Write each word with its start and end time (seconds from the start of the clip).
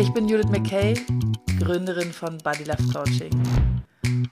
Ich 0.00 0.14
bin 0.14 0.26
Judith 0.26 0.48
McKay, 0.48 0.94
Gründerin 1.58 2.10
von 2.10 2.38
Body 2.38 2.64
Love 2.64 2.82
Coaching 2.90 3.30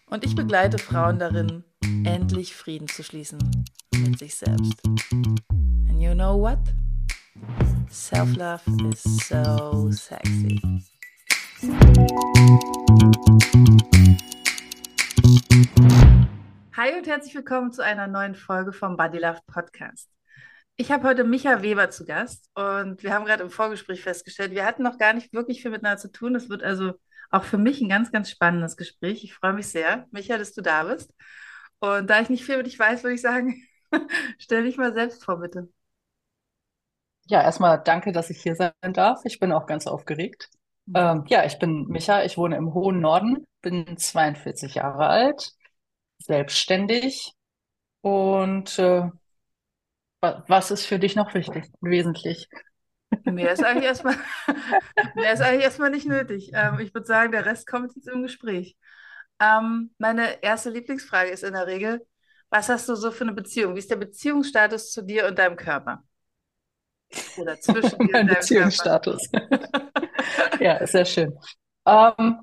und 0.09 0.25
ich 0.25 0.35
begleite 0.35 0.79
Frauen 0.79 1.19
darin, 1.19 1.63
endlich 2.07 2.57
Frieden 2.57 2.89
zu 2.89 3.05
schließen 3.05 3.39
mit 3.95 4.19
sich 4.19 4.35
selbst. 4.35 4.83
And 5.13 6.01
you 6.01 6.15
know 6.15 6.41
what? 6.41 6.59
Self-love 7.91 8.63
is 8.91 9.03
so 9.29 9.91
sexy. 9.91 10.59
Hi 16.79 16.97
und 16.97 17.07
herzlich 17.07 17.35
willkommen 17.35 17.73
zu 17.73 17.85
einer 17.85 18.07
neuen 18.07 18.35
Folge 18.35 18.73
vom 18.73 18.97
Body 18.97 19.19
Love 19.19 19.41
Podcast. 19.47 20.09
Ich 20.81 20.93
habe 20.93 21.09
heute 21.09 21.25
Micha 21.25 21.61
Weber 21.61 21.91
zu 21.91 22.07
Gast 22.07 22.51
und 22.55 23.03
wir 23.03 23.13
haben 23.13 23.25
gerade 23.25 23.43
im 23.43 23.51
Vorgespräch 23.51 24.01
festgestellt, 24.01 24.53
wir 24.53 24.65
hatten 24.65 24.85
noch 24.85 24.97
gar 24.97 25.13
nicht 25.13 25.33
wirklich 25.33 25.61
viel 25.61 25.73
miteinander 25.73 25.99
zu 25.99 26.13
tun. 26.13 26.37
Es 26.37 26.49
wird 26.49 26.63
also 26.63 26.93
auch 27.31 27.43
für 27.43 27.59
mich 27.59 27.81
ein 27.81 27.89
ganz, 27.89 28.13
ganz 28.13 28.31
spannendes 28.31 28.77
Gespräch. 28.77 29.25
Ich 29.25 29.35
freue 29.35 29.55
mich 29.55 29.67
sehr, 29.67 30.07
Micha, 30.13 30.39
dass 30.39 30.55
du 30.55 30.63
da 30.63 30.85
bist. 30.85 31.13
Und 31.81 32.09
da 32.09 32.21
ich 32.21 32.31
nicht 32.31 32.45
viel 32.45 32.55
über 32.55 32.63
dich 32.63 32.79
weiß, 32.79 33.03
würde 33.03 33.17
ich 33.17 33.21
sagen, 33.21 33.61
stell 34.39 34.63
dich 34.63 34.77
mal 34.77 34.95
selbst 34.95 35.25
vor, 35.25 35.41
bitte. 35.41 35.69
Ja, 37.27 37.43
erstmal 37.43 37.83
danke, 37.83 38.13
dass 38.13 38.31
ich 38.31 38.41
hier 38.41 38.55
sein 38.55 38.73
darf. 38.93 39.23
Ich 39.25 39.41
bin 39.41 39.51
auch 39.51 39.67
ganz 39.67 39.89
aufgeregt. 39.89 40.49
Ähm, 40.95 41.25
ja, 41.27 41.45
ich 41.45 41.59
bin 41.59 41.89
Micha, 41.89 42.23
ich 42.23 42.39
wohne 42.39 42.57
im 42.57 42.73
hohen 42.73 43.01
Norden, 43.01 43.45
bin 43.63 43.97
42 43.97 44.77
Jahre 44.77 45.09
alt, 45.09 45.55
selbstständig. 46.19 47.33
Und 48.01 48.79
äh, 48.79 49.11
was 50.21 50.71
ist 50.71 50.85
für 50.85 50.99
dich 50.99 51.17
noch 51.17 51.35
wichtig, 51.35 51.65
wesentlich? 51.81 52.49
Mehr 53.25 53.53
ist 53.53 53.65
eigentlich 53.65 53.85
erstmal, 53.85 54.17
mehr 55.15 55.33
ist 55.33 55.41
eigentlich 55.41 55.65
erstmal 55.65 55.91
nicht 55.91 56.07
nötig. 56.07 56.51
Ähm, 56.55 56.79
ich 56.81 56.93
würde 56.93 57.07
sagen, 57.07 57.33
der 57.33 57.47
Rest 57.47 57.67
kommt 57.67 57.95
jetzt 57.95 58.09
im 58.09 58.23
Gespräch. 58.23 58.77
Ähm, 59.41 59.95
meine 59.99 60.43
erste 60.43 60.71
Lieblingsfrage 60.71 61.31
ist 61.31 61.45
in 61.45 61.55
der 61.55 61.67
Regel, 61.67 62.07
was 62.51 62.69
hast 62.69 62.89
du 62.89 62.95
so 62.95 63.11
für 63.11 63.25
eine 63.25 63.33
Beziehung? 63.33 63.75
Wie 63.75 63.79
ist 63.79 63.91
der 63.91 63.97
Beziehungsstatus 63.97 64.91
zu 64.91 65.03
dir 65.03 65.27
und 65.27 65.39
deinem 65.39 65.57
Körper? 65.57 66.03
Oder 67.39 67.61
zwischen 67.61 67.99
dir 67.99 68.13
mein 68.13 68.23
und 68.23 68.29
deinem 68.29 68.35
Beziehungsstatus. 68.35 69.29
ja, 70.61 70.75
ist 70.75 70.93
sehr 70.93 71.05
schön. 71.05 71.39
Ähm, 71.87 72.41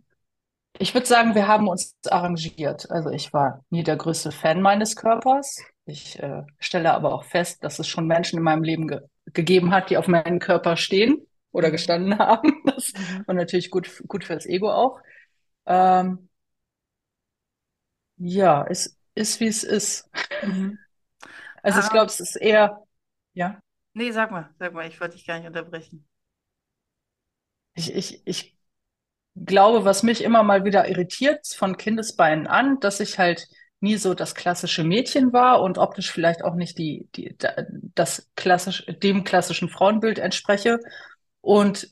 ich 0.78 0.94
würde 0.94 1.08
sagen, 1.08 1.36
wir 1.36 1.48
haben 1.48 1.68
uns 1.68 1.96
arrangiert. 2.10 2.90
Also 2.92 3.10
ich 3.10 3.34
war 3.34 3.64
nie 3.70 3.84
der 3.84 3.96
größte 3.96 4.32
Fan 4.32 4.62
meines 4.62 4.96
Körpers. 4.96 5.58
Ich 5.86 6.20
äh, 6.20 6.44
stelle 6.60 6.94
aber 6.94 7.14
auch 7.14 7.24
fest, 7.24 7.64
dass 7.64 7.80
es 7.80 7.88
schon 7.88 8.08
Menschen 8.08 8.38
in 8.38 8.44
meinem 8.44 8.64
Leben 8.64 8.88
ge 8.88 9.02
gegeben 9.34 9.72
hat, 9.72 9.90
die 9.90 9.98
auf 9.98 10.08
meinen 10.08 10.38
Körper 10.38 10.78
stehen 10.78 11.26
oder 11.52 11.70
mhm. 11.70 11.72
gestanden 11.72 12.18
haben. 12.20 12.62
Das, 12.66 12.94
mhm. 12.94 13.24
Und 13.28 13.36
natürlich 13.38 13.72
gut, 13.72 14.04
gut 14.08 14.24
fürs 14.24 14.46
Ego 14.46 14.72
auch. 14.72 15.00
Ähm, 15.66 16.30
ja, 18.18 18.66
es 18.70 18.98
ist, 19.16 19.40
wie 19.40 19.48
es 19.48 19.64
ist. 19.64 20.10
Mhm. 20.44 20.78
Also 21.64 21.80
ich 21.80 21.90
glaube, 21.90 22.08
es 22.08 22.20
ist 22.20 22.36
eher, 22.36 22.84
ja. 23.34 23.60
Nee, 23.94 24.12
sag 24.12 24.30
mal, 24.30 24.54
sag 24.60 24.74
mal, 24.74 24.88
ich 24.88 25.00
wollte 25.02 25.16
dich 25.16 25.26
gar 25.26 25.38
nicht 25.40 25.48
unterbrechen. 25.48 26.08
Ich, 27.74 27.94
ich, 27.94 28.22
ich 28.26 28.56
glaube, 29.36 29.84
was 29.84 30.04
mich 30.04 30.24
immer 30.24 30.44
mal 30.44 30.64
wieder 30.64 30.88
irritiert 30.88 31.48
von 31.48 31.78
Kindesbeinen 31.78 32.48
an, 32.48 32.80
dass 32.80 33.00
ich 33.00 33.18
halt 33.18 33.48
nie 33.86 33.98
so 33.98 34.16
das 34.16 34.34
klassische 34.34 34.84
Mädchen 34.84 35.32
war 35.32 35.62
und 35.62 35.78
optisch 35.78 36.12
vielleicht 36.12 36.44
auch 36.44 36.56
nicht 36.56 36.78
die, 36.80 37.08
die, 37.16 37.36
das 37.94 38.30
klassisch, 38.36 38.86
dem 39.04 39.24
klassischen 39.24 39.70
Frauenbild 39.70 40.18
entspreche 40.18 40.80
und 41.42 41.88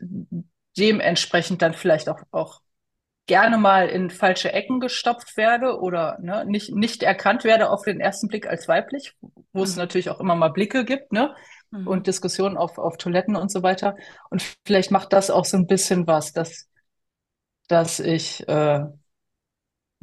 dementsprechend 0.75 1.61
dann 1.61 1.75
vielleicht 1.75 2.09
auch, 2.09 2.19
auch 2.31 2.61
gerne 3.27 3.57
mal 3.57 3.87
in 3.87 4.09
falsche 4.09 4.51
Ecken 4.51 4.79
gestopft 4.79 5.37
werde 5.37 5.79
oder 5.79 6.17
ne, 6.19 6.45
nicht, 6.45 6.75
nicht 6.75 7.03
erkannt 7.03 7.43
werde 7.43 7.69
auf 7.69 7.83
den 7.83 7.99
ersten 7.99 8.27
Blick 8.27 8.47
als 8.47 8.67
weiblich, 8.67 9.15
wo 9.53 9.59
mhm. 9.59 9.63
es 9.63 9.75
natürlich 9.75 10.09
auch 10.09 10.19
immer 10.19 10.35
mal 10.35 10.49
Blicke 10.49 10.83
gibt, 10.83 11.13
ne? 11.13 11.35
Mhm. 11.69 11.87
Und 11.87 12.07
Diskussionen 12.07 12.57
auf, 12.57 12.79
auf 12.79 12.97
Toiletten 12.97 13.35
und 13.35 13.51
so 13.51 13.61
weiter. 13.61 13.95
Und 14.31 14.43
vielleicht 14.65 14.89
macht 14.89 15.13
das 15.13 15.29
auch 15.29 15.45
so 15.45 15.57
ein 15.57 15.67
bisschen 15.67 16.07
was, 16.07 16.33
dass, 16.33 16.67
dass 17.67 17.99
ich 17.99 18.47
äh, 18.49 18.83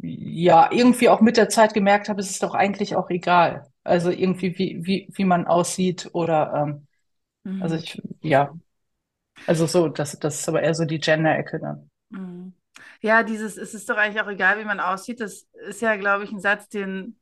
ja 0.02 0.70
irgendwie 0.72 1.08
auch 1.08 1.20
mit 1.20 1.36
der 1.36 1.48
Zeit 1.48 1.74
gemerkt 1.74 2.08
habe, 2.08 2.20
es 2.20 2.30
ist 2.30 2.42
doch 2.42 2.54
eigentlich 2.54 2.96
auch 2.96 3.10
egal. 3.10 3.70
Also 3.84 4.10
irgendwie, 4.10 4.58
wie, 4.58 4.80
wie, 4.84 5.08
wie 5.12 5.24
man 5.24 5.46
aussieht 5.46 6.10
oder 6.12 6.52
ähm, 6.54 6.86
mhm. 7.44 7.62
also 7.62 7.76
ich, 7.76 8.00
ja. 8.20 8.54
Also 9.46 9.66
so, 9.66 9.88
das, 9.88 10.18
das 10.18 10.40
ist 10.40 10.48
aber 10.48 10.62
eher 10.62 10.74
so 10.74 10.84
die 10.84 11.00
Gender-Ecke 11.00 11.60
dann. 11.60 11.90
Mhm. 12.10 12.52
Ja, 13.00 13.22
dieses, 13.22 13.56
es 13.56 13.74
ist 13.74 13.88
doch 13.88 13.96
eigentlich 13.96 14.22
auch 14.22 14.28
egal, 14.28 14.58
wie 14.58 14.64
man 14.64 14.80
aussieht. 14.80 15.20
Das 15.20 15.46
ist 15.68 15.80
ja, 15.80 15.96
glaube 15.96 16.24
ich, 16.24 16.32
ein 16.32 16.40
Satz, 16.40 16.68
den, 16.68 17.18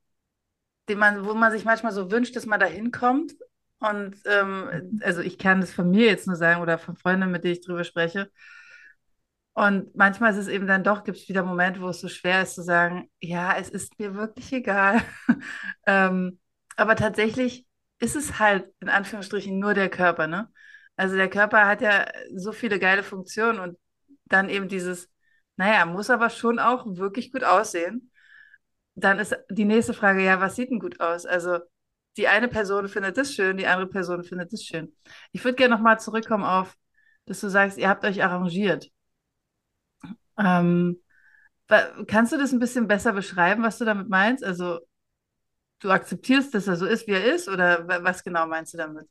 den 0.89 0.99
man, 0.99 1.25
wo 1.25 1.35
man 1.35 1.53
sich 1.53 1.65
manchmal 1.65 1.93
so 1.93 2.11
wünscht, 2.11 2.35
dass 2.35 2.47
man 2.47 2.61
da 2.61 2.67
hinkommt. 2.67 3.37
Und 3.81 4.17
ähm, 4.27 5.01
also 5.03 5.21
ich 5.21 5.39
kann 5.39 5.61
das 5.61 5.73
von 5.73 5.91
mir 5.91 6.07
jetzt 6.07 6.27
nur 6.27 6.35
sagen 6.35 6.61
oder 6.63 6.79
von 6.79 6.97
Freunden, 6.97 7.31
mit 7.31 7.45
denen 7.45 7.55
ich 7.55 7.65
drüber 7.65 7.85
spreche. 7.85 8.31
Und 9.59 9.93
manchmal 9.97 10.31
ist 10.31 10.37
es 10.37 10.47
eben 10.47 10.69
dann 10.69 10.85
doch, 10.85 11.03
gibt 11.03 11.19
es 11.19 11.29
wieder 11.29 11.43
Momente, 11.43 11.81
wo 11.81 11.89
es 11.89 12.01
so 12.01 12.07
schwer 12.07 12.43
ist 12.43 12.55
zu 12.55 12.63
sagen, 12.63 13.11
ja, 13.21 13.57
es 13.59 13.69
ist 13.69 13.99
mir 13.99 14.15
wirklich 14.15 14.53
egal. 14.53 15.03
ähm, 15.87 16.39
aber 16.77 16.95
tatsächlich 16.95 17.67
ist 17.99 18.15
es 18.15 18.39
halt 18.39 18.73
in 18.79 18.89
Anführungsstrichen 18.89 19.59
nur 19.59 19.75
der 19.75 19.89
Körper, 19.89 20.29
ne? 20.29 20.49
Also 20.95 21.17
der 21.17 21.29
Körper 21.29 21.67
hat 21.67 21.81
ja 21.81 22.07
so 22.37 22.53
viele 22.53 22.79
geile 22.79 23.03
Funktionen 23.03 23.59
und 23.59 23.77
dann 24.27 24.49
eben 24.49 24.69
dieses, 24.69 25.11
naja, 25.57 25.87
muss 25.87 26.09
aber 26.09 26.31
schon 26.31 26.61
auch 26.61 26.87
wirklich 26.87 27.33
gut 27.33 27.43
aussehen. 27.43 28.13
Dann 28.95 29.19
ist 29.19 29.37
die 29.51 29.65
nächste 29.65 29.93
Frage, 29.93 30.23
ja, 30.25 30.41
was 30.41 30.55
sieht 30.55 30.71
denn 30.71 30.79
gut 30.79 31.01
aus? 31.01 31.27
Also 31.27 31.59
die 32.17 32.29
eine 32.29 32.47
Person 32.47 32.89
findet 32.89 33.17
das 33.17 33.35
schön, 33.35 33.57
die 33.57 33.67
andere 33.67 33.89
Person 33.89 34.23
findet 34.23 34.53
das 34.53 34.63
schön. 34.63 34.95
Ich 35.33 35.45
würde 35.45 35.57
gerne 35.57 35.75
nochmal 35.75 35.99
zurückkommen 35.99 36.45
auf, 36.45 36.77
dass 37.27 37.41
du 37.41 37.49
sagst, 37.49 37.77
ihr 37.77 37.89
habt 37.89 38.05
euch 38.05 38.23
arrangiert. 38.23 38.93
Ähm, 40.39 41.01
kannst 42.07 42.33
du 42.33 42.39
das 42.39 42.53
ein 42.53 42.59
bisschen 42.61 42.89
besser 42.89 43.13
beschreiben, 43.13 43.63
was 43.63 43.79
du 43.79 43.85
damit 43.85 44.09
meinst? 44.09 44.45
Also 44.45 44.81
du 45.81 45.91
akzeptierst, 45.91 46.55
dass 46.55 46.67
er 46.69 46.77
so 46.77 46.87
ist, 46.87 47.07
wie 47.07 47.13
er 47.13 47.25
ist, 47.35 47.49
oder 47.49 47.87
was 48.05 48.23
genau 48.25 48.47
meinst 48.47 48.75
du 48.75 48.79
damit? 48.79 49.09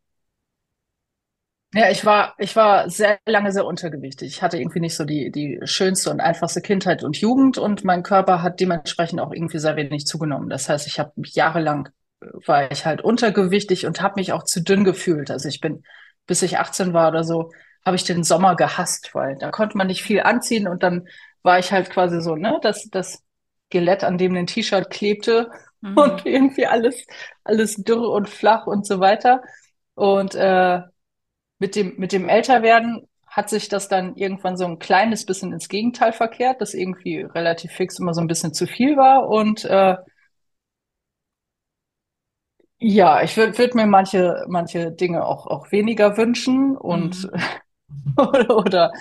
Ja, 1.74 1.90
ich 1.92 2.06
war, 2.06 2.34
ich 2.38 2.56
war 2.56 2.90
sehr 2.90 3.20
lange 3.26 3.52
sehr 3.52 3.66
untergewichtig. 3.66 4.30
Ich 4.30 4.42
hatte 4.42 4.58
irgendwie 4.58 4.80
nicht 4.80 4.96
so 4.96 5.04
die, 5.04 5.32
die 5.32 5.60
schönste 5.66 6.10
und 6.10 6.22
einfachste 6.22 6.62
Kindheit 6.62 7.04
und 7.04 7.18
Jugend 7.18 7.58
und 7.58 7.84
mein 7.84 8.04
Körper 8.04 8.42
hat 8.42 8.60
dementsprechend 8.62 9.20
auch 9.20 9.34
irgendwie 9.34 9.60
sehr 9.60 9.76
wenig 9.76 10.06
zugenommen. 10.06 10.50
Das 10.50 10.70
heißt, 10.70 10.88
ich 10.88 10.98
habe 11.00 11.12
jahrelang 11.18 11.90
äh, 12.22 12.28
war 12.46 12.72
ich 12.72 12.86
halt 12.86 13.02
untergewichtig 13.02 13.86
und 13.86 14.02
habe 14.02 14.14
mich 14.18 14.32
auch 14.32 14.44
zu 14.44 14.62
dünn 14.64 14.86
gefühlt. 14.86 15.30
Also 15.30 15.50
ich 15.50 15.60
bin, 15.60 15.84
bis 16.26 16.42
ich 16.42 16.58
18 16.58 16.94
war 16.94 17.10
oder 17.10 17.24
so, 17.26 17.52
habe 17.86 17.98
ich 17.98 18.06
den 18.06 18.24
Sommer 18.24 18.56
gehasst, 18.56 19.14
weil 19.14 19.38
da 19.38 19.52
konnte 19.52 19.78
man 19.78 19.88
nicht 19.88 20.04
viel 20.04 20.22
anziehen 20.22 20.68
und 20.68 20.84
dann 20.84 21.08
war 21.48 21.60
ich 21.60 21.72
halt 21.72 21.90
quasi 21.90 22.22
so, 22.22 22.36
ne, 22.36 22.60
das, 22.62 22.90
das 22.92 23.24
Skelett, 23.68 24.04
an 24.04 24.18
dem 24.18 24.36
ein 24.36 24.48
T-Shirt 24.48 24.90
klebte 24.90 25.50
mhm. 25.82 25.98
und 25.98 26.26
irgendwie 26.26 26.68
alles, 26.68 27.08
alles 27.46 27.76
dürr 27.78 28.10
und 28.12 28.30
flach 28.30 28.68
und 28.68 28.86
so 28.86 29.00
weiter. 29.00 29.42
Und 29.96 30.36
äh, 30.36 30.82
mit 31.60 31.76
dem, 31.76 31.96
mit 31.98 32.12
dem 32.12 32.28
Älterwerden 32.28 33.08
hat 33.26 33.50
sich 33.50 33.70
das 33.70 33.88
dann 33.88 34.16
irgendwann 34.18 34.58
so 34.58 34.66
ein 34.66 34.78
kleines 34.78 35.26
bisschen 35.26 35.54
ins 35.54 35.70
Gegenteil 35.70 36.12
verkehrt, 36.12 36.60
dass 36.60 36.74
irgendwie 36.74 37.22
relativ 37.22 37.72
fix 37.72 37.98
immer 37.98 38.14
so 38.14 38.20
ein 38.20 38.28
bisschen 38.28 38.54
zu 38.54 38.68
viel 38.68 38.98
war. 38.98 39.30
Und 39.30 39.64
äh, 39.64 39.96
ja, 42.80 43.24
ich 43.24 43.38
würde 43.38 43.58
würd 43.58 43.74
mir 43.74 43.88
manche, 43.88 44.44
manche 44.50 44.92
Dinge 44.92 45.26
auch, 45.26 45.48
auch 45.48 45.72
weniger 45.72 46.18
wünschen 46.18 46.76
und 46.76 47.24
mhm. 47.24 48.18
oder 48.50 48.92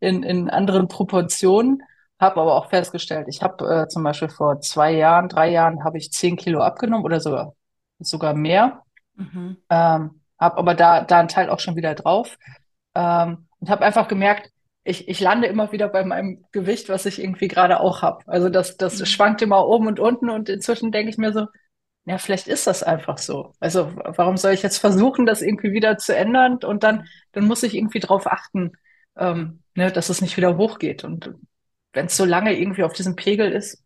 in, 0.00 0.22
in 0.22 0.50
anderen 0.50 0.88
Proportionen. 0.88 1.82
Habe 2.20 2.40
aber 2.40 2.54
auch 2.54 2.70
festgestellt, 2.70 3.26
ich 3.28 3.42
habe 3.42 3.64
äh, 3.84 3.88
zum 3.88 4.02
Beispiel 4.04 4.28
vor 4.28 4.60
zwei 4.60 4.92
Jahren, 4.92 5.28
drei 5.28 5.50
Jahren 5.50 5.84
habe 5.84 5.98
ich 5.98 6.12
zehn 6.12 6.36
Kilo 6.36 6.62
abgenommen 6.62 7.04
oder 7.04 7.20
sogar, 7.20 7.54
sogar 7.98 8.34
mehr. 8.34 8.82
Mhm. 9.16 9.56
Ähm, 9.70 10.20
habe 10.38 10.58
aber 10.58 10.74
da, 10.74 11.02
da 11.04 11.20
einen 11.20 11.28
Teil 11.28 11.50
auch 11.50 11.60
schon 11.60 11.76
wieder 11.76 11.94
drauf 11.94 12.38
ähm, 12.94 13.48
und 13.60 13.70
habe 13.70 13.84
einfach 13.84 14.08
gemerkt, 14.08 14.50
ich, 14.84 15.08
ich 15.08 15.20
lande 15.20 15.46
immer 15.48 15.72
wieder 15.72 15.88
bei 15.88 16.04
meinem 16.04 16.44
Gewicht, 16.52 16.88
was 16.90 17.06
ich 17.06 17.22
irgendwie 17.22 17.48
gerade 17.48 17.80
auch 17.80 18.02
habe. 18.02 18.24
Also 18.28 18.50
das, 18.50 18.76
das 18.76 18.98
Mhm. 18.98 19.06
schwankt 19.08 19.42
immer 19.42 19.66
oben 19.66 19.86
und 19.86 20.00
unten 20.00 20.28
und 20.30 20.48
inzwischen 20.48 20.92
denke 20.92 21.10
ich 21.10 21.18
mir 21.18 21.32
so, 21.32 21.46
ja, 22.06 22.18
vielleicht 22.18 22.48
ist 22.48 22.66
das 22.66 22.82
einfach 22.82 23.18
so. 23.18 23.54
Also 23.60 23.92
warum 23.96 24.36
soll 24.36 24.52
ich 24.52 24.62
jetzt 24.62 24.78
versuchen, 24.78 25.26
das 25.26 25.42
irgendwie 25.42 25.72
wieder 25.72 25.96
zu 25.98 26.14
ändern 26.16 26.58
und 26.64 26.82
dann, 26.84 27.06
dann 27.32 27.46
muss 27.46 27.62
ich 27.62 27.74
irgendwie 27.74 28.00
drauf 28.00 28.26
achten, 28.26 28.72
ähm, 29.16 29.62
ne, 29.74 29.90
dass 29.92 30.10
es 30.10 30.20
nicht 30.20 30.36
wieder 30.36 30.56
hochgeht. 30.58 31.04
Und 31.04 31.34
wenn 31.94 32.06
es 32.06 32.16
so 32.16 32.24
lange 32.24 32.58
irgendwie 32.58 32.84
auf 32.84 32.92
diesem 32.92 33.16
Pegel 33.16 33.52
ist, 33.52 33.82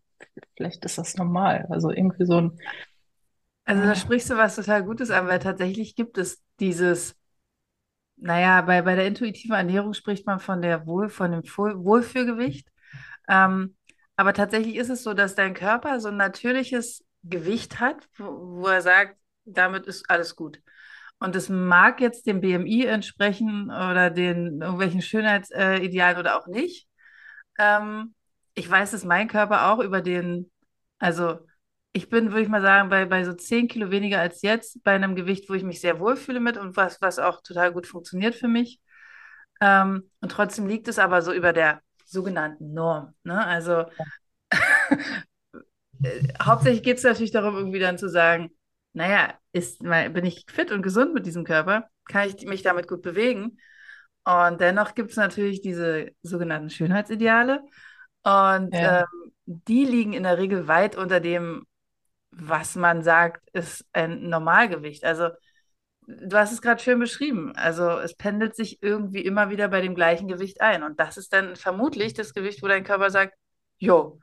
vielleicht 0.57 0.85
ist 0.85 0.99
das 0.99 1.17
normal. 1.17 1.67
Also 1.71 1.91
irgendwie 1.91 2.27
so 2.27 2.39
ein, 2.41 2.61
Also 3.65 3.83
da 3.83 3.95
sprichst 3.95 4.31
du 4.31 4.37
was 4.37 4.57
total 4.57 4.83
Gutes 4.85 5.11
an, 5.11 5.27
weil 5.29 5.39
tatsächlich 5.39 5.95
gibt 5.95 6.19
es 6.19 6.43
dieses, 6.61 7.15
naja, 8.17 8.63
bei, 8.63 8.83
bei 8.83 8.95
der 8.97 9.07
intuitiven 9.07 9.55
Ernährung 9.57 9.95
spricht 9.95 10.27
man 10.27 10.41
von 10.41 10.63
der 10.63 10.87
Wohl, 10.87 11.09
von 11.09 11.31
dem 11.33 11.43
Wohl- 11.57 11.85
Wohlfühlgewicht. 11.85 12.69
Ähm, 13.29 13.77
aber 14.17 14.35
tatsächlich 14.35 14.77
ist 14.77 14.91
es 14.91 15.05
so, 15.05 15.15
dass 15.15 15.35
dein 15.37 15.55
Körper 15.55 16.01
so 16.01 16.09
ein 16.09 16.17
natürliches 16.19 17.05
Gewicht 17.25 17.81
hat, 17.81 18.09
wo, 18.17 18.63
wo 18.63 18.67
er 18.69 18.83
sagt, 18.83 19.19
damit 19.47 19.87
ist 19.87 20.11
alles 20.11 20.37
gut. 20.37 20.61
Und 21.21 21.37
es 21.37 21.51
mag 21.51 22.01
jetzt 22.03 22.27
dem 22.27 22.43
BMI 22.43 22.87
entsprechen 22.87 23.67
oder 23.71 24.11
den 24.11 24.63
irgendwelchen 24.63 25.03
Schönheitsidealen 25.03 26.19
oder 26.19 26.39
auch 26.41 26.49
nicht. 26.49 26.88
Ähm, 27.59 28.15
ich 28.55 28.69
weiß, 28.71 28.91
dass 28.93 29.05
mein 29.05 29.29
Körper 29.29 29.71
auch 29.71 29.81
über 29.81 30.01
den, 30.01 30.51
also 30.99 31.39
ich 31.93 32.09
bin, 32.09 32.31
würde 32.31 32.43
ich 32.43 32.49
mal 32.49 32.63
sagen, 32.63 32.89
bei, 32.89 33.05
bei 33.07 33.25
so 33.25 33.33
10 33.35 33.69
Kilo 33.69 33.91
weniger 33.91 34.21
als 34.21 34.43
jetzt, 34.43 34.83
bei 34.85 34.93
einem 34.95 35.15
Gewicht, 35.17 35.49
wo 35.49 35.55
ich 35.55 35.63
mich 35.65 35.81
sehr 35.81 36.01
wohlfühle 36.01 36.41
mit 36.41 36.57
und 36.57 36.77
was, 36.77 37.01
was 37.01 37.19
auch 37.19 37.43
total 37.43 37.73
gut 37.73 37.87
funktioniert 37.87 38.35
für 38.35 38.49
mich. 38.49 38.81
Ähm, 39.61 40.11
und 40.21 40.31
trotzdem 40.31 40.67
liegt 40.67 40.89
es 40.89 40.99
aber 40.99 41.23
so 41.23 41.33
über 41.33 41.53
der 41.53 41.83
sogenannten 42.05 42.73
Norm. 42.75 43.15
Ne? 43.25 43.45
Also 43.45 43.85
hauptsächlich 46.43 46.83
geht 46.83 46.99
es 46.99 47.05
natürlich 47.05 47.33
darum, 47.33 47.57
irgendwie 47.57 47.81
dann 47.81 47.99
zu 47.99 48.09
sagen, 48.09 48.51
naja, 48.93 49.35
ist, 49.53 49.81
bin 49.81 50.25
ich 50.25 50.45
fit 50.49 50.73
und 50.73 50.83
gesund 50.83 51.15
mit 51.15 51.27
diesem 51.27 51.45
Körper? 51.45 51.89
Kann 52.09 52.29
ich 52.29 52.47
mich 52.47 52.63
damit 52.63 52.89
gut 52.89 53.03
bewegen? 53.03 53.59
Und 54.29 54.61
dennoch 54.61 54.95
gibt 54.95 55.13
es 55.13 55.17
natürlich 55.17 55.63
diese 55.63 56.11
sogenannten 56.21 56.69
Schönheitsideale. 56.69 57.63
Und 58.25 58.75
ja, 58.75 59.01
ähm, 59.01 59.33
die 59.47 59.87
liegen 59.87 60.13
in 60.13 60.25
der 60.25 60.37
Regel 60.37 60.69
weit 60.69 60.97
unter 60.97 61.19
dem, 61.19 61.65
was 62.31 62.77
man 62.77 63.03
sagt, 63.03 63.49
ist 63.55 63.87
ein 63.95 64.29
Normalgewicht. 64.29 65.03
Also 65.03 65.31
du 66.07 66.37
hast 66.37 66.53
es 66.53 66.61
gerade 66.61 66.83
schön 66.83 66.99
beschrieben. 66.99 67.57
Also 67.57 67.89
es 68.01 68.15
pendelt 68.17 68.55
sich 68.55 68.83
irgendwie 68.83 69.23
immer 69.23 69.49
wieder 69.49 69.69
bei 69.69 69.81
dem 69.81 69.95
gleichen 69.95 70.29
Gewicht 70.29 70.61
ein. 70.61 70.83
Und 70.83 71.01
das 71.01 71.17
ist 71.17 71.33
dann 71.33 71.57
vermutlich 71.57 72.13
das 72.13 72.35
Gewicht, 72.35 72.63
wo 72.63 72.67
dein 72.67 72.85
Körper 72.85 73.09
sagt, 73.09 73.33
jo, 73.79 74.21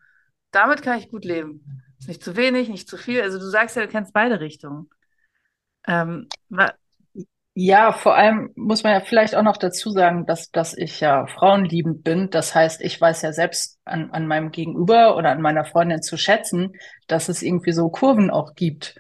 damit 0.52 0.84
kann 0.84 1.00
ich 1.00 1.10
gut 1.10 1.26
leben. 1.26 1.82
Ist 1.98 2.10
nicht 2.10 2.24
zu 2.24 2.36
wenig, 2.36 2.70
nicht 2.70 2.88
zu 2.88 2.98
viel. 2.98 3.24
Also 3.24 3.40
du 3.40 3.46
sagst 3.50 3.76
ja, 3.76 3.82
du 3.82 3.88
kennst 3.88 4.14
beide 4.14 4.40
Richtungen. 4.40 4.88
Ähm, 5.88 6.28
Ja, 7.58 7.94
vor 7.94 8.16
allem 8.16 8.52
muss 8.56 8.84
man 8.84 8.92
ja 8.94 9.00
vielleicht 9.00 9.34
auch 9.34 9.42
noch 9.44 9.56
dazu 9.56 9.90
sagen, 9.90 10.26
dass, 10.26 10.52
dass 10.52 10.78
ich 10.78 11.00
ja 11.00 11.26
frauenliebend 11.26 12.04
bin. 12.04 12.30
Das 12.30 12.54
heißt, 12.54 12.82
ich 12.82 13.00
weiß 13.00 13.22
ja 13.22 13.32
selbst 13.32 13.80
an, 13.86 14.12
an 14.12 14.28
meinem 14.28 14.52
Gegenüber 14.52 15.16
oder 15.16 15.32
an 15.32 15.42
meiner 15.42 15.64
Freundin 15.64 16.02
zu 16.02 16.18
schätzen, 16.18 16.74
dass 17.08 17.30
es 17.30 17.42
irgendwie 17.42 17.72
so 17.72 17.90
Kurven 17.90 18.30
auch 18.30 18.56
gibt. 18.56 18.96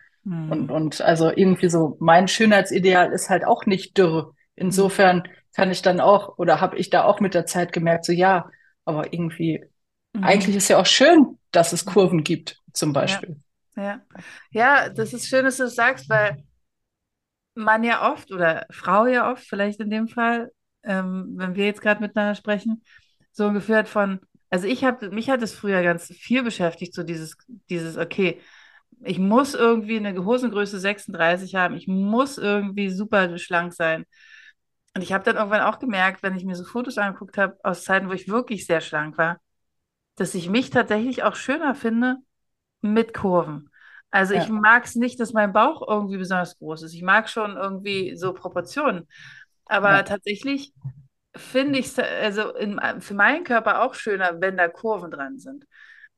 Und, 0.47 0.69
hm, 0.69 0.71
und 0.71 1.01
also 1.01 1.29
irgendwie 1.35 1.67
so, 1.69 1.97
mein 1.99 2.29
Schönheitsideal 2.29 3.11
ist 3.11 3.29
halt 3.29 3.45
auch 3.45 3.65
nicht 3.65 3.97
dürr. 3.97 4.33
hm, 4.69 4.79
Insofern 4.79 5.23
kann 5.53 5.69
ich 5.71 5.81
dann 5.81 5.99
auch, 5.99 6.37
oder 6.37 6.61
habe 6.61 6.77
ich 6.77 6.89
da 6.89 7.03
auch 7.03 7.19
mit 7.19 7.33
der 7.33 7.45
Zeit 7.45 7.73
gemerkt, 7.73 8.05
so 8.05 8.13
ja, 8.13 8.49
aber 8.85 9.11
irgendwie, 9.11 9.65
eigentlich 10.21 10.55
mhm, 10.55 10.57
ist 10.57 10.69
ja 10.69 10.77
auch 10.79 10.85
schön, 10.85 11.37
dass 11.51 11.73
es 11.73 11.85
Kurven 11.85 12.23
gibt, 12.23 12.61
zum 12.73 12.93
ja, 12.97 13.23
Beispiel. 13.23 13.37
ja. 13.75 14.01
Ja, 14.51 14.89
das 14.89 15.13
ist 15.13 15.27
schön, 15.27 15.45
dass 15.45 15.57
du 15.57 15.63
es 15.65 15.75
sagst, 15.75 16.09
weil 16.09 16.43
man 17.55 17.83
ja 17.83 18.11
oft 18.11 18.31
oder 18.31 18.65
Frau 18.71 19.05
ja 19.05 19.31
oft, 19.31 19.45
vielleicht 19.45 19.79
in 19.79 19.89
dem 19.89 20.07
Fall, 20.07 20.51
ähm, 20.83 21.33
wenn 21.35 21.55
wir 21.55 21.65
jetzt 21.65 21.81
gerade 21.81 22.01
miteinander 22.01 22.35
sprechen, 22.35 22.83
so 23.31 23.45
ein 23.47 23.53
Gefühl 23.53 23.77
hat 23.77 23.89
von, 23.89 24.19
also 24.49 24.67
ich 24.67 24.83
habe, 24.83 25.09
mich 25.09 25.29
hat 25.29 25.41
es 25.41 25.53
früher 25.53 25.81
ganz 25.83 26.07
viel 26.07 26.43
beschäftigt, 26.43 26.93
so 26.93 27.03
dieses, 27.03 27.37
dieses, 27.69 27.97
okay, 27.97 28.41
ich 29.03 29.19
muss 29.19 29.53
irgendwie 29.53 29.97
eine 29.97 30.23
Hosengröße 30.23 30.79
36 30.79 31.55
haben, 31.55 31.75
ich 31.75 31.87
muss 31.87 32.37
irgendwie 32.37 32.89
super 32.89 33.37
schlank 33.37 33.73
sein. 33.73 34.05
Und 34.95 35.01
ich 35.01 35.11
habe 35.11 35.23
dann 35.25 35.35
irgendwann 35.35 35.61
auch 35.61 35.79
gemerkt, 35.79 36.23
wenn 36.23 36.35
ich 36.37 36.45
mir 36.45 36.55
so 36.55 36.63
Fotos 36.63 36.97
angeguckt 36.97 37.37
habe 37.37 37.57
aus 37.63 37.83
Zeiten, 37.83 38.07
wo 38.09 38.13
ich 38.13 38.29
wirklich 38.29 38.65
sehr 38.65 38.79
schlank 38.81 39.17
war, 39.17 39.39
dass 40.15 40.35
ich 40.35 40.49
mich 40.49 40.69
tatsächlich 40.69 41.23
auch 41.23 41.35
schöner 41.35 41.75
finde 41.75 42.17
mit 42.81 43.13
Kurven. 43.13 43.69
Also 44.15 44.33
ich 44.33 44.47
Ja, 44.47 44.49
mag 44.49 44.85
es 44.85 44.95
nicht, 44.95 45.19
dass 45.19 45.33
mein 45.33 45.51
Bauch 45.51 45.85
irgendwie 45.87 46.17
besonders 46.17 46.57
groß 46.57 46.83
ist. 46.83 46.93
Ich 46.93 47.01
mag 47.01 47.29
schon 47.29 47.57
irgendwie 47.57 48.15
so 48.15 48.33
Proportionen. 48.33 49.07
Aber 49.65 49.89
ja, 49.89 50.05
tatsächlich 50.05 50.73
finde 51.35 51.79
ich 51.79 51.87
es 51.87 51.99
also 51.99 52.55
in, 52.55 52.79
für 53.01 53.13
meinen 53.13 53.43
Körper 53.43 53.81
auch 53.81 53.93
schöner, 53.93 54.39
wenn 54.39 54.55
da 54.57 54.69
Kurven 54.69 55.11
dran 55.11 55.37
sind. 55.37 55.65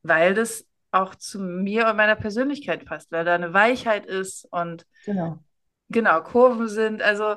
Weil 0.02 0.34
das 0.34 0.64
auch 0.92 1.16
zu 1.16 1.40
mir 1.40 1.88
und 1.88 1.96
meiner 1.96 2.14
Persönlichkeit 2.16 2.84
passt, 2.86 3.10
weil 3.10 3.24
da 3.24 3.34
eine 3.34 3.52
Weichheit 3.52 4.06
ist 4.06 4.46
und 4.52 4.86
genau. 5.04 5.42
genau, 5.88 6.22
Kurven 6.22 6.68
sind. 6.68 7.02
Also, 7.02 7.36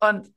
und 0.00 0.30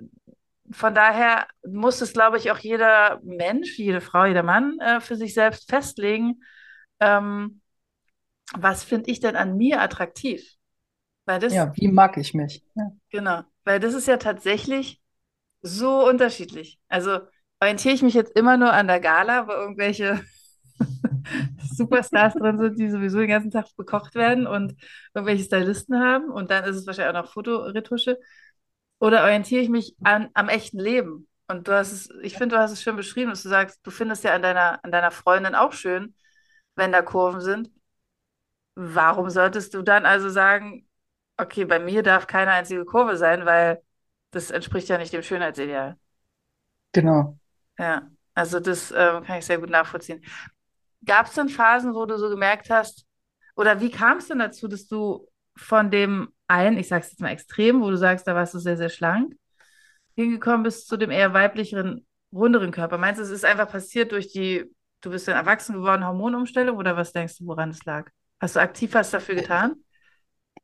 von 0.71 0.95
daher 0.95 1.48
muss 1.68 2.01
es, 2.01 2.13
glaube 2.13 2.38
ich, 2.38 2.51
auch 2.51 2.57
jeder 2.57 3.19
Mensch, 3.24 3.78
jede 3.78 4.01
Frau, 4.01 4.25
jeder 4.25 4.44
Mann 4.44 4.80
äh, 4.80 5.00
für 5.01 5.16
sich 5.16 5.33
selbst 5.33 5.69
festlegen, 5.69 6.44
ähm, 7.00 7.62
was 8.53 8.83
finde 8.83 9.12
ich 9.12 9.19
denn 9.19 9.36
an 9.36 9.57
mir 9.57 9.81
attraktiv? 9.81 10.56
Weil 11.25 11.39
das, 11.39 11.56
Ja, 11.56 11.71
wie 11.75 11.88
mag 11.88 12.18
ich 12.18 12.33
mich? 12.36 12.63
Ja, 12.75 12.92
genau, 13.09 13.44
weil 13.63 13.80
das 13.80 13.94
ist 13.94 14.07
ja 14.07 14.18
tatsächlich 14.18 15.01
so 15.62 16.07
unterschiedlich. 16.07 16.80
Also 16.89 17.19
orientiere 17.62 17.95
ich 17.95 18.01
mich 18.03 18.13
jetzt 18.15 18.36
immer 18.38 18.57
nur 18.57 18.74
an 18.74 18.88
der 18.88 19.00
Gala, 19.00 19.47
wo 19.47 19.53
irgendwelche 19.53 20.21
Superstars 21.75 22.36
drin 22.36 22.59
sind, 22.59 22.80
die 22.80 22.89
sowieso 22.89 23.19
den 23.19 23.30
ganzen 23.30 23.51
Tag 23.51 23.68
bekocht 23.77 24.15
werden 24.15 24.47
und 24.47 24.75
irgendwelche 25.13 25.44
Stylisten 25.45 26.00
haben 26.00 26.30
und 26.31 26.51
dann 26.51 26.63
ist 26.65 26.75
es 26.77 26.88
wahrscheinlich 26.88 27.15
auch 27.18 27.24
noch 27.24 27.31
Fotoretusche. 27.33 28.19
Oder 29.00 29.24
orientiere 29.24 29.62
ich 29.62 29.69
mich 29.69 29.95
an, 30.03 30.30
am 30.33 30.50
echten 30.50 30.80
Leben? 30.80 31.27
Und 31.47 31.68
du 31.68 31.74
hast 31.74 31.92
es, 31.92 32.09
ich 32.24 32.38
finde, 32.38 32.56
du 32.56 32.62
hast 32.62 32.71
es 32.71 32.81
schön 32.81 32.95
beschrieben, 32.95 33.31
dass 33.31 33.44
du 33.44 33.50
sagst, 33.50 33.80
du 33.83 33.92
findest 33.92 34.24
ja 34.24 34.33
an 34.36 34.42
deiner, 34.42 34.83
an 34.83 34.92
deiner 34.92 35.12
Freundin 35.12 35.56
auch 35.56 35.73
schön, 35.73 36.16
wenn 36.75 36.92
da 36.92 37.02
Kurven 37.02 37.42
sind. 37.42 37.71
Warum 38.75 39.29
solltest 39.29 39.73
du 39.73 39.81
dann 39.81 40.05
also 40.05 40.29
sagen, 40.29 40.87
okay, 41.37 41.65
bei 41.65 41.79
mir 41.79 42.03
darf 42.03 42.27
keine 42.27 42.51
einzige 42.51 42.85
Kurve 42.85 43.17
sein, 43.17 43.45
weil 43.45 43.81
das 44.31 44.51
entspricht 44.51 44.89
ja 44.89 44.97
nicht 44.97 45.13
dem 45.13 45.23
Schönheitsideal. 45.23 45.97
genau. 46.94 47.37
Ja, 47.77 48.09
also 48.33 48.59
das 48.59 48.91
ähm, 48.91 49.23
kann 49.23 49.39
ich 49.39 49.45
sehr 49.45 49.59
gut 49.59 49.69
nachvollziehen. 49.69 50.23
Gab 51.05 51.27
es 51.27 51.33
denn 51.33 51.49
Phasen, 51.49 51.94
wo 51.94 52.05
du 52.05 52.17
so 52.17 52.29
gemerkt 52.29 52.69
hast, 52.69 53.05
oder 53.55 53.79
wie 53.81 53.91
kam 53.91 54.17
es 54.17 54.27
denn 54.27 54.39
dazu, 54.39 54.67
dass 54.67 54.87
du 54.87 55.27
von 55.55 55.91
dem 55.91 56.29
einen, 56.47 56.77
ich 56.77 56.87
sag's 56.87 57.11
jetzt 57.11 57.21
mal 57.21 57.29
extrem, 57.31 57.81
wo 57.81 57.89
du 57.89 57.97
sagst, 57.97 58.27
da 58.27 58.35
warst 58.35 58.53
du 58.53 58.59
sehr, 58.59 58.77
sehr 58.77 58.89
schlank, 58.89 59.35
hingekommen 60.15 60.63
bist 60.63 60.87
zu 60.87 60.97
dem 60.97 61.11
eher 61.11 61.33
weiblicheren, 61.33 62.05
runderen 62.33 62.71
Körper? 62.71 62.97
Meinst 62.97 63.19
du, 63.19 63.23
es 63.23 63.31
ist 63.31 63.45
einfach 63.45 63.69
passiert 63.69 64.11
durch 64.11 64.31
die, 64.31 64.65
du 65.01 65.11
bist 65.11 65.27
dann 65.27 65.35
erwachsen 65.35 65.75
geworden, 65.75 66.05
Hormonumstellung, 66.05 66.77
oder 66.77 66.97
was 66.97 67.13
denkst 67.13 67.39
du, 67.39 67.47
woran 67.47 67.71
es 67.71 67.85
lag? 67.85 68.09
Hast 68.39 68.56
du 68.56 68.59
aktiv 68.61 68.94
was 68.94 69.11
dafür 69.11 69.35
getan? 69.35 69.83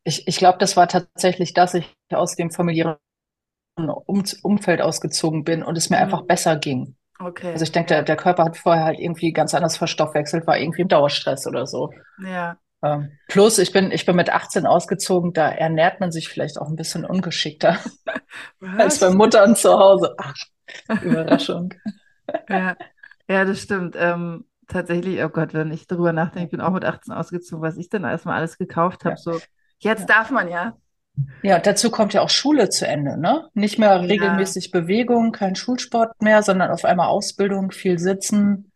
Ich, 0.04 0.28
ich 0.28 0.38
glaube, 0.38 0.58
das 0.58 0.78
war 0.78 0.88
tatsächlich, 0.88 1.54
dass 1.54 1.74
ich 1.74 1.96
aus 2.12 2.36
dem 2.36 2.52
familiären 2.52 2.98
um 3.78 4.24
Umfeld 4.44 4.82
ausgezogen 4.82 5.44
bin 5.44 5.64
und 5.64 5.78
es 5.78 5.90
mir 5.90 5.98
einfach 6.00 6.24
Hm, 6.24 6.28
besser 6.28 6.58
ging. 6.58 6.96
Also 7.54 7.64
okay, 7.64 7.66
ich 7.66 7.72
denke, 7.72 7.90
der, 7.90 8.04
der 8.04 8.18
Körper 8.18 8.46
hat 8.46 8.58
vorher 8.58 8.86
halt 8.86 9.00
irgendwie 9.00 9.34
ganz 9.34 9.54
anders 9.56 9.78
verstoffwechselt, 9.78 10.48
war 10.48 10.60
irgendwie 10.60 10.84
im 10.84 10.90
Dauerstress 10.90 11.48
oder 11.48 11.68
so. 11.68 11.92
ja. 12.18 12.60
Ähm, 12.84 13.20
plus, 13.28 13.60
ich 13.60 13.74
bin, 13.74 13.92
ich 13.92 14.06
bin 14.06 14.16
mit 14.16 14.32
18 14.32 14.66
ausgezogen, 14.68 15.34
da 15.34 15.50
ernährt 15.50 16.00
man 16.02 16.12
sich 16.12 16.30
vielleicht 16.30 16.60
auch 16.60 16.70
ein 16.70 16.78
bisschen 16.78 17.06
ungeschickter 17.06 17.80
als 18.78 19.00
bei 19.00 19.10
Was? 19.10 19.12
Muttern 19.12 19.56
zu 19.56 19.72
Hause. 19.78 20.16
Ach, 20.20 20.36
Überraschung. 21.02 21.74
Ja, 22.50 22.78
ja, 23.28 23.46
das 23.46 23.62
stimmt. 23.64 23.96
Ähm, 23.98 24.46
tatsächlich, 24.72 25.24
oh 25.24 25.30
Gott, 25.30 25.54
wenn 25.54 25.72
ich 25.72 25.88
darüber 25.88 26.14
nachdenke, 26.14 26.46
ich 26.46 26.52
bin 26.52 26.62
auch 26.62 26.72
mit 26.74 26.86
18 26.86 27.14
ausgezogen, 27.14 27.62
was 27.64 27.78
ich 27.78 27.90
denn 27.90 28.04
erstmal 28.04 28.38
alles 28.38 28.58
gekauft 28.58 29.06
habe. 29.06 29.16
Ja, 29.16 29.18
So, 29.18 29.42
jetzt 29.80 30.06
ja. 30.06 30.10
darf 30.10 30.32
man 30.32 30.48
ja. 30.50 30.78
Ja, 31.44 31.60
dazu 31.60 31.90
kommt 31.90 32.14
ja 32.14 32.22
auch 32.22 32.30
Schule 32.30 32.70
zu 32.70 32.88
Ende, 32.88 33.18
ne? 33.20 33.50
Nicht 33.54 33.80
mehr 33.80 34.00
Ja, 34.08 34.08
regelmäßig 34.08 34.72
Bewegung, 34.72 35.32
kein 35.32 35.56
Schulsport 35.56 36.22
mehr, 36.22 36.44
sondern 36.44 36.70
auf 36.72 36.86
einmal 36.86 37.08
Ausbildung, 37.08 37.72
viel 37.72 37.98
sitzen, 37.98 38.72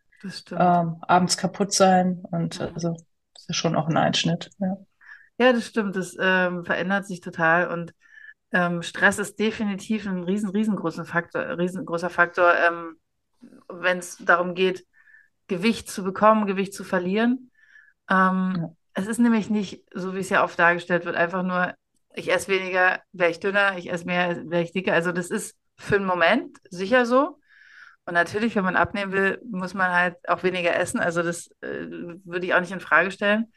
ähm, 0.57 0.97
abends 1.01 1.37
kaputt 1.37 1.73
sein 1.73 2.23
und 2.31 2.59
Ja, 2.59 2.75
also 2.75 2.95
das 3.35 3.49
ist 3.49 3.55
schon 3.57 3.75
auch 3.75 3.87
ein 3.89 3.97
Einschnitt. 3.97 4.51
Ja, 4.59 4.77
Ja, 5.37 5.51
das 5.53 5.67
stimmt. 5.67 5.95
Das 5.95 6.15
ähm, 6.19 6.65
verändert 6.65 7.05
sich 7.07 7.21
total 7.21 7.67
und 7.69 7.93
ähm, 8.51 8.81
Stress 8.83 9.19
ist 9.19 9.39
definitiv 9.39 10.07
ein 10.07 10.23
riesen, 10.23 10.49
riesengroßer 10.49 11.05
Faktor, 11.05 11.57
riesengroßer 11.57 12.09
Faktor. 12.09 12.53
Ähm, 12.55 12.97
wenn 13.69 13.99
es 13.99 14.17
darum 14.19 14.55
geht, 14.55 14.85
Gewicht 15.47 15.89
zu 15.89 16.03
bekommen, 16.03 16.47
Gewicht 16.47 16.73
zu 16.73 16.83
verlieren. 16.83 17.51
Ähm, 18.09 18.55
ja. 18.57 18.75
Es 18.93 19.07
ist 19.07 19.19
nämlich 19.19 19.49
nicht, 19.49 19.83
so 19.93 20.15
wie 20.15 20.19
es 20.19 20.29
ja 20.29 20.43
oft 20.43 20.57
dargestellt 20.57 21.05
wird, 21.05 21.15
einfach 21.15 21.43
nur, 21.43 21.73
ich 22.13 22.31
esse 22.31 22.47
weniger, 22.47 23.01
wäre 23.11 23.31
ich 23.31 23.39
dünner, 23.39 23.77
ich 23.77 23.91
esse 23.91 24.05
mehr, 24.05 24.49
wäre 24.49 24.63
ich 24.63 24.71
dicker. 24.71 24.93
Also 24.93 25.11
das 25.11 25.29
ist 25.29 25.57
für 25.77 25.95
einen 25.95 26.05
Moment 26.05 26.57
sicher 26.69 27.05
so. 27.05 27.39
Und 28.05 28.13
natürlich, 28.13 28.55
wenn 28.55 28.63
man 28.63 28.75
abnehmen 28.75 29.11
will, 29.11 29.41
muss 29.49 29.73
man 29.73 29.91
halt 29.91 30.15
auch 30.29 30.43
weniger 30.43 30.75
essen. 30.75 30.99
Also 30.99 31.23
das 31.23 31.47
äh, 31.61 31.87
würde 32.23 32.45
ich 32.45 32.53
auch 32.53 32.59
nicht 32.61 32.71
in 32.71 32.79
Frage 32.79 33.11
stellen. 33.11 33.51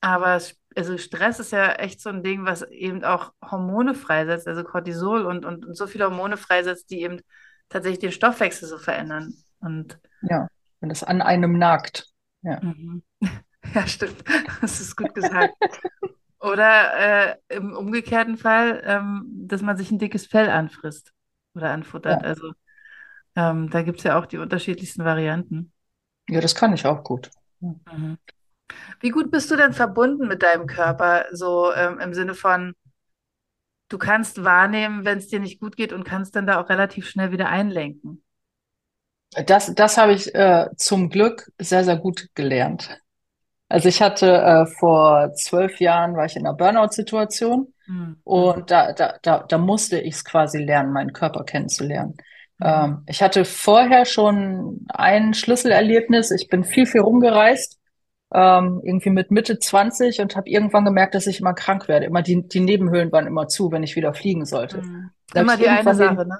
Aber 0.00 0.40
also 0.76 0.98
Stress 0.98 1.40
ist 1.40 1.52
ja 1.52 1.72
echt 1.72 2.00
so 2.00 2.10
ein 2.10 2.22
Ding, 2.22 2.44
was 2.44 2.62
eben 2.62 3.02
auch 3.02 3.32
Hormone 3.42 3.94
freisetzt, 3.94 4.46
also 4.46 4.62
Cortisol 4.62 5.24
und, 5.24 5.44
und, 5.44 5.64
und 5.64 5.74
so 5.74 5.86
viele 5.86 6.04
Hormone 6.04 6.36
freisetzt, 6.36 6.90
die 6.90 7.00
eben 7.00 7.20
tatsächlich 7.70 7.98
den 8.00 8.12
Stoffwechsel 8.12 8.68
so 8.68 8.78
verändern. 8.78 9.34
Und 9.58 9.98
ja, 10.20 10.48
wenn 10.80 10.90
es 10.90 11.02
an 11.02 11.22
einem 11.22 11.58
nagt. 11.58 12.08
Ja, 12.42 12.60
mhm. 12.62 13.02
ja 13.74 13.86
stimmt. 13.86 14.24
Das 14.60 14.80
ist 14.80 14.96
gut 14.96 15.14
gesagt. 15.14 15.54
Oder 16.40 17.30
äh, 17.30 17.36
im 17.48 17.74
umgekehrten 17.74 18.36
Fall, 18.36 18.82
ähm, 18.84 19.26
dass 19.46 19.62
man 19.62 19.76
sich 19.76 19.90
ein 19.90 19.98
dickes 19.98 20.26
Fell 20.26 20.48
anfrisst 20.48 21.12
oder 21.54 21.70
anfuttert. 21.70 22.22
Ja. 22.22 22.28
Also 22.28 22.52
ähm, 23.34 23.70
da 23.70 23.82
gibt 23.82 23.98
es 23.98 24.04
ja 24.04 24.18
auch 24.18 24.26
die 24.26 24.38
unterschiedlichsten 24.38 25.04
Varianten. 25.04 25.72
Ja, 26.28 26.40
das 26.40 26.54
kann 26.54 26.72
ich 26.72 26.86
auch 26.86 27.04
gut. 27.04 27.30
Mhm. 27.60 28.18
Wie 29.00 29.10
gut 29.10 29.30
bist 29.30 29.50
du 29.50 29.56
denn 29.56 29.72
verbunden 29.72 30.26
mit 30.26 30.42
deinem 30.42 30.66
Körper, 30.66 31.26
so 31.32 31.72
ähm, 31.72 32.00
im 32.00 32.14
Sinne 32.14 32.34
von, 32.34 32.74
du 33.88 33.98
kannst 33.98 34.44
wahrnehmen, 34.44 35.04
wenn 35.04 35.18
es 35.18 35.28
dir 35.28 35.38
nicht 35.38 35.60
gut 35.60 35.76
geht 35.76 35.92
und 35.92 36.04
kannst 36.04 36.34
dann 36.34 36.46
da 36.46 36.60
auch 36.60 36.68
relativ 36.68 37.08
schnell 37.08 37.30
wieder 37.30 37.48
einlenken? 37.48 38.22
Das, 39.46 39.74
das 39.74 39.98
habe 39.98 40.14
ich 40.14 40.34
äh, 40.34 40.66
zum 40.76 41.10
Glück 41.10 41.50
sehr, 41.58 41.84
sehr 41.84 41.96
gut 41.96 42.28
gelernt. 42.34 43.00
Also 43.68 43.88
ich 43.88 44.00
hatte 44.00 44.32
äh, 44.32 44.66
vor 44.66 45.32
zwölf 45.34 45.80
Jahren 45.80 46.16
war 46.16 46.26
ich 46.26 46.36
in 46.36 46.46
einer 46.46 46.56
Burnout-Situation 46.56 47.72
mhm. 47.86 48.16
und 48.22 48.70
da, 48.70 48.92
da, 48.92 49.18
da, 49.22 49.44
da 49.46 49.58
musste 49.58 49.98
ich 49.98 50.14
es 50.14 50.24
quasi 50.24 50.58
lernen, 50.58 50.92
meinen 50.92 51.12
Körper 51.12 51.44
kennenzulernen. 51.44 52.14
Mhm. 52.58 52.66
Ähm, 52.66 53.02
ich 53.06 53.22
hatte 53.22 53.44
vorher 53.44 54.04
schon 54.04 54.86
ein 54.88 55.34
Schlüsselerlebnis. 55.34 56.30
Ich 56.30 56.48
bin 56.48 56.62
viel, 56.62 56.86
viel 56.86 57.00
rumgereist, 57.00 57.78
ähm, 58.32 58.80
irgendwie 58.84 59.10
mit 59.10 59.32
Mitte 59.32 59.58
20 59.58 60.20
und 60.20 60.36
habe 60.36 60.48
irgendwann 60.48 60.84
gemerkt, 60.84 61.16
dass 61.16 61.26
ich 61.26 61.40
immer 61.40 61.54
krank 61.54 61.88
werde. 61.88 62.06
Immer 62.06 62.22
die, 62.22 62.46
die 62.46 62.60
Nebenhöhlen 62.60 63.10
waren 63.10 63.26
immer 63.26 63.48
zu, 63.48 63.72
wenn 63.72 63.82
ich 63.82 63.96
wieder 63.96 64.14
fliegen 64.14 64.44
sollte. 64.44 64.82
Mhm. 64.82 65.10
Immer 65.34 65.56
die 65.56 65.68
eine 65.68 65.94
Sache, 65.94 66.26
ne? 66.26 66.38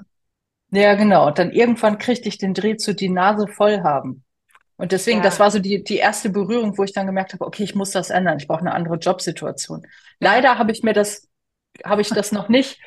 Ja, 0.71 0.95
genau. 0.95 1.27
Und 1.27 1.39
dann 1.39 1.51
irgendwann 1.51 1.97
kriegte 1.97 2.27
ich 2.27 2.37
den 2.37 2.53
Dreh 2.53 2.77
zu 2.77 2.93
die 2.93 3.09
Nase 3.09 3.47
voll 3.47 3.81
haben. 3.81 4.23
Und 4.75 4.91
deswegen, 4.91 5.19
ja. 5.19 5.23
das 5.23 5.39
war 5.39 5.49
so 5.49 5.59
die, 5.59 5.83
die 5.83 5.97
erste 5.97 6.29
Berührung, 6.29 6.77
wo 6.77 6.83
ich 6.83 6.93
dann 6.93 7.07
gemerkt 7.07 7.33
habe, 7.33 7.45
okay, 7.45 7.63
ich 7.63 7.73
muss 7.73 7.91
das 7.91 8.09
ändern. 8.09 8.37
Ich 8.37 8.47
brauche 8.47 8.59
eine 8.59 8.73
andere 8.73 8.95
Jobsituation. 8.95 9.87
Leider 10.19 10.57
habe 10.57 10.71
ich 10.71 10.83
mir 10.83 10.93
das, 10.93 11.27
habe 11.83 12.01
ich 12.01 12.09
das 12.09 12.31
noch 12.31 12.47
nicht 12.47 12.79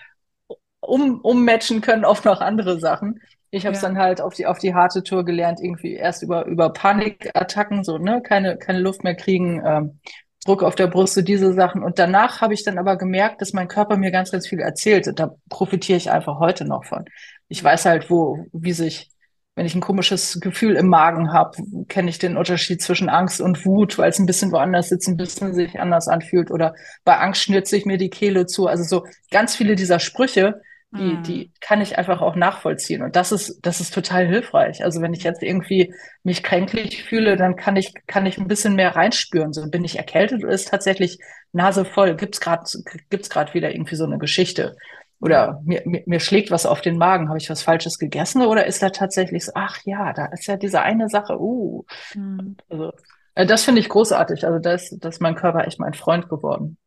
um, 0.80 1.20
ummatchen 1.20 1.80
können 1.80 2.04
auf 2.04 2.24
noch 2.24 2.40
andere 2.40 2.78
Sachen. 2.78 3.20
Ich 3.50 3.66
habe 3.66 3.74
es 3.74 3.82
ja. 3.82 3.88
dann 3.88 3.98
halt 3.98 4.20
auf 4.20 4.34
die, 4.34 4.46
auf 4.46 4.58
die 4.58 4.74
harte 4.74 5.02
Tour 5.02 5.24
gelernt, 5.24 5.58
irgendwie 5.60 5.94
erst 5.94 6.22
über, 6.22 6.46
über 6.46 6.72
Panikattacken, 6.72 7.82
so, 7.82 7.98
ne, 7.98 8.22
keine, 8.22 8.56
keine 8.56 8.78
Luft 8.78 9.02
mehr 9.02 9.16
kriegen, 9.16 9.60
ähm, 9.64 10.00
Druck 10.44 10.62
auf 10.62 10.74
der 10.74 10.86
Brust, 10.86 11.14
so 11.14 11.22
diese 11.22 11.52
Sachen. 11.52 11.82
Und 11.82 11.98
danach 11.98 12.40
habe 12.40 12.54
ich 12.54 12.64
dann 12.64 12.78
aber 12.78 12.96
gemerkt, 12.96 13.40
dass 13.40 13.52
mein 13.52 13.68
Körper 13.68 13.96
mir 13.96 14.10
ganz, 14.10 14.30
ganz 14.30 14.46
viel 14.46 14.60
erzählt. 14.60 15.06
Und 15.06 15.20
da 15.20 15.34
profitiere 15.48 15.98
ich 15.98 16.10
einfach 16.10 16.38
heute 16.38 16.64
noch 16.64 16.84
von. 16.84 17.04
Ich 17.48 17.62
weiß 17.62 17.84
halt, 17.84 18.10
wo, 18.10 18.46
wie 18.52 18.72
sich, 18.72 19.10
wenn 19.54 19.66
ich 19.66 19.74
ein 19.74 19.82
komisches 19.82 20.40
Gefühl 20.40 20.76
im 20.76 20.88
Magen 20.88 21.32
habe, 21.32 21.58
kenne 21.88 22.08
ich 22.08 22.18
den 22.18 22.38
Unterschied 22.38 22.80
zwischen 22.80 23.10
Angst 23.10 23.40
und 23.40 23.66
Wut, 23.66 23.98
weil 23.98 24.08
es 24.08 24.18
ein 24.18 24.26
bisschen 24.26 24.50
woanders 24.52 24.88
sitzt, 24.88 25.08
ein 25.08 25.18
bisschen 25.18 25.52
sich 25.52 25.78
anders 25.78 26.08
anfühlt. 26.08 26.50
Oder 26.50 26.74
bei 27.04 27.18
Angst 27.18 27.42
schnürze 27.42 27.76
ich 27.76 27.84
mir 27.84 27.98
die 27.98 28.10
Kehle 28.10 28.46
zu. 28.46 28.66
Also 28.66 28.84
so 28.84 29.06
ganz 29.30 29.54
viele 29.54 29.76
dieser 29.76 29.98
Sprüche, 29.98 30.62
die, 30.92 31.02
mhm. 31.02 31.22
die 31.22 31.52
kann 31.60 31.80
ich 31.80 31.98
einfach 31.98 32.20
auch 32.20 32.34
nachvollziehen. 32.34 33.02
Und 33.02 33.14
das 33.14 33.30
ist, 33.30 33.60
das 33.62 33.80
ist 33.80 33.94
total 33.94 34.26
hilfreich. 34.26 34.82
Also 34.84 35.00
wenn 35.00 35.14
ich 35.14 35.22
jetzt 35.22 35.42
irgendwie 35.42 35.94
mich 36.24 36.42
kränklich 36.42 37.04
fühle, 37.04 37.36
dann 37.36 37.54
kann 37.54 37.76
ich, 37.76 37.94
kann 38.06 38.26
ich 38.26 38.38
ein 38.38 38.48
bisschen 38.48 38.74
mehr 38.74 38.96
reinspüren. 38.96 39.52
So 39.52 39.68
bin 39.70 39.84
ich 39.84 39.98
erkältet 39.98 40.42
oder 40.42 40.52
ist 40.52 40.68
tatsächlich 40.68 41.18
Nase 41.52 41.84
voll? 41.84 42.16
Gibt's 42.16 42.40
gerade, 42.40 42.64
gibt's 43.08 43.30
gerade 43.30 43.54
wieder 43.54 43.72
irgendwie 43.72 43.94
so 43.94 44.04
eine 44.04 44.18
Geschichte? 44.18 44.76
Oder 45.20 45.60
mir, 45.64 45.82
mir, 45.84 46.02
mir 46.06 46.18
schlägt 46.18 46.50
was 46.50 46.66
auf 46.66 46.80
den 46.80 46.98
Magen. 46.98 47.28
Habe 47.28 47.38
ich 47.38 47.50
was 47.50 47.62
Falsches 47.62 47.98
gegessen? 47.98 48.42
Oder 48.42 48.66
ist 48.66 48.82
da 48.82 48.90
tatsächlich 48.90 49.44
so, 49.44 49.52
ach 49.54 49.78
ja, 49.84 50.12
da 50.12 50.26
ist 50.26 50.46
ja 50.46 50.56
diese 50.56 50.82
eine 50.82 51.08
Sache, 51.08 51.40
uh. 51.40 51.84
Mhm. 52.14 52.56
Also, 52.68 52.92
äh, 53.36 53.46
das 53.46 53.64
finde 53.64 53.80
ich 53.80 53.88
großartig. 53.88 54.44
Also 54.44 54.58
das, 54.58 54.90
das 54.98 55.16
ist 55.16 55.20
mein 55.20 55.36
Körper 55.36 55.66
echt 55.66 55.78
mein 55.78 55.94
Freund 55.94 56.28
geworden. 56.28 56.78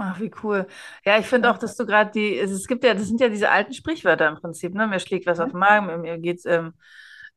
Ach, 0.00 0.20
wie 0.20 0.30
cool. 0.44 0.68
Ja, 1.04 1.18
ich 1.18 1.26
finde 1.26 1.50
auch, 1.50 1.58
dass 1.58 1.76
du 1.76 1.84
gerade 1.84 2.12
die, 2.12 2.38
es 2.38 2.68
gibt 2.68 2.84
ja, 2.84 2.94
das 2.94 3.08
sind 3.08 3.20
ja 3.20 3.28
diese 3.28 3.50
alten 3.50 3.72
Sprichwörter 3.72 4.28
im 4.28 4.36
Prinzip, 4.36 4.72
ne? 4.72 4.86
Mir 4.86 5.00
schlägt 5.00 5.26
was 5.26 5.40
auf 5.40 5.50
den 5.50 5.58
Magen, 5.58 6.02
mir 6.02 6.18
geht's, 6.18 6.44
ähm, 6.44 6.74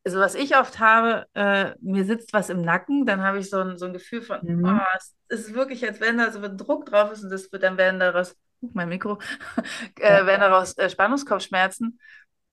also 0.04 0.20
was 0.20 0.36
ich 0.36 0.56
oft 0.56 0.80
habe, 0.80 1.26
äh, 1.34 1.72
mir 1.82 2.06
sitzt 2.06 2.34
was 2.34 2.50
im 2.50 2.62
Nacken, 2.62 3.08
dann 3.08 3.22
habe 3.22 3.40
ich 3.40 3.50
so 3.50 3.60
ein, 3.62 3.78
so 3.80 3.88
ein 3.88 3.94
Gefühl 3.94 4.22
von, 4.22 4.40
mhm. 4.44 4.66
oh, 4.66 5.00
es 5.30 5.40
ist 5.40 5.56
wirklich, 5.56 5.84
als 5.88 6.00
wenn 6.02 6.20
da 6.20 6.32
so 6.32 6.40
ein 6.40 6.56
Druck 6.56 6.86
drauf 6.86 7.12
ist 7.12 7.24
und 7.24 7.32
das 7.32 7.52
wird, 7.52 7.64
dann 7.64 7.78
werden 7.78 8.00
daraus, 8.00 8.36
mein 8.60 8.90
Mikro, 8.90 9.18
äh, 10.00 10.20
ja. 10.20 10.26
werden 10.28 10.42
daraus 10.42 10.78
äh, 10.78 10.88
Spannungskopfschmerzen. 10.88 12.00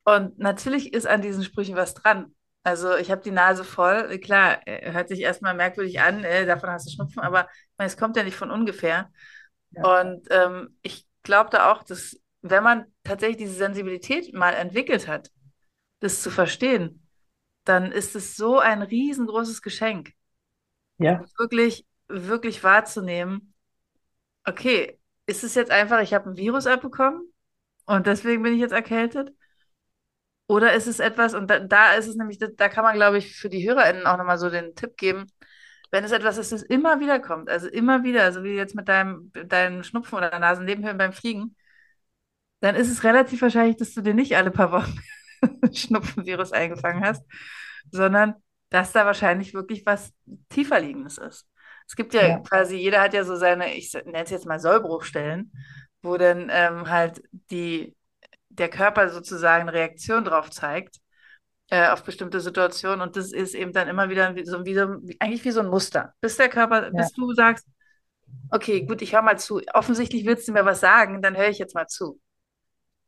Und 0.04 0.38
natürlich 0.38 0.94
ist 0.94 1.06
an 1.06 1.20
diesen 1.20 1.44
Sprüchen 1.44 1.76
was 1.76 1.92
dran. 1.92 2.34
Also 2.62 2.96
ich 2.96 3.10
habe 3.10 3.22
die 3.22 3.30
Nase 3.30 3.62
voll. 3.62 4.18
Klar, 4.20 4.66
äh, 4.66 4.90
hört 4.92 5.08
sich 5.08 5.20
erstmal 5.20 5.54
merkwürdig 5.54 6.00
an, 6.00 6.24
äh, 6.24 6.46
davon 6.46 6.70
hast 6.70 6.86
du 6.86 6.92
Schnupfen, 6.92 7.20
aber 7.20 7.46
es 7.76 7.98
kommt 7.98 8.16
ja 8.16 8.22
nicht 8.22 8.36
von 8.36 8.50
ungefähr. 8.50 9.10
Und 9.74 10.26
ähm, 10.30 10.76
ich 10.82 11.06
glaube 11.22 11.50
da 11.50 11.72
auch, 11.72 11.82
dass 11.82 12.20
wenn 12.42 12.62
man 12.62 12.86
tatsächlich 13.04 13.38
diese 13.38 13.54
Sensibilität 13.54 14.32
mal 14.32 14.54
entwickelt 14.54 15.08
hat, 15.08 15.30
das 16.00 16.22
zu 16.22 16.30
verstehen, 16.30 17.06
dann 17.64 17.92
ist 17.92 18.16
es 18.16 18.36
so 18.36 18.58
ein 18.58 18.82
riesengroßes 18.82 19.62
Geschenk. 19.62 20.12
Ja. 20.98 21.22
Wirklich, 21.38 21.86
wirklich 22.08 22.64
wahrzunehmen, 22.64 23.54
okay, 24.44 24.98
ist 25.26 25.44
es 25.44 25.54
jetzt 25.54 25.70
einfach, 25.70 26.00
ich 26.00 26.14
habe 26.14 26.30
ein 26.30 26.36
Virus 26.36 26.66
abbekommen 26.66 27.22
und 27.86 28.06
deswegen 28.06 28.42
bin 28.42 28.54
ich 28.54 28.60
jetzt 28.60 28.72
erkältet? 28.72 29.32
Oder 30.46 30.72
ist 30.72 30.86
es 30.86 30.98
etwas, 30.98 31.34
und 31.34 31.48
da, 31.50 31.58
da 31.58 31.92
ist 31.92 32.06
es 32.06 32.16
nämlich, 32.16 32.38
da 32.38 32.68
kann 32.70 32.84
man, 32.84 32.94
glaube 32.94 33.18
ich, 33.18 33.36
für 33.36 33.50
die 33.50 33.68
HörerInnen 33.68 34.06
auch 34.06 34.16
nochmal 34.16 34.38
so 34.38 34.48
den 34.48 34.74
Tipp 34.74 34.96
geben, 34.96 35.26
wenn 35.90 36.04
es 36.04 36.12
etwas 36.12 36.38
ist, 36.38 36.52
das 36.52 36.62
immer 36.62 37.00
wieder 37.00 37.20
kommt, 37.20 37.48
also 37.48 37.68
immer 37.68 38.04
wieder, 38.04 38.30
so 38.32 38.44
wie 38.44 38.54
jetzt 38.54 38.74
mit 38.74 38.88
deinem, 38.88 39.32
deinem 39.32 39.82
Schnupfen 39.82 40.18
oder 40.18 40.38
Nasennebenhöhlen 40.38 40.98
beim 40.98 41.12
Fliegen, 41.12 41.56
dann 42.60 42.74
ist 42.74 42.90
es 42.90 43.04
relativ 43.04 43.42
wahrscheinlich, 43.42 43.76
dass 43.76 43.94
du 43.94 44.02
dir 44.02 44.14
nicht 44.14 44.36
alle 44.36 44.50
paar 44.50 44.72
Wochen 44.72 44.98
Schnupfenvirus 45.72 46.52
eingefangen 46.52 47.04
hast, 47.04 47.24
sondern 47.90 48.34
dass 48.70 48.92
da 48.92 49.06
wahrscheinlich 49.06 49.54
wirklich 49.54 49.86
was 49.86 50.12
tiefer 50.50 50.80
liegendes 50.80 51.18
ist. 51.18 51.48
Es 51.86 51.96
gibt 51.96 52.12
ja, 52.12 52.26
ja. 52.26 52.38
quasi, 52.40 52.76
jeder 52.76 53.00
hat 53.00 53.14
ja 53.14 53.24
so 53.24 53.36
seine, 53.36 53.74
ich 53.74 53.92
nenne 53.94 54.24
es 54.24 54.30
jetzt 54.30 54.44
mal 54.46 54.60
Sollbruchstellen, 54.60 55.52
wo 56.02 56.18
dann 56.18 56.50
ähm, 56.52 56.90
halt 56.90 57.22
die, 57.50 57.96
der 58.50 58.68
Körper 58.68 59.08
sozusagen 59.08 59.68
Reaktion 59.70 60.24
drauf 60.24 60.50
zeigt 60.50 60.98
äh, 61.70 61.88
auf 61.88 62.02
bestimmte 62.02 62.40
Situationen 62.40 63.00
und 63.00 63.16
das 63.16 63.32
ist 63.32 63.54
eben 63.54 63.72
dann 63.72 63.88
immer 63.88 64.08
wieder 64.08 64.34
so, 64.44 64.64
wie 64.64 64.74
so, 64.74 64.86
eigentlich 65.18 65.44
wie 65.44 65.50
so 65.50 65.60
ein 65.60 65.68
Muster. 65.68 66.14
Bis 66.20 66.36
der 66.36 66.48
Körper, 66.48 66.84
ja. 66.84 66.90
bis 66.90 67.12
du 67.12 67.32
sagst, 67.34 67.66
okay, 68.50 68.82
gut, 68.82 69.02
ich 69.02 69.12
höre 69.12 69.22
mal 69.22 69.38
zu. 69.38 69.60
Offensichtlich 69.74 70.24
willst 70.24 70.48
du 70.48 70.52
mir 70.52 70.64
was 70.64 70.80
sagen, 70.80 71.22
dann 71.22 71.36
höre 71.36 71.48
ich 71.48 71.58
jetzt 71.58 71.74
mal 71.74 71.86
zu. 71.86 72.20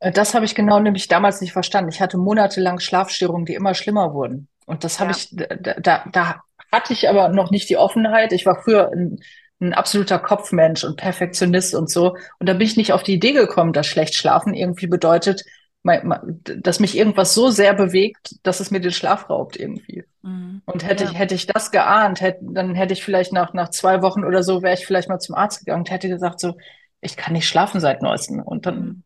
Äh, 0.00 0.12
das 0.12 0.34
habe 0.34 0.44
ich 0.44 0.54
genau 0.54 0.80
nämlich 0.80 1.08
damals 1.08 1.40
nicht 1.40 1.52
verstanden. 1.52 1.90
Ich 1.90 2.00
hatte 2.00 2.18
monatelang 2.18 2.80
Schlafstörungen, 2.80 3.46
die 3.46 3.54
immer 3.54 3.74
schlimmer 3.74 4.12
wurden. 4.12 4.48
Und 4.66 4.84
das 4.84 5.00
habe 5.00 5.12
ja. 5.12 5.16
ich, 5.16 5.28
da, 5.36 5.74
da, 5.74 6.04
da 6.12 6.42
hatte 6.70 6.92
ich 6.92 7.08
aber 7.08 7.28
noch 7.28 7.50
nicht 7.50 7.68
die 7.70 7.76
Offenheit. 7.76 8.32
Ich 8.32 8.46
war 8.46 8.62
früher 8.62 8.90
ein, 8.92 9.20
ein 9.60 9.74
absoluter 9.74 10.18
Kopfmensch 10.18 10.84
und 10.84 10.96
Perfektionist 10.96 11.74
und 11.74 11.90
so. 11.90 12.16
Und 12.38 12.48
da 12.48 12.52
bin 12.52 12.62
ich 12.62 12.76
nicht 12.76 12.92
auf 12.92 13.02
die 13.02 13.14
Idee 13.14 13.32
gekommen, 13.32 13.72
dass 13.72 13.86
schlecht 13.86 14.14
schlafen 14.14 14.54
irgendwie 14.54 14.86
bedeutet, 14.86 15.44
dass 15.82 16.78
mich 16.78 16.96
irgendwas 16.96 17.34
so 17.34 17.50
sehr 17.50 17.72
bewegt, 17.72 18.36
dass 18.42 18.60
es 18.60 18.70
mir 18.70 18.80
den 18.80 18.92
Schlaf 18.92 19.30
raubt 19.30 19.56
irgendwie. 19.56 20.04
Mhm. 20.22 20.62
Und 20.66 20.84
hätte 20.86 21.04
ja. 21.04 21.10
ich, 21.10 21.18
hätte 21.18 21.34
ich 21.34 21.46
das 21.46 21.70
geahnt, 21.70 22.20
hätte, 22.20 22.40
dann 22.42 22.74
hätte 22.74 22.92
ich 22.92 23.02
vielleicht 23.02 23.32
nach, 23.32 23.54
nach 23.54 23.70
zwei 23.70 24.02
Wochen 24.02 24.24
oder 24.24 24.42
so, 24.42 24.62
wäre 24.62 24.74
ich 24.74 24.86
vielleicht 24.86 25.08
mal 25.08 25.18
zum 25.18 25.34
Arzt 25.34 25.60
gegangen 25.60 25.80
und 25.80 25.90
hätte 25.90 26.08
gesagt 26.08 26.40
so, 26.40 26.54
ich 27.00 27.16
kann 27.16 27.32
nicht 27.32 27.48
schlafen 27.48 27.80
seit 27.80 28.02
neuestem. 28.02 28.40
Und 28.40 28.66
dann. 28.66 28.78
Mhm. 28.78 29.02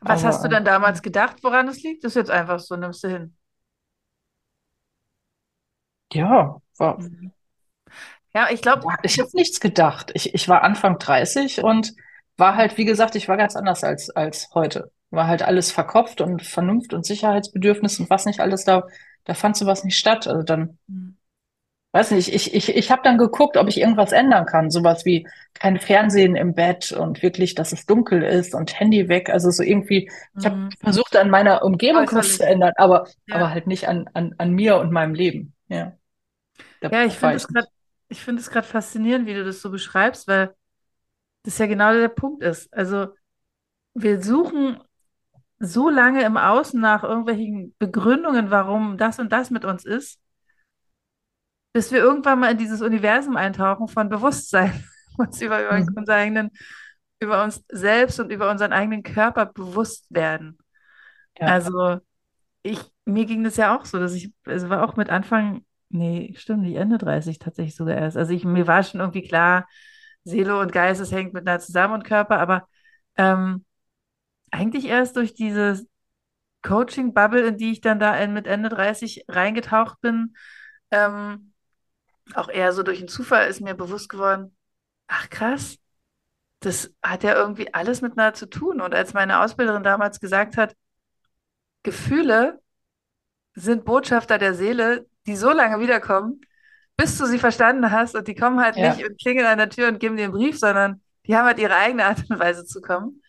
Was 0.00 0.20
aber, 0.20 0.28
hast 0.28 0.44
du 0.44 0.48
denn 0.48 0.64
damals 0.64 1.02
gedacht, 1.02 1.38
woran 1.42 1.66
es 1.66 1.82
liegt? 1.82 2.04
Das 2.04 2.12
ist 2.12 2.16
jetzt 2.16 2.30
einfach 2.30 2.60
so, 2.60 2.76
nimmst 2.76 3.02
du 3.02 3.08
hin. 3.08 3.36
Ja, 6.12 6.60
war. 6.78 7.00
Mhm. 7.00 7.32
Ja, 8.34 8.48
ich 8.50 8.62
glaube. 8.62 8.86
Ich 9.02 9.18
habe 9.18 9.30
nichts 9.32 9.58
gedacht. 9.58 10.12
Ich, 10.14 10.32
ich 10.32 10.48
war 10.48 10.62
Anfang 10.62 10.98
30 11.00 11.64
und 11.64 11.92
war 12.36 12.56
halt, 12.56 12.76
wie 12.78 12.84
gesagt, 12.84 13.16
ich 13.16 13.28
war 13.28 13.36
ganz 13.36 13.56
anders 13.56 13.82
als, 13.82 14.10
als 14.10 14.50
heute. 14.54 14.92
War 15.14 15.26
halt 15.26 15.42
alles 15.42 15.70
verkopft 15.70 16.20
und 16.20 16.42
Vernunft 16.42 16.94
und 16.94 17.04
Sicherheitsbedürfnis 17.04 18.00
und 18.00 18.10
was 18.10 18.26
nicht 18.26 18.40
alles 18.40 18.64
da, 18.64 18.84
da 19.24 19.34
fand 19.34 19.56
sowas 19.56 19.84
nicht 19.84 19.98
statt. 19.98 20.26
Also 20.26 20.42
dann, 20.42 20.78
mhm. 20.86 21.16
weiß 21.92 22.12
nicht, 22.12 22.32
ich, 22.34 22.54
ich, 22.54 22.74
ich 22.76 22.90
habe 22.90 23.02
dann 23.04 23.18
geguckt, 23.18 23.56
ob 23.56 23.68
ich 23.68 23.80
irgendwas 23.80 24.12
ändern 24.12 24.46
kann. 24.46 24.70
Sowas 24.70 25.04
wie 25.04 25.26
kein 25.54 25.78
Fernsehen 25.78 26.36
im 26.36 26.54
Bett 26.54 26.92
und 26.92 27.22
wirklich, 27.22 27.54
dass 27.54 27.72
es 27.72 27.86
dunkel 27.86 28.22
ist 28.22 28.54
und 28.54 28.78
Handy 28.78 29.08
weg. 29.08 29.30
Also 29.30 29.50
so 29.50 29.62
irgendwie, 29.62 30.10
ich 30.38 30.44
habe 30.46 30.56
mhm. 30.56 30.70
versucht, 30.80 31.16
an 31.16 31.30
meiner 31.30 31.62
Umgebung 31.64 32.06
was 32.12 32.36
zu 32.38 32.46
ändern, 32.46 32.72
aber, 32.76 33.06
ja. 33.26 33.36
aber 33.36 33.50
halt 33.50 33.66
nicht 33.66 33.88
an, 33.88 34.08
an, 34.14 34.34
an 34.38 34.52
mir 34.52 34.76
und 34.76 34.92
meinem 34.92 35.14
Leben. 35.14 35.54
Ja, 35.68 35.92
ja 36.82 37.04
ich 37.04 37.14
finde 37.14 37.36
es 37.36 37.48
gerade 37.48 37.68
ich 38.08 38.20
finde 38.20 38.40
es 38.40 38.50
gerade 38.50 38.66
faszinierend, 38.66 39.26
wie 39.26 39.34
du 39.34 39.44
das 39.44 39.60
so 39.60 39.70
beschreibst, 39.70 40.28
weil 40.28 40.54
das 41.42 41.58
ja 41.58 41.66
genau 41.66 41.92
der 41.92 42.08
Punkt 42.08 42.42
ist. 42.42 42.72
Also 42.72 43.08
wir 43.94 44.22
suchen 44.22 44.78
so 45.58 45.88
lange 45.88 46.24
im 46.24 46.36
Außen 46.36 46.80
nach 46.80 47.02
irgendwelchen 47.04 47.74
Begründungen, 47.78 48.50
warum 48.50 48.98
das 48.98 49.18
und 49.18 49.32
das 49.32 49.50
mit 49.50 49.64
uns 49.64 49.84
ist, 49.84 50.20
bis 51.72 51.90
wir 51.90 52.00
irgendwann 52.00 52.40
mal 52.40 52.52
in 52.52 52.58
dieses 52.58 52.82
Universum 52.82 53.36
eintauchen 53.36 53.88
von 53.88 54.08
Bewusstsein, 54.08 54.84
uns 55.18 55.40
über, 55.40 55.62
über, 55.64 55.78
mhm. 55.78 55.88
unseren 55.96 56.16
eigenen, 56.16 56.50
über 57.20 57.42
uns 57.42 57.64
selbst 57.68 58.20
und 58.20 58.30
über 58.30 58.50
unseren 58.50 58.72
eigenen 58.72 59.02
Körper 59.02 59.46
bewusst 59.46 60.06
werden. 60.10 60.58
Ja. 61.38 61.48
Also 61.48 62.00
ich, 62.62 62.80
mir 63.04 63.26
ging 63.26 63.44
das 63.44 63.56
ja 63.56 63.76
auch 63.76 63.84
so, 63.84 63.98
dass 63.98 64.14
ich, 64.14 64.32
es 64.44 64.52
also 64.52 64.68
war 64.70 64.84
auch 64.84 64.96
mit 64.96 65.10
Anfang, 65.10 65.64
nee, 65.88 66.34
stimmt 66.36 66.62
nicht, 66.62 66.76
Ende 66.76 66.98
30 66.98 67.38
tatsächlich 67.38 67.76
sogar 67.76 67.96
erst. 67.96 68.16
Also 68.16 68.32
ich, 68.32 68.44
mir 68.44 68.66
war 68.66 68.82
schon 68.82 69.00
irgendwie 69.00 69.26
klar, 69.26 69.66
Seele 70.24 70.58
und 70.58 70.72
Geist, 70.72 71.00
es 71.00 71.12
hängt 71.12 71.34
miteinander 71.34 71.60
zusammen 71.60 71.94
und 71.94 72.04
Körper, 72.04 72.38
aber 72.38 72.66
ähm, 73.16 73.64
eigentlich 74.54 74.86
erst 74.86 75.16
durch 75.16 75.34
diese 75.34 75.84
Coaching-Bubble, 76.62 77.46
in 77.46 77.58
die 77.58 77.72
ich 77.72 77.80
dann 77.80 77.98
da 77.98 78.16
in, 78.16 78.32
mit 78.32 78.46
Ende 78.46 78.68
30 78.68 79.24
reingetaucht 79.28 80.00
bin, 80.00 80.36
ähm, 80.90 81.52
auch 82.34 82.48
eher 82.48 82.72
so 82.72 82.82
durch 82.82 83.00
einen 83.00 83.08
Zufall 83.08 83.48
ist 83.48 83.60
mir 83.60 83.74
bewusst 83.74 84.08
geworden, 84.08 84.56
ach 85.08 85.28
krass, 85.28 85.76
das 86.60 86.94
hat 87.02 87.24
ja 87.24 87.34
irgendwie 87.34 87.74
alles 87.74 88.00
miteinander 88.00 88.32
zu 88.32 88.46
tun. 88.46 88.80
Und 88.80 88.94
als 88.94 89.12
meine 89.12 89.40
Ausbilderin 89.40 89.82
damals 89.82 90.20
gesagt 90.20 90.56
hat, 90.56 90.74
Gefühle 91.82 92.60
sind 93.54 93.84
Botschafter 93.84 94.38
der 94.38 94.54
Seele, 94.54 95.06
die 95.26 95.36
so 95.36 95.50
lange 95.50 95.80
wiederkommen, 95.80 96.40
bis 96.96 97.18
du 97.18 97.26
sie 97.26 97.38
verstanden 97.38 97.90
hast 97.90 98.14
und 98.14 98.28
die 98.28 98.34
kommen 98.34 98.60
halt 98.60 98.76
ja. 98.76 98.94
nicht 98.94 99.06
und 99.06 99.20
klingeln 99.20 99.46
an 99.46 99.58
der 99.58 99.68
Tür 99.68 99.88
und 99.88 99.98
geben 99.98 100.16
dir 100.16 100.24
einen 100.24 100.32
Brief, 100.32 100.58
sondern 100.58 101.02
die 101.26 101.36
haben 101.36 101.44
halt 101.44 101.58
ihre 101.58 101.74
eigene 101.74 102.06
Art 102.06 102.24
und 102.30 102.38
Weise 102.38 102.64
zu 102.64 102.80
kommen. 102.80 103.20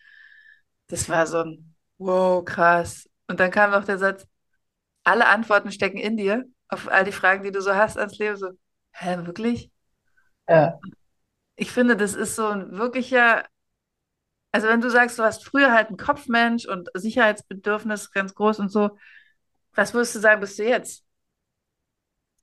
Das 0.88 1.08
war 1.08 1.26
so 1.26 1.38
ein 1.38 1.74
wow, 1.98 2.44
krass. 2.44 3.08
Und 3.28 3.40
dann 3.40 3.50
kam 3.50 3.70
noch 3.70 3.84
der 3.84 3.98
Satz, 3.98 4.26
alle 5.04 5.26
Antworten 5.28 5.72
stecken 5.72 5.98
in 5.98 6.16
dir 6.16 6.44
auf 6.68 6.88
all 6.88 7.04
die 7.04 7.12
Fragen, 7.12 7.44
die 7.44 7.52
du 7.52 7.60
so 7.62 7.74
hast 7.74 7.98
ans 7.98 8.18
Leben. 8.18 8.36
So, 8.36 8.50
hä, 8.92 9.18
wirklich? 9.24 9.70
Ja. 10.48 10.78
Ich 11.56 11.70
finde, 11.70 11.96
das 11.96 12.14
ist 12.14 12.36
so 12.36 12.46
ein 12.48 12.72
wirklicher, 12.72 13.44
also 14.52 14.68
wenn 14.68 14.80
du 14.80 14.90
sagst, 14.90 15.18
du 15.18 15.22
hast 15.22 15.44
früher 15.44 15.72
halt 15.72 15.88
einen 15.88 15.96
Kopfmensch 15.96 16.66
und 16.66 16.88
Sicherheitsbedürfnis 16.94 18.10
ganz 18.12 18.34
groß 18.34 18.60
und 18.60 18.70
so, 18.70 18.98
was 19.74 19.94
würdest 19.94 20.14
du 20.14 20.20
sagen, 20.20 20.40
bist 20.40 20.58
du 20.58 20.64
jetzt? 20.64 21.04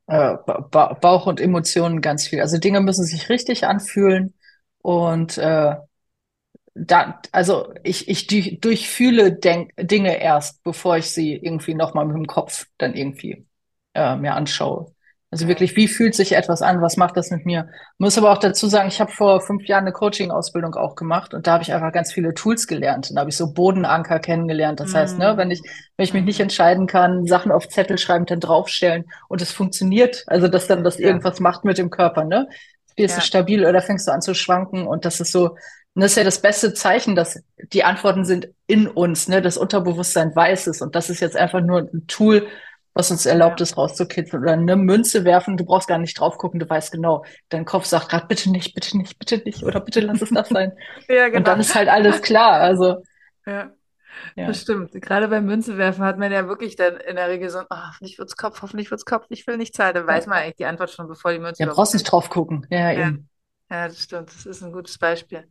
Äh, 0.08 0.36
ba 0.46 0.94
Bauch 1.02 1.26
und 1.28 1.40
Emotionen 1.40 2.02
ganz 2.02 2.28
viel. 2.28 2.42
Also 2.42 2.58
Dinge 2.58 2.82
müssen 2.82 3.06
sich 3.06 3.30
richtig 3.30 3.66
anfühlen 3.66 4.34
und 4.82 5.38
äh, 5.38 5.76
da, 6.76 7.20
also 7.32 7.74
ich, 7.84 8.08
ich 8.08 8.28
durchfühle 8.60 9.34
Denk 9.34 9.72
Dinge 9.78 10.20
erst, 10.20 10.64
bevor 10.64 10.98
ich 10.98 11.12
sie 11.12 11.36
irgendwie 11.36 11.76
nochmal 11.76 12.06
mit 12.06 12.16
dem 12.16 12.28
Kopf 12.28 12.66
dann 12.78 12.96
irgendwie 12.96 13.46
äh, 13.94 14.16
mir 14.16 14.34
anschaue. 14.34 14.92
Also 15.30 15.48
wirklich, 15.48 15.76
wie 15.76 15.88
fühlt 15.88 16.14
sich 16.14 16.34
etwas 16.34 16.62
an? 16.62 16.84
Was 16.84 16.96
macht 16.96 17.18
das 17.18 17.32
mit 17.32 17.44
mir? 17.44 17.68
Muss 17.98 18.20
aber 18.20 18.32
auch 18.32 18.38
dazu 18.38 18.68
sagen, 18.68 18.88
ich 18.88 19.02
habe 19.02 19.12
vor 19.12 19.42
fünf 19.42 19.66
Jahren 19.66 19.82
eine 19.84 19.92
Coaching-Ausbildung 19.92 20.76
auch 20.76 20.94
gemacht 20.94 21.34
und 21.34 21.48
da 21.48 21.54
habe 21.54 21.64
ich 21.64 21.74
einfach 21.74 21.92
ganz 21.92 22.12
viele 22.12 22.36
Tools 22.36 22.68
gelernt. 22.68 23.10
Und 23.10 23.16
da 23.16 23.22
habe 23.22 23.32
ich 23.32 23.38
so 23.38 23.52
Bodenanker 23.52 24.20
kennengelernt. 24.20 24.80
Das 24.80 24.94
mm. 24.94 24.96
heißt, 24.96 25.18
ne, 25.18 25.36
wenn 25.36 25.50
ich, 25.50 25.62
wenn 25.98 26.04
ich 26.04 26.14
mich 26.14 26.24
nicht 26.24 26.40
entscheiden 26.40 26.86
kann, 26.86 27.26
Sachen 27.26 27.52
auf 27.52 27.68
Zettel 27.68 27.98
schreiben, 27.98 28.28
dann 28.28 28.42
draufstellen 28.42 29.06
und 29.28 29.42
es 29.42 29.52
funktioniert. 29.52 30.24
Also 30.28 30.48
dass 30.48 30.68
dann 30.68 30.84
das 30.84 31.00
ja. 31.00 31.08
irgendwas 31.08 31.40
macht 31.40 31.66
mit 31.66 31.80
dem 31.80 31.90
Körper, 31.90 32.26
ne? 32.26 32.48
Wirst 32.96 33.16
ja. 33.16 33.22
du 33.22 33.26
stabil 33.26 33.66
oder 33.66 33.82
fängst 33.82 34.08
du 34.08 34.12
an 34.12 34.22
zu 34.22 34.36
schwanken 34.36 34.86
und 34.86 35.04
das 35.04 35.20
ist 35.20 35.32
so, 35.32 35.56
und 35.96 36.02
das 36.02 36.12
ist 36.12 36.18
ja 36.18 36.24
das 36.24 36.42
beste 36.42 36.74
Zeichen, 36.74 37.16
dass 37.16 37.40
die 37.72 37.84
Antworten 37.84 38.26
sind 38.26 38.50
in 38.66 38.88
uns, 38.88 39.28
ne? 39.28 39.44
Das 39.44 39.58
Unterbewusstsein 39.58 40.36
weiß 40.36 40.68
es. 40.68 40.82
Und 40.82 40.96
das 40.96 41.10
ist 41.12 41.20
jetzt 41.20 41.38
einfach 41.38 41.62
nur 41.62 41.82
ein 41.82 42.08
Tool, 42.08 42.48
was 42.96 43.12
uns 43.12 43.28
erlaubt 43.28 43.62
ist, 43.62 43.78
rauszukitzeln. 43.78 44.42
Oder 44.42 44.54
eine 44.54 44.76
Münze 44.76 45.24
werfen, 45.24 45.56
du 45.56 45.66
brauchst 45.66 45.88
gar 45.88 46.00
nicht 46.00 46.20
drauf 46.20 46.38
gucken, 46.40 46.60
du 46.60 46.68
weißt 46.68 46.92
genau. 46.92 47.26
Dein 47.50 47.66
Kopf 47.66 47.86
sagt 47.86 48.10
gerade, 48.10 48.26
bitte 48.26 48.50
nicht, 48.50 48.74
bitte 48.74 48.98
nicht, 48.98 49.20
bitte 49.20 49.38
nicht, 49.46 49.64
oder 49.64 49.80
bitte 49.80 50.00
lass 50.00 50.22
es 50.22 50.32
das 50.32 50.50
sein. 50.50 50.72
ja, 51.08 51.28
genau. 51.28 51.38
Und 51.38 51.48
dann 51.48 51.60
ist 51.60 51.76
halt 51.76 51.90
alles 51.90 52.22
klar. 52.22 52.60
Also. 52.60 53.04
Ja. 53.46 53.74
Ja. 54.38 54.48
Das 54.48 54.62
stimmt. 54.62 54.94
Gerade 54.94 55.28
beim 55.28 55.46
Münzewerfen 55.46 56.06
hat 56.06 56.18
man 56.18 56.32
ja 56.32 56.48
wirklich 56.48 56.78
dann 56.78 56.96
in 56.96 57.18
der 57.18 57.28
Regel 57.28 57.50
so, 57.50 57.60
oh, 57.60 57.66
hoffentlich 57.88 58.18
wird's 58.18 58.38
Kopf, 58.38 58.62
hoffentlich 58.62 58.90
wird's 58.90 59.04
Kopf, 59.04 59.26
ich 59.28 59.46
will 59.48 59.58
nicht 59.58 59.76
zahlen. 59.76 59.96
Dann 59.96 60.08
weiß 60.08 60.28
man 60.28 60.38
eigentlich 60.38 60.56
die 60.56 60.66
Antwort 60.66 60.92
schon, 60.92 61.10
bevor 61.10 61.34
die 61.34 61.40
Münze. 61.40 61.62
Ja, 61.62 61.70
brauchst 61.70 61.94
nicht 61.94 62.10
drauf 62.10 62.30
gucken. 62.30 62.66
Ja, 62.70 62.92
ja. 62.92 63.08
Eben. 63.08 63.28
ja, 63.70 63.90
das 63.90 64.02
stimmt. 64.02 64.30
Das 64.30 64.46
ist 64.46 64.64
ein 64.64 64.72
gutes 64.72 64.98
Beispiel. 64.98 65.46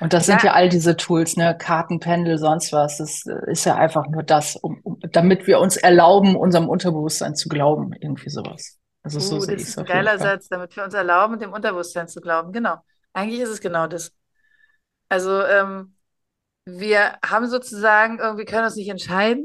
Und 0.00 0.12
das 0.12 0.26
ja. 0.26 0.32
sind 0.34 0.42
ja 0.42 0.52
all 0.54 0.68
diese 0.68 0.96
Tools, 0.96 1.36
ne, 1.36 1.56
Karten, 1.56 2.00
Pendel, 2.00 2.38
sonst 2.38 2.72
was. 2.72 2.98
Das 2.98 3.24
ist 3.46 3.64
ja 3.64 3.76
einfach 3.76 4.08
nur 4.08 4.22
das, 4.22 4.56
um, 4.56 4.80
um, 4.82 4.98
damit 5.12 5.46
wir 5.46 5.60
uns 5.60 5.76
erlauben, 5.76 6.34
unserem 6.34 6.68
Unterbewusstsein 6.68 7.36
zu 7.36 7.48
glauben, 7.48 7.92
irgendwie 8.00 8.30
sowas. 8.30 8.78
Also 9.02 9.20
so 9.20 9.36
uh, 9.36 9.38
es. 9.38 9.46
Das 9.46 9.62
ist 9.62 9.78
ein 9.78 9.84
geiler 9.84 10.18
Satz, 10.18 10.48
damit 10.48 10.74
wir 10.76 10.84
uns 10.84 10.94
erlauben, 10.94 11.38
dem 11.38 11.52
Unterbewusstsein 11.52 12.08
zu 12.08 12.20
glauben. 12.20 12.52
Genau. 12.52 12.76
Eigentlich 13.12 13.40
ist 13.40 13.50
es 13.50 13.60
genau 13.60 13.86
das. 13.86 14.12
Also 15.08 15.44
ähm, 15.44 15.94
wir 16.64 17.18
haben 17.24 17.46
sozusagen, 17.46 18.18
irgendwie 18.18 18.44
können 18.44 18.64
uns 18.64 18.76
nicht 18.76 18.88
entscheiden, 18.88 19.44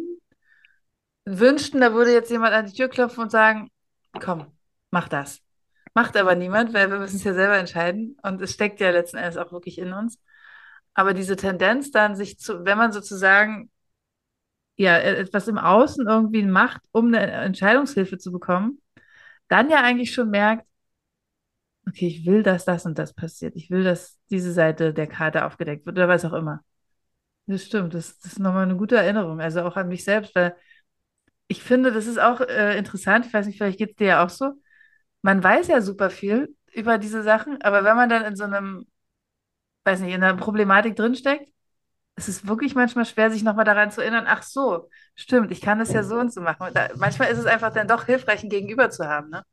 wünschten, 1.26 1.82
da 1.82 1.94
würde 1.94 2.14
jetzt 2.14 2.32
jemand 2.32 2.54
an 2.54 2.66
die 2.66 2.74
Tür 2.74 2.88
klopfen 2.88 3.24
und 3.24 3.32
sagen, 3.32 3.70
komm, 4.20 4.48
mach 4.92 5.10
das. 5.10 5.42
Macht 5.94 6.16
aber 6.16 6.36
niemand, 6.36 6.74
weil 6.74 6.90
wir 6.92 7.00
müssen 7.00 7.18
es 7.18 7.24
ja 7.24 7.34
selber 7.34 7.58
entscheiden. 7.58 8.18
Und 8.22 8.42
es 8.42 8.54
steckt 8.54 8.80
ja 8.80 8.92
letzten 8.92 9.18
Endes 9.18 9.38
auch 9.38 9.52
wirklich 9.52 9.80
in 9.80 9.94
uns. 9.94 10.20
Aber 10.98 11.14
diese 11.14 11.36
Tendenz 11.36 11.92
dann, 11.92 12.16
sich 12.16 12.40
zu, 12.40 12.66
wenn 12.66 12.78
man 12.80 12.92
sozusagen 12.92 13.70
ja 14.78 14.98
etwas 15.00 15.48
im 15.48 15.58
Außen 15.58 16.08
irgendwie 16.08 16.44
macht, 16.44 16.82
um 16.92 17.08
eine 17.08 17.20
Entscheidungshilfe 17.32 18.18
zu 18.18 18.32
bekommen, 18.32 18.82
dann 19.50 19.70
ja 19.70 19.82
eigentlich 19.84 20.14
schon 20.14 20.30
merkt, 20.30 20.66
okay, 21.88 22.08
ich 22.08 22.26
will, 22.26 22.44
dass 22.44 22.66
das 22.66 22.86
und 22.86 22.98
das 23.00 23.14
passiert. 23.14 23.56
Ich 23.56 23.70
will, 23.70 23.84
dass 23.84 24.20
diese 24.30 24.52
Seite 24.54 24.94
der 24.94 25.08
Karte 25.08 25.46
aufgedeckt 25.46 25.86
wird 25.86 25.98
oder 25.98 26.08
was 26.08 26.26
auch 26.26 26.34
immer. 26.34 26.62
Das 27.48 27.66
stimmt, 27.66 27.94
das, 27.94 28.20
das 28.20 28.34
ist 28.34 28.40
nochmal 28.40 28.64
eine 28.64 28.78
gute 28.78 28.98
Erinnerung, 28.98 29.42
also 29.42 29.64
auch 29.64 29.78
an 29.78 29.90
mich 29.90 30.04
selbst, 30.04 30.36
weil 30.36 30.56
ich 31.48 31.64
finde, 31.64 31.92
das 31.92 32.08
ist 32.08 32.20
auch 32.20 32.42
äh, 32.42 32.78
interessant, 32.78 33.26
ich 33.26 33.34
weiß 33.34 33.48
nicht, 33.48 33.58
vielleicht 33.58 33.80
geht 33.80 33.92
es 33.92 33.96
dir 33.98 34.08
ja 34.08 34.26
auch 34.26 34.30
so. 34.30 34.54
Man 35.24 35.44
weiß 35.44 35.68
ja 35.68 35.82
super 35.82 36.10
viel 36.10 36.56
über 36.74 36.98
diese 36.98 37.24
Sachen, 37.24 37.62
aber 37.62 37.84
wenn 37.86 37.96
man 37.98 38.10
dann 38.10 38.26
in 38.26 38.36
so 38.36 38.46
einem 38.46 38.88
weiß 39.88 40.02
nicht, 40.02 40.14
in 40.14 40.22
der 40.22 40.36
Problematik 40.36 40.96
drinsteckt, 40.96 41.50
es 42.16 42.28
ist 42.28 42.48
wirklich 42.48 42.76
manchmal 42.76 43.06
schwer, 43.06 43.32
sich 43.32 43.44
nochmal 43.44 43.66
daran 43.66 43.92
zu 43.92 44.02
erinnern, 44.02 44.26
ach 44.28 44.44
so, 44.44 44.90
stimmt, 45.16 45.52
ich 45.52 45.62
kann 45.62 45.80
das 45.80 45.94
ja 45.94 46.04
so 46.04 46.16
und 46.16 46.34
so 46.34 46.42
machen. 46.42 46.68
Da, 46.74 46.90
manchmal 46.96 47.32
ist 47.32 47.38
es 47.38 47.46
einfach 47.46 47.72
dann 47.72 47.88
doch 47.88 48.06
hilfreich, 48.06 48.44
ein 48.44 48.50
Gegenüber 48.50 48.90
zu 48.90 49.08
haben, 49.08 49.30
ne? 49.30 49.44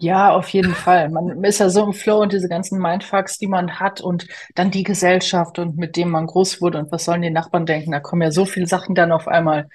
Ja, 0.00 0.30
auf 0.30 0.48
jeden 0.50 0.74
Fall. 0.74 1.08
Man 1.10 1.42
ist 1.42 1.58
ja 1.58 1.68
so 1.68 1.84
im 1.84 1.92
Flow 1.92 2.22
und 2.22 2.32
diese 2.32 2.48
ganzen 2.48 2.78
Mindfucks, 2.78 3.36
die 3.38 3.48
man 3.48 3.80
hat 3.80 4.00
und 4.00 4.28
dann 4.54 4.70
die 4.70 4.84
Gesellschaft 4.84 5.58
und 5.58 5.76
mit 5.76 5.96
dem 5.96 6.10
man 6.10 6.26
groß 6.26 6.60
wurde 6.60 6.78
und 6.78 6.92
was 6.92 7.04
sollen 7.04 7.22
die 7.22 7.30
Nachbarn 7.30 7.66
denken? 7.66 7.90
Da 7.90 7.98
kommen 7.98 8.22
ja 8.22 8.30
so 8.30 8.46
viele 8.46 8.68
Sachen 8.68 8.94
dann 8.94 9.10
auf 9.10 9.26
einmal. 9.26 9.68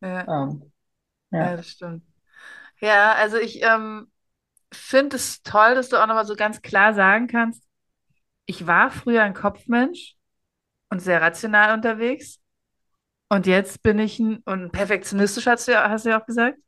Ja, 0.00 0.44
ähm, 0.44 0.72
ja. 1.30 1.38
ja 1.38 1.56
das 1.56 1.68
stimmt. 1.68 2.04
Ja, 2.80 3.12
also 3.12 3.36
ich 3.36 3.62
ähm, 3.62 4.10
finde 4.72 5.16
es 5.16 5.42
toll, 5.42 5.74
dass 5.74 5.90
du 5.90 5.98
auch 5.98 6.06
nochmal 6.06 6.26
so 6.26 6.36
ganz 6.36 6.62
klar 6.62 6.94
sagen 6.94 7.26
kannst, 7.26 7.65
ich 8.46 8.66
war 8.66 8.90
früher 8.90 9.22
ein 9.22 9.34
Kopfmensch 9.34 10.14
und 10.88 11.00
sehr 11.00 11.20
rational 11.20 11.74
unterwegs. 11.74 12.40
Und 13.28 13.46
jetzt 13.46 13.82
bin 13.82 13.98
ich 13.98 14.18
ein, 14.20 14.38
und 14.44 14.70
perfektionistisch 14.70 15.46
hast 15.46 15.66
du, 15.66 15.72
ja, 15.72 15.90
hast 15.90 16.04
du 16.04 16.10
ja 16.10 16.20
auch 16.20 16.26
gesagt. 16.26 16.58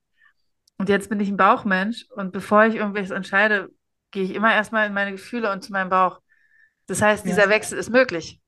Und 0.77 0.89
jetzt 0.89 1.09
bin 1.09 1.21
ich 1.21 1.29
ein 1.29 1.37
Bauchmensch. 1.37 2.07
Und 2.15 2.33
bevor 2.33 2.65
ich 2.67 2.75
irgendwas 2.75 3.11
entscheide, 3.11 3.69
gehe 4.11 4.25
ich 4.25 4.35
immer 4.35 4.53
erstmal 4.53 4.87
in 4.87 4.95
meine 4.95 5.13
Gefühle 5.13 5.53
und 5.53 5.63
zu 5.63 5.73
meinem 5.73 5.91
Bauch. 5.91 6.21
Das 6.87 7.03
heißt, 7.03 7.25
dieser 7.27 7.45
ja. 7.45 7.51
Wechsel 7.51 7.79
ist 7.79 7.91
möglich. 7.91 8.41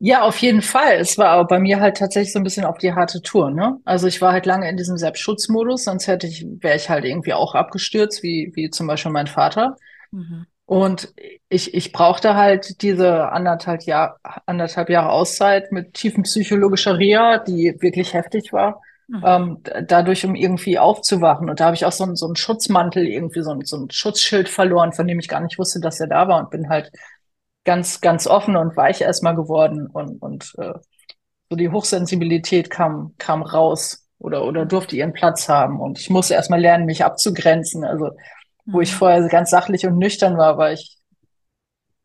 Ja, 0.00 0.22
auf 0.22 0.38
jeden 0.38 0.62
Fall. 0.62 0.96
Es 0.98 1.16
war 1.16 1.28
aber 1.28 1.46
bei 1.46 1.58
mir 1.58 1.80
halt 1.80 1.96
tatsächlich 1.96 2.32
so 2.32 2.38
ein 2.40 2.44
bisschen 2.44 2.64
auf 2.64 2.78
die 2.78 2.92
harte 2.92 3.22
Tour, 3.22 3.50
ne? 3.50 3.80
Also 3.84 4.06
ich 4.06 4.20
war 4.20 4.32
halt 4.32 4.44
lange 4.44 4.68
in 4.68 4.76
diesem 4.76 4.98
Selbstschutzmodus, 4.98 5.84
sonst 5.84 6.08
hätte 6.08 6.26
ich, 6.26 6.44
wäre 6.60 6.76
ich 6.76 6.90
halt 6.90 7.04
irgendwie 7.04 7.32
auch 7.32 7.54
abgestürzt, 7.54 8.22
wie, 8.22 8.50
wie 8.54 8.70
zum 8.70 8.86
Beispiel 8.86 9.12
mein 9.12 9.28
Vater. 9.28 9.76
Mhm. 10.10 10.46
Und 10.66 11.12
ich, 11.50 11.74
ich 11.74 11.92
brauchte 11.92 12.34
halt 12.36 12.80
diese 12.82 13.28
anderthalb 13.30 13.82
Jahr, 13.82 14.18
anderthalb 14.46 14.88
Jahre 14.88 15.10
Auszeit 15.10 15.72
mit 15.72 15.92
tiefen 15.94 16.22
psychologischer 16.22 16.98
Reha, 16.98 17.38
die 17.38 17.76
wirklich 17.80 18.14
heftig 18.14 18.52
war, 18.52 18.80
Mhm. 19.06 19.22
ähm, 19.26 19.62
dadurch, 19.86 20.24
um 20.24 20.34
irgendwie 20.34 20.78
aufzuwachen. 20.78 21.50
Und 21.50 21.60
da 21.60 21.66
habe 21.66 21.76
ich 21.76 21.84
auch 21.84 21.92
so, 21.92 22.04
einen- 22.04 22.16
so 22.16 22.24
einen 22.24 22.36
Schutzmantel, 22.36 23.06
irgendwie 23.06 23.42
so, 23.42 23.50
ein- 23.50 23.60
so 23.66 23.76
ein 23.76 23.90
Schutzschild 23.90 24.48
verloren, 24.48 24.94
von 24.94 25.06
dem 25.06 25.18
ich 25.18 25.28
gar 25.28 25.40
nicht 25.40 25.58
wusste, 25.58 25.80
dass 25.80 26.00
er 26.00 26.06
da 26.06 26.26
war 26.28 26.38
und 26.40 26.48
bin 26.50 26.70
halt 26.70 26.90
ganz, 27.64 28.00
ganz 28.00 28.26
offen 28.26 28.56
und 28.56 28.76
weich 28.76 29.02
erstmal 29.02 29.34
geworden 29.36 29.86
und, 29.86 30.20
und 30.22 30.52
äh, 30.58 30.72
so 31.50 31.56
die 31.56 31.68
Hochsensibilität 31.70 32.70
kam, 32.70 33.14
kam 33.18 33.42
raus 33.42 34.06
oder, 34.18 34.44
oder 34.44 34.64
durfte 34.66 34.96
ihren 34.96 35.12
Platz 35.12 35.48
haben. 35.48 35.80
Und 35.80 35.98
ich 35.98 36.08
musste 36.10 36.34
erstmal 36.34 36.60
lernen, 36.60 36.86
mich 36.86 37.04
abzugrenzen. 37.04 37.84
Also, 37.84 38.10
wo 38.70 38.80
ich 38.80 38.92
Mhm. 38.92 38.98
vorher 38.98 39.26
ganz 39.28 39.50
sachlich 39.50 39.86
und 39.86 39.98
nüchtern 39.98 40.36
war, 40.38 40.58
war 40.58 40.72
ich 40.72 40.98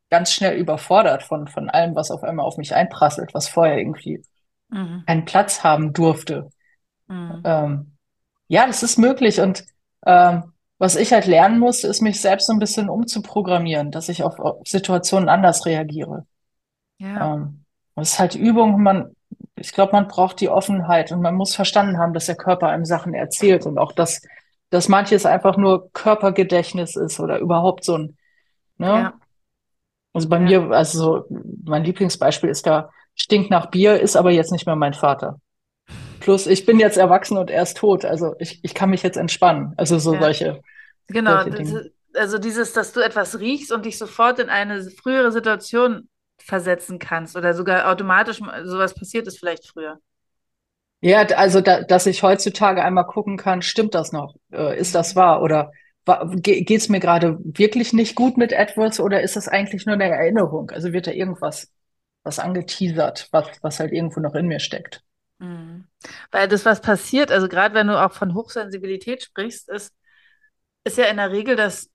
ganz 0.10 0.32
schnell 0.34 0.58
überfordert 0.58 1.24
von, 1.24 1.48
von 1.48 1.70
allem, 1.70 1.96
was 1.96 2.12
auf 2.12 2.24
einmal 2.24 2.46
auf 2.46 2.58
mich 2.58 2.74
einprasselt, 2.76 3.34
was 3.34 3.48
vorher 3.48 3.78
irgendwie 3.78 4.22
Mhm. 4.70 5.06
keinen 5.08 5.26
Platz 5.26 5.64
haben 5.64 5.94
durfte. 5.94 6.50
Mhm. 7.10 7.44
Ähm, 7.44 7.98
ja, 8.50 8.68
das 8.68 8.84
ist 8.84 8.98
möglich. 8.98 9.42
Und 9.42 9.66
ähm, 10.06 10.54
was 10.80 10.96
ich 10.96 11.14
halt 11.14 11.26
lernen 11.28 11.60
musste, 11.60 11.88
ist 11.88 12.02
mich 12.02 12.22
selbst 12.22 12.48
so 12.48 12.54
ein 12.54 12.60
bisschen 12.60 12.90
umzuprogrammieren, 12.90 13.92
dass 13.92 14.10
ich 14.10 14.24
auf, 14.24 14.40
auf 14.40 14.68
Situationen 14.68 15.30
anders 15.30 15.66
reagiere. 15.66 16.26
Ja, 17.00 17.20
Ähm, 17.20 17.66
das 17.96 18.14
ist 18.14 18.20
halt 18.20 18.36
Übung. 18.36 18.82
Man, 18.84 19.16
ich 19.56 19.74
glaube, 19.74 19.94
man 19.94 20.08
braucht 20.08 20.40
die 20.42 20.50
Offenheit 20.50 21.12
und 21.12 21.22
man 21.22 21.36
muss 21.36 21.56
verstanden 21.56 21.98
haben, 22.00 22.14
dass 22.14 22.28
der 22.28 22.36
Körper 22.38 22.70
einem 22.70 22.86
Sachen 22.86 23.14
erzählt 23.14 23.66
und 23.66 23.78
auch, 23.78 23.92
dass, 23.94 24.22
dass 24.70 24.90
manches 24.90 25.26
einfach 25.26 25.58
nur 25.58 25.92
Körpergedächtnis 25.94 26.96
ist 26.96 27.20
oder 27.20 27.40
überhaupt 27.40 27.84
so 27.84 27.98
ein, 27.98 28.18
ne? 28.78 28.88
ja, 28.88 29.14
Also 30.14 30.30
bei 30.30 30.38
ja, 30.38 30.62
mir, 30.62 30.72
also 30.72 31.00
so, 31.00 31.26
mein 31.64 31.84
Lieblingsbeispiel 31.84 32.50
ist 32.50 32.66
da, 32.66 32.90
stinkt 33.16 33.52
nach 33.52 33.68
Bier, 33.68 34.00
ist 34.00 34.16
aber 34.16 34.32
jetzt 34.32 34.52
nicht 34.52 34.66
mehr 34.66 34.76
mein 34.76 34.94
Vater. 34.94 35.40
Plus, 36.20 36.48
ich 36.48 36.66
bin 36.66 36.80
jetzt 36.80 36.98
erwachsen 36.98 37.38
und 37.38 37.50
er 37.50 37.64
ist 37.64 37.78
tot. 37.78 38.06
Also 38.06 38.36
ich, 38.40 38.60
ich 38.64 38.74
kann 38.74 38.90
mich 38.90 39.04
jetzt 39.04 39.18
entspannen. 39.18 39.74
Also 39.78 39.98
so 40.00 40.14
ja. 40.14 40.22
solche, 40.22 40.62
Genau. 41.08 41.44
solche 41.44 41.92
also 42.16 42.38
dieses, 42.38 42.74
dass 42.74 42.92
du 42.94 43.02
etwas 43.02 43.40
riechst 43.40 43.72
und 43.72 43.86
dich 43.86 43.98
sofort 43.98 44.40
in 44.40 44.50
eine 44.50 44.90
frühere 44.90 45.32
Situation 45.32 46.10
versetzen 46.38 47.00
kannst 47.00 47.36
oder 47.36 47.54
sogar 47.54 47.92
automatisch 47.92 48.40
sowas 48.64 48.94
passiert 48.94 49.28
ist 49.28 49.40
vielleicht 49.40 49.68
früher. 49.68 50.00
Ja, 51.02 51.22
also 51.22 51.62
da, 51.62 51.84
dass 51.84 52.06
ich 52.06 52.24
heutzutage 52.24 52.84
einmal 52.84 53.06
gucken 53.06 53.38
kann, 53.38 53.62
stimmt 53.62 53.96
das 53.96 54.12
noch? 54.12 54.36
Äh, 54.52 54.78
ist 54.78 54.96
das 54.96 55.16
wahr? 55.16 55.42
Oder 55.42 55.72
wa 56.06 56.30
ge 56.36 56.62
geht's 56.64 56.90
mir 56.90 57.00
gerade 57.00 57.38
wirklich 57.44 57.94
nicht 57.94 58.16
gut 58.16 58.38
mit 58.38 58.52
etwas 58.52 59.00
oder 59.00 59.22
ist 59.22 59.36
das 59.36 59.48
eigentlich 59.48 59.86
nur 59.86 59.96
eine 59.96 60.10
Erinnerung? 60.10 60.72
Also 60.72 60.92
wird 60.92 61.08
da 61.08 61.12
irgendwas 61.12 61.72
was 62.24 62.40
angeteasert, 62.40 63.30
was, 63.32 63.48
was 63.62 63.80
halt 63.80 63.94
irgendwo 63.94 64.20
noch 64.20 64.36
in 64.36 64.48
mir 64.48 64.60
steckt. 64.60 65.02
Mhm. 65.40 65.86
Weil 66.32 66.48
das, 66.48 66.66
was 66.66 66.82
passiert, 66.82 67.32
also 67.32 67.48
gerade 67.48 67.74
wenn 67.76 67.88
du 67.88 68.00
auch 68.00 68.12
von 68.12 68.34
Hochsensibilität 68.34 69.24
sprichst, 69.24 69.70
ist, 69.70 69.94
ist 70.84 70.98
ja 70.98 71.06
in 71.06 71.18
der 71.18 71.32
Regel, 71.32 71.56
dass 71.56 71.90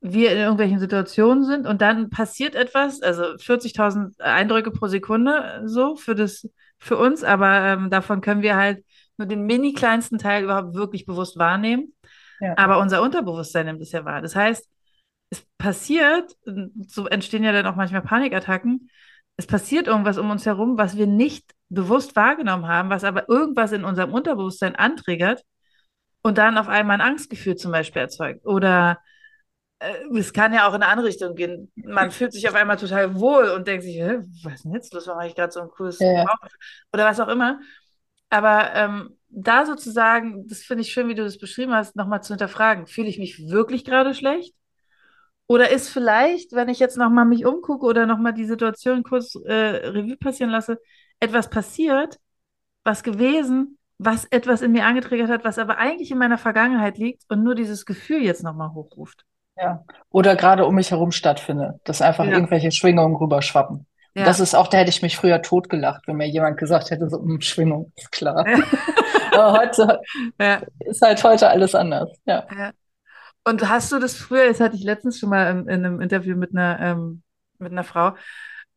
wir 0.00 0.32
in 0.32 0.38
irgendwelchen 0.38 0.78
Situationen 0.78 1.44
sind 1.44 1.66
und 1.66 1.80
dann 1.80 2.10
passiert 2.10 2.54
etwas, 2.54 3.02
also 3.02 3.36
40.000 3.38 4.20
Eindrücke 4.20 4.70
pro 4.70 4.86
Sekunde 4.86 5.62
so 5.64 5.96
für 5.96 6.14
das, 6.14 6.46
für 6.78 6.96
uns, 6.96 7.24
aber 7.24 7.60
ähm, 7.60 7.90
davon 7.90 8.20
können 8.20 8.42
wir 8.42 8.56
halt 8.56 8.84
nur 9.16 9.26
den 9.26 9.46
mini 9.46 9.72
kleinsten 9.72 10.18
Teil 10.18 10.44
überhaupt 10.44 10.74
wirklich 10.74 11.06
bewusst 11.06 11.38
wahrnehmen. 11.38 11.94
Ja, 12.40 12.54
Aber 12.56 12.78
unser 12.78 13.02
Unterbewusstsein 13.02 13.66
nimmt 13.66 13.80
es 13.80 13.92
ja 13.92 14.04
wahr. 14.04 14.20
Das 14.20 14.36
heißt, 14.36 14.68
es 15.30 15.46
passiert, 15.58 16.36
so 16.88 17.06
entstehen 17.06 17.44
ja 17.44 17.52
dann 17.52 17.66
auch 17.66 17.76
manchmal 17.76 18.02
Panikattacken, 18.02 18.90
es 19.36 19.46
passiert 19.46 19.88
irgendwas 19.88 20.18
um 20.18 20.30
uns 20.30 20.46
herum, 20.46 20.78
was 20.78 20.96
wir 20.96 21.06
nicht 21.06 21.52
bewusst 21.68 22.14
wahrgenommen 22.14 22.68
haben, 22.68 22.90
was 22.90 23.02
aber 23.04 23.28
irgendwas 23.28 23.72
in 23.72 23.84
unserem 23.84 24.12
Unterbewusstsein 24.12 24.76
antriggert 24.76 25.42
und 26.22 26.38
dann 26.38 26.58
auf 26.58 26.68
einmal 26.68 27.00
ein 27.00 27.06
Angstgefühl 27.06 27.56
zum 27.56 27.72
Beispiel 27.72 28.02
erzeugt. 28.02 28.46
Oder 28.46 28.98
es 29.78 30.32
kann 30.32 30.52
ja 30.52 30.68
auch 30.68 30.74
in 30.74 30.82
eine 30.82 30.90
andere 30.90 31.08
Richtung 31.08 31.34
gehen. 31.34 31.70
Man 31.76 32.10
fühlt 32.10 32.32
sich 32.32 32.48
auf 32.48 32.54
einmal 32.54 32.76
total 32.76 33.18
wohl 33.18 33.50
und 33.50 33.66
denkt 33.66 33.84
sich, 33.84 34.00
was 34.42 34.54
ist 34.54 34.64
denn 34.64 34.72
jetzt 34.72 34.94
los? 34.94 35.06
Warum 35.06 35.20
habe 35.20 35.28
ich 35.28 35.34
gerade 35.34 35.52
so 35.52 35.60
ein 35.60 35.68
cooles 35.68 35.98
ja? 35.98 36.24
Oder 36.92 37.04
was 37.04 37.20
auch 37.20 37.28
immer. 37.28 37.60
Aber 38.30 38.74
ähm, 38.74 39.16
da 39.28 39.66
sozusagen, 39.66 40.46
das 40.46 40.60
finde 40.60 40.82
ich 40.82 40.92
schön, 40.92 41.08
wie 41.08 41.14
du 41.14 41.24
das 41.24 41.38
beschrieben 41.38 41.72
hast, 41.74 41.96
nochmal 41.96 42.22
zu 42.22 42.32
hinterfragen. 42.32 42.86
Fühle 42.86 43.08
ich 43.08 43.18
mich 43.18 43.48
wirklich 43.48 43.84
gerade 43.84 44.14
schlecht? 44.14 44.54
Oder 45.46 45.70
ist 45.70 45.90
vielleicht, 45.90 46.52
wenn 46.52 46.68
ich 46.68 46.78
jetzt 46.78 46.96
nochmal 46.96 47.26
mich 47.26 47.44
umgucke 47.44 47.84
oder 47.84 48.06
nochmal 48.06 48.32
die 48.32 48.46
Situation 48.46 49.02
kurz 49.02 49.34
äh, 49.44 49.52
Revue 49.52 50.16
passieren 50.16 50.50
lasse, 50.50 50.78
etwas 51.20 51.50
passiert, 51.50 52.18
was 52.82 53.02
gewesen, 53.02 53.78
was 53.98 54.24
etwas 54.26 54.62
in 54.62 54.72
mir 54.72 54.86
angetriggert 54.86 55.28
hat, 55.28 55.44
was 55.44 55.58
aber 55.58 55.78
eigentlich 55.78 56.10
in 56.10 56.18
meiner 56.18 56.38
Vergangenheit 56.38 56.96
liegt 56.98 57.24
und 57.28 57.42
nur 57.42 57.54
dieses 57.54 57.84
Gefühl 57.84 58.22
jetzt 58.22 58.42
nochmal 58.42 58.72
hochruft. 58.72 59.24
Ja. 59.56 59.84
Oder 60.10 60.36
gerade 60.36 60.66
um 60.66 60.74
mich 60.74 60.90
herum 60.90 61.12
stattfindet, 61.12 61.76
dass 61.84 62.02
einfach 62.02 62.24
Ja, 62.24 62.32
irgendwelche 62.32 62.72
Schwingungen 62.72 63.16
rüberschwappen. 63.16 63.86
Und 64.16 64.26
das 64.26 64.38
ja, 64.38 64.44
ist 64.44 64.54
auch, 64.54 64.68
da 64.68 64.78
hätte 64.78 64.90
ich 64.90 65.02
mich 65.02 65.16
früher 65.16 65.42
totgelacht, 65.42 66.06
wenn 66.06 66.16
mir 66.16 66.28
jemand 66.28 66.56
gesagt 66.56 66.90
hätte, 66.90 67.08
so, 67.08 67.18
hm, 67.18 67.40
Schwingung, 67.40 67.92
ist 67.96 68.12
klar. 68.12 68.46
ja, 68.48 68.58
Aber 69.32 69.58
heute 69.58 70.00
ja, 70.40 70.62
ist 70.80 71.02
halt 71.02 71.22
heute 71.24 71.48
alles 71.48 71.74
anders. 71.74 72.10
Ja. 72.24 72.46
ja. 72.56 72.72
Und 73.44 73.68
hast 73.68 73.92
du 73.92 73.98
das 73.98 74.14
früher, 74.14 74.46
das 74.46 74.60
hatte 74.60 74.76
ich 74.76 74.84
letztens 74.84 75.18
schon 75.18 75.30
mal 75.30 75.50
in, 75.50 75.68
in 75.68 75.84
einem 75.84 76.00
Interview 76.00 76.36
mit 76.36 76.52
einer, 76.52 76.78
ähm, 76.80 77.22
mit 77.58 77.72
einer 77.72 77.84
Frau, 77.84 78.14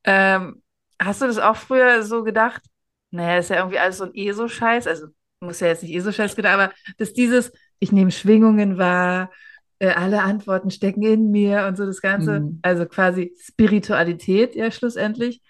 ähm, 0.04 0.62
hast 1.00 1.22
du 1.22 1.28
das 1.28 1.38
auch 1.38 1.56
früher 1.56 2.02
so 2.04 2.24
gedacht? 2.24 2.64
Naja, 3.12 3.38
ist 3.38 3.50
ja 3.50 3.58
irgendwie 3.58 3.80
alles 3.80 3.98
so 3.98 4.06
ein 4.06 4.16
ESO-Scheiß, 4.16 4.88
also 4.88 5.08
muss 5.40 5.60
ja 5.60 5.68
jetzt 5.68 5.84
nicht 5.84 5.96
ESO-Scheiß 5.96 6.36
gedacht, 6.36 6.54
aber 6.56 6.74
dass 6.98 7.14
dieses, 7.14 7.52
ich 7.80 7.92
nehme 7.92 8.12
Schwingungen 8.12 8.78
wahr, 8.78 9.32
äh, 9.80 9.90
alle 9.90 10.22
Antworten 10.24 10.72
stecken 10.72 11.04
in 11.04 11.32
mir 11.32 11.66
und 11.68 11.78
so 11.78 11.86
das 11.86 12.02
Ganze, 12.02 12.48
Hm. 12.48 12.62
also 12.62 12.86
quasi 12.86 13.36
Spiritualität 13.42 14.56
ja 14.56 14.72
schlussendlich. 14.72 15.42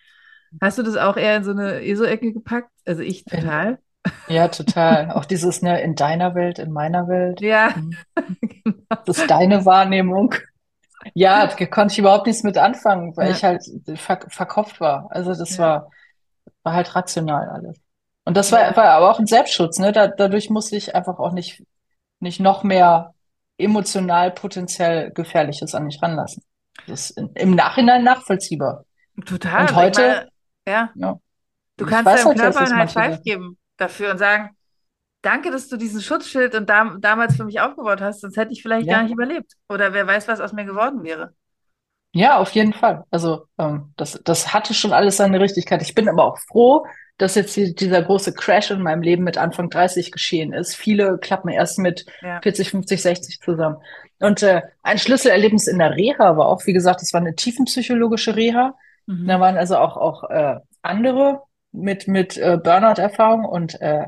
Hast 0.61 0.77
du 0.77 0.83
das 0.83 0.97
auch 0.97 1.17
eher 1.17 1.37
in 1.37 1.43
so 1.43 1.51
eine 1.51 1.81
ESO-Ecke 1.83 2.33
gepackt? 2.33 2.71
Also 2.85 3.01
ich 3.03 3.27
total. 3.27 3.79
ja, 4.27 4.47
total. 4.49 5.11
Auch 5.11 5.25
dieses, 5.25 5.61
ne, 5.61 5.81
in 5.81 5.95
deiner 5.95 6.35
Welt, 6.35 6.59
in 6.59 6.71
meiner 6.71 7.07
Welt. 7.07 7.41
Ja, 7.41 7.73
Hm. 7.73 7.97
genau. 8.41 8.97
Das 9.05 9.19
ist 9.19 9.29
deine 9.31 9.65
Wahrnehmung. 9.65 10.35
Ja, 11.15 11.47
da 11.47 11.65
konnte 11.67 11.93
ich 11.93 11.99
überhaupt 11.99 12.27
nichts 12.27 12.43
mit 12.43 12.57
anfangen, 12.57 13.15
weil 13.17 13.31
ich 13.31 13.43
Ja, 13.43 13.45
halt 13.45 13.63
ver 13.97 14.19
verkopft 14.29 14.79
war. 14.81 15.07
Also 15.11 15.33
das 15.35 15.57
ja, 15.57 15.59
war, 15.59 15.89
war 16.63 16.73
halt 16.73 16.95
rational 16.95 17.49
alles. 17.49 17.79
Und 18.25 18.37
das 18.37 18.51
war, 18.51 18.75
war 18.77 18.85
aber 18.91 19.11
auch 19.11 19.19
ein 19.19 19.27
Selbstschutz, 19.27 19.79
ne? 19.79 19.91
Da, 19.93 20.07
dadurch 20.07 20.49
musste 20.49 20.75
ich 20.77 20.95
einfach 20.95 21.19
auch 21.19 21.33
nicht, 21.33 21.63
nicht 22.21 22.39
noch 22.41 22.63
mehr 22.63 23.15
emotional 23.57 24.31
potenziell 24.31 25.11
Gefährliches 25.11 25.75
an 25.75 25.85
mich 25.85 26.01
ranlassen. 26.01 26.43
Das 26.87 27.09
ist 27.11 27.17
in, 27.17 27.29
im 27.35 27.55
Nachhinein 27.55 28.03
nachvollziehbar. 28.03 28.85
Und 29.15 29.27
total. 29.27 29.65
Ich 29.71 29.75
heute, 29.75 29.93
meine, 29.93 30.29
ja. 30.67 30.93
ja, 30.93 31.19
Du 31.77 31.85
ich 31.85 31.91
kannst 31.91 32.13
deinem 32.13 32.29
halt 32.29 32.37
Körper 32.37 32.61
ein 32.61 32.75
High 32.75 32.91
Five 32.91 33.21
geben 33.23 33.57
dafür 33.77 34.11
und 34.11 34.17
sagen, 34.17 34.51
danke, 35.23 35.51
dass 35.51 35.69
du 35.69 35.77
diesen 35.77 36.01
Schutzschild 36.01 36.55
und 36.55 36.69
dam 36.69 37.01
damals 37.01 37.35
für 37.37 37.45
mich 37.45 37.61
aufgebaut 37.61 38.01
hast, 38.01 38.21
sonst 38.21 38.37
hätte 38.37 38.53
ich 38.53 38.61
vielleicht 38.63 38.89
gar 38.89 39.03
Ja. 39.03 39.03
nicht 39.03 39.13
überlebt. 39.13 39.53
Oder 39.69 39.93
wer 39.93 40.07
weiß, 40.07 40.27
was 40.27 40.41
aus 40.41 40.53
mir 40.53 40.65
geworden 40.65 41.03
wäre. 41.03 41.35
Ja, 42.13 42.37
auf 42.39 42.51
jeden 42.51 42.73
Fall. 42.73 43.03
Also 43.11 43.45
ähm, 43.59 43.93
das, 43.97 44.19
das 44.23 44.53
hatte 44.53 44.73
schon 44.73 44.93
alles 44.93 45.17
seine 45.17 45.39
Richtigkeit. 45.39 45.81
Ich 45.81 45.93
bin 45.93 46.09
aber 46.09 46.25
auch 46.25 46.37
froh, 46.39 46.85
dass 47.17 47.35
jetzt 47.35 47.55
die, 47.55 47.73
dieser 47.73 48.01
große 48.03 48.33
Crash 48.33 48.71
in 48.71 48.81
meinem 48.81 49.01
Leben 49.01 49.23
mit 49.23 49.37
Anfang 49.37 49.69
30 49.69 50.11
geschehen 50.11 50.53
ist. 50.53 50.75
Viele 50.75 51.17
klappen 51.17 51.49
erst 51.49 51.79
mit 51.79 52.05
Ja. 52.21 52.39
40, 52.41 52.69
50, 52.71 53.01
60 53.01 53.39
zusammen. 53.41 53.77
Und 54.19 54.43
äh, 54.43 54.61
ein 54.83 54.97
Schlüsselerlebnis 54.97 55.67
in 55.67 55.79
der 55.79 55.95
Reha 55.95 56.37
war 56.37 56.47
auch, 56.47 56.65
wie 56.65 56.73
gesagt, 56.73 57.01
das 57.01 57.13
war 57.13 57.21
eine 57.21 57.35
tiefenpsychologische 57.35 58.35
Reha. 58.35 58.75
Da 59.07 59.13
Mhm. 59.13 59.27
waren 59.41 59.57
also 59.57 59.77
auch, 59.77 59.95
auch 59.97 60.29
äh, 60.29 60.57
andere 60.81 61.41
mit, 61.71 62.07
mit 62.07 62.37
äh, 62.37 62.57
Burnout-Erfahrung 62.61 63.45
und 63.45 63.79
äh, 63.81 64.05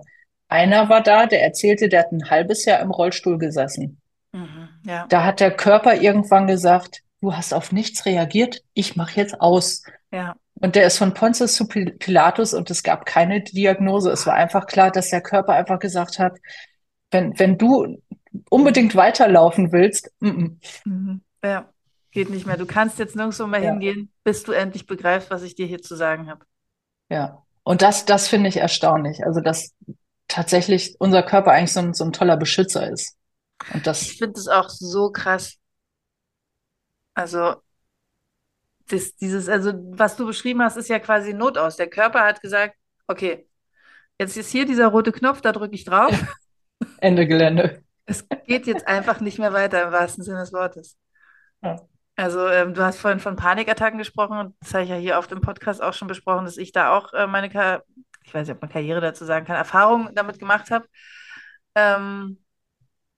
einer 0.50 0.90
war 0.90 1.02
da, 1.02 1.26
der 1.26 1.44
erzählte, 1.44 1.90
der 1.90 2.02
hat 2.02 2.12
ein 2.12 2.30
halbes 2.30 2.66
Jahr 2.66 2.80
im 2.82 2.92
Rollstuhl 2.92 3.38
gesessen. 3.38 4.02
Mhm. 4.34 4.70
Ja. 4.86 5.06
Da 5.08 5.24
hat 5.24 5.40
der 5.40 5.52
Körper 5.52 5.96
irgendwann 5.96 6.48
gesagt, 6.48 7.02
du 7.22 7.34
hast 7.36 7.54
auf 7.54 7.72
nichts 7.72 8.06
reagiert, 8.06 8.62
ich 8.74 8.96
mache 8.96 9.16
jetzt 9.20 9.40
aus. 9.40 9.84
Ja. 10.12 10.36
Und 10.62 10.76
der 10.76 10.86
ist 10.88 10.98
von 10.98 11.14
Pontius 11.14 11.56
zu 11.56 11.66
Pil- 11.66 11.98
Pilatus 11.98 12.54
und 12.54 12.70
es 12.70 12.84
gab 12.84 13.06
keine 13.06 13.42
Diagnose. 13.42 14.12
Es 14.12 14.26
war 14.26 14.34
einfach 14.36 14.68
klar, 14.68 14.92
dass 14.92 15.10
der 15.10 15.22
Körper 15.22 15.54
einfach 15.54 15.80
gesagt 15.80 16.20
hat, 16.20 16.38
wenn, 17.12 17.38
wenn 17.40 17.58
du 17.58 18.02
unbedingt 18.50 18.96
weiterlaufen 18.96 19.72
willst, 19.72 20.12
mm, 20.20 20.28
mm, 20.30 20.60
Mhm. 20.84 21.22
Ja. 21.44 21.74
Geht 22.12 22.30
nicht 22.32 22.46
mehr. 22.48 22.58
Du 22.58 22.66
kannst 22.66 22.98
jetzt 23.00 23.16
nirgendwo 23.16 23.46
mehr 23.48 23.62
ja, 23.62 23.72
hingehen, 23.72 24.12
bis 24.24 24.44
du 24.44 24.52
endlich 24.52 24.88
begreifst, 24.88 25.30
was 25.30 25.44
ich 25.44 25.54
dir 25.56 25.68
hier 25.68 25.82
zu 25.82 25.96
sagen 25.96 26.30
habe. 26.30 26.46
ja. 27.10 27.44
Und 27.64 27.82
das, 27.84 28.06
das 28.06 28.28
finde 28.28 28.50
ich 28.50 28.58
erstaunlich. 28.58 29.24
Also, 29.26 29.42
dass 29.42 29.76
tatsächlich 30.28 30.96
unser 31.00 31.22
Körper 31.24 31.52
eigentlich 31.52 31.74
so 31.74 31.82
ein, 31.82 31.94
so 31.94 32.04
ein 32.04 32.14
toller 32.14 32.38
Beschützer 32.38 32.90
ist. 32.90 33.16
Und 33.74 33.86
Ich 34.02 34.18
das, 34.18 34.18
finde 34.18 34.40
es 34.40 34.48
auch 34.48 34.70
so 34.70 35.12
krass. 35.12 35.58
Also, 37.14 37.62
das, 38.90 39.16
dieses, 39.16 39.50
also 39.50 39.74
was 39.92 40.16
du 40.16 40.26
beschrieben 40.26 40.62
hast, 40.62 40.78
ist 40.78 40.90
ja 40.90 41.00
quasi 41.00 41.34
Notaus. 41.34 41.78
Der 41.78 41.90
Körper 41.90 42.22
hat 42.22 42.42
gesagt, 42.42 42.76
okay, 43.08 43.48
jetzt 44.20 44.38
ist 44.38 44.52
hier 44.52 44.66
dieser 44.66 44.88
rote 44.88 45.12
Knopf, 45.12 45.42
da 45.42 45.52
drücke 45.52 45.76
ich 45.76 45.86
drauf. 45.86 46.14
Ende 47.00 47.28
Gelände. 47.28 47.84
Es 48.06 48.28
geht 48.46 48.68
jetzt 48.68 48.88
einfach 48.88 49.20
nicht 49.20 49.40
mehr 49.40 49.54
weiter 49.54 49.84
im 49.84 49.92
wahrsten 49.92 50.24
Sinne 50.24 50.40
des 50.40 50.54
Wortes. 50.54 50.98
Ja. 51.62 51.80
Also 52.16 52.48
ähm, 52.48 52.74
du 52.74 52.84
hast 52.84 53.00
vorhin 53.00 53.20
von 53.20 53.36
Panikattacken 53.36 53.98
gesprochen 53.98 54.38
und 54.40 54.56
das 54.60 54.74
habe 54.74 54.84
ich 54.84 54.90
ja 54.90 54.96
hier 54.98 55.20
auf 55.20 55.28
dem 55.28 55.40
Podcast 55.40 55.82
auch 55.82 55.94
schon 55.94 56.08
besprochen, 56.08 56.46
dass 56.46 56.58
ich 56.58 56.72
da 56.72 56.98
auch 56.98 57.14
äh, 57.14 57.28
meine, 57.28 57.50
Ka 57.50 57.84
ich 58.24 58.34
weiß 58.34 58.48
nicht, 58.48 58.56
ob 58.56 58.62
man 58.62 58.72
Karriere 58.72 59.00
dazu 59.00 59.26
sagen 59.26 59.46
kann, 59.46 59.56
Erfahrung 59.56 60.10
damit 60.14 60.38
gemacht 60.38 60.70
habe. 60.70 60.86
Ähm, 61.76 62.38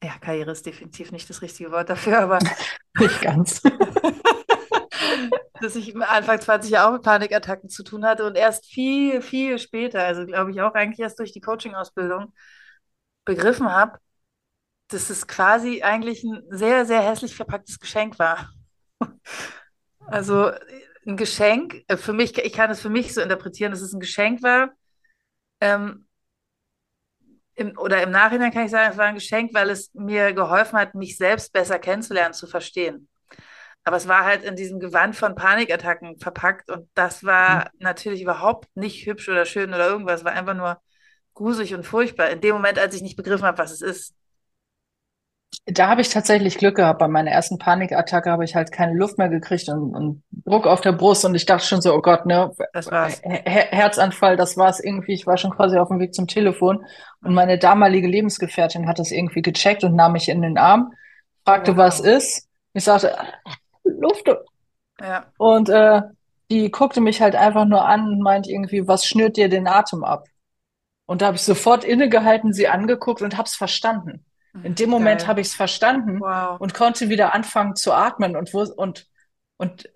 ja, 0.03 0.17
Karriere 0.19 0.51
ist 0.51 0.65
definitiv 0.65 1.11
nicht 1.11 1.29
das 1.29 1.41
richtige 1.41 1.71
Wort 1.71 1.89
dafür, 1.89 2.19
aber 2.19 2.39
Nicht 2.99 3.21
ganz. 3.21 3.61
dass 5.61 5.75
ich 5.75 5.95
Anfang 5.95 6.39
20 6.41 6.71
Jahre 6.71 6.89
auch 6.89 6.93
mit 6.93 7.03
Panikattacken 7.03 7.69
zu 7.69 7.83
tun 7.83 8.05
hatte 8.05 8.25
und 8.25 8.35
erst 8.35 8.65
viel, 8.65 9.21
viel 9.21 9.59
später, 9.59 10.03
also 10.03 10.25
glaube 10.25 10.51
ich 10.51 10.61
auch 10.61 10.73
eigentlich 10.73 10.99
erst 10.99 11.19
durch 11.19 11.31
die 11.31 11.41
Coaching-Ausbildung 11.41 12.33
begriffen 13.25 13.71
habe, 13.71 13.99
dass 14.89 15.09
es 15.09 15.27
quasi 15.27 15.83
eigentlich 15.83 16.23
ein 16.23 16.43
sehr, 16.49 16.85
sehr 16.85 17.01
hässlich 17.01 17.35
verpacktes 17.35 17.79
Geschenk 17.79 18.19
war. 18.19 18.49
Also 20.07 20.51
ein 21.05 21.17
Geschenk, 21.17 21.83
äh, 21.87 21.97
für 21.97 22.13
mich, 22.13 22.37
ich 22.37 22.53
kann 22.53 22.69
es 22.71 22.81
für 22.81 22.89
mich 22.89 23.13
so 23.13 23.21
interpretieren, 23.21 23.71
dass 23.71 23.81
es 23.81 23.93
ein 23.93 23.99
Geschenk 23.99 24.43
war. 24.43 24.71
Ähm, 25.61 26.07
im, 27.55 27.77
oder 27.77 28.01
im 28.03 28.11
Nachhinein 28.11 28.51
kann 28.51 28.65
ich 28.65 28.71
sagen, 28.71 28.91
es 28.91 28.97
war 28.97 29.05
ein 29.05 29.15
Geschenk, 29.15 29.53
weil 29.53 29.69
es 29.69 29.93
mir 29.93 30.33
geholfen 30.33 30.77
hat, 30.79 30.95
mich 30.95 31.17
selbst 31.17 31.53
besser 31.53 31.79
kennenzulernen, 31.79 32.33
zu 32.33 32.47
verstehen. 32.47 33.07
Aber 33.83 33.97
es 33.97 34.07
war 34.07 34.25
halt 34.25 34.43
in 34.43 34.55
diesem 34.55 34.79
Gewand 34.79 35.15
von 35.15 35.35
Panikattacken 35.35 36.19
verpackt 36.19 36.69
und 36.69 36.89
das 36.93 37.23
war 37.23 37.71
natürlich 37.79 38.21
überhaupt 38.21 38.69
nicht 38.75 39.05
hübsch 39.05 39.27
oder 39.29 39.45
schön 39.45 39.73
oder 39.73 39.87
irgendwas. 39.89 40.19
Es 40.21 40.25
war 40.25 40.33
einfach 40.33 40.53
nur 40.55 40.81
gruselig 41.33 41.73
und 41.73 41.83
furchtbar. 41.85 42.29
In 42.29 42.41
dem 42.41 42.53
Moment, 42.55 42.79
als 42.79 42.95
ich 42.95 43.01
nicht 43.01 43.17
begriffen 43.17 43.45
habe, 43.45 43.57
was 43.57 43.71
es 43.71 43.81
ist. 43.81 44.15
Da 45.65 45.87
habe 45.89 46.01
ich 46.01 46.09
tatsächlich 46.09 46.57
Glück 46.57 46.75
gehabt. 46.75 46.99
Bei 46.99 47.07
meiner 47.07 47.31
ersten 47.31 47.57
Panikattacke 47.59 48.31
habe 48.31 48.43
ich 48.45 48.55
halt 48.55 48.71
keine 48.71 48.93
Luft 48.97 49.17
mehr 49.17 49.29
gekriegt 49.29 49.67
und, 49.69 49.95
und 49.95 50.23
Druck 50.31 50.65
auf 50.65 50.81
der 50.81 50.93
Brust 50.93 51.25
und 51.25 51.35
ich 51.35 51.45
dachte 51.45 51.65
schon 51.67 51.81
so, 51.81 51.93
oh 51.93 52.01
Gott, 52.01 52.25
ne, 52.25 52.51
Das 52.73 52.89
war's. 52.91 53.23
Her 53.23 53.67
Herzanfall, 53.71 54.37
das 54.37 54.57
war's 54.57 54.79
irgendwie. 54.79 55.13
Ich 55.13 55.27
war 55.27 55.37
schon 55.37 55.51
quasi 55.51 55.77
auf 55.77 55.89
dem 55.89 55.99
Weg 55.99 56.13
zum 56.13 56.27
Telefon 56.27 56.85
und 57.23 57.33
meine 57.33 57.59
damalige 57.59 58.07
Lebensgefährtin 58.07 58.87
hat 58.87 58.99
das 58.99 59.11
irgendwie 59.11 59.41
gecheckt 59.41 59.83
und 59.83 59.95
nahm 59.95 60.13
mich 60.13 60.29
in 60.29 60.41
den 60.41 60.57
Arm, 60.57 60.93
fragte, 61.45 61.75
Wow. 61.75 61.77
was 61.77 61.99
ist. 61.99 62.47
Ich 62.73 62.83
sagte, 62.85 63.15
Luft. 63.83 64.29
Ja, 64.99 65.25
Und 65.37 65.69
äh, 65.69 66.01
die 66.49 66.69
guckte 66.69 67.01
mich 67.01 67.21
halt 67.21 67.35
einfach 67.35 67.65
nur 67.65 67.85
an 67.85 68.07
und 68.07 68.19
meint 68.21 68.47
irgendwie, 68.47 68.87
was 68.87 69.05
schnürt 69.05 69.37
dir 69.37 69.49
den 69.49 69.67
Atem 69.67 70.03
ab? 70.03 70.27
Und 71.05 71.21
da 71.21 71.27
habe 71.27 71.35
ich 71.35 71.43
sofort 71.43 71.83
innegehalten, 71.83 72.53
sie 72.53 72.67
angeguckt 72.67 73.21
und 73.21 73.37
habe 73.37 73.47
es 73.47 73.55
verstanden. 73.55 74.25
In 74.63 74.75
dem 74.75 74.89
Moment 74.89 75.27
habe 75.27 75.39
ich 75.41 75.47
es 75.47 75.55
verstanden 75.55 76.19
Wow. 76.19 76.59
und 76.59 76.73
konnte 76.73 77.09
wieder 77.09 77.33
anfangen 77.33 77.75
zu 77.75 77.93
atmen 77.93 78.35
und 78.35 78.53
wo, 78.53 78.61
und 78.63 79.07
und 79.57 79.89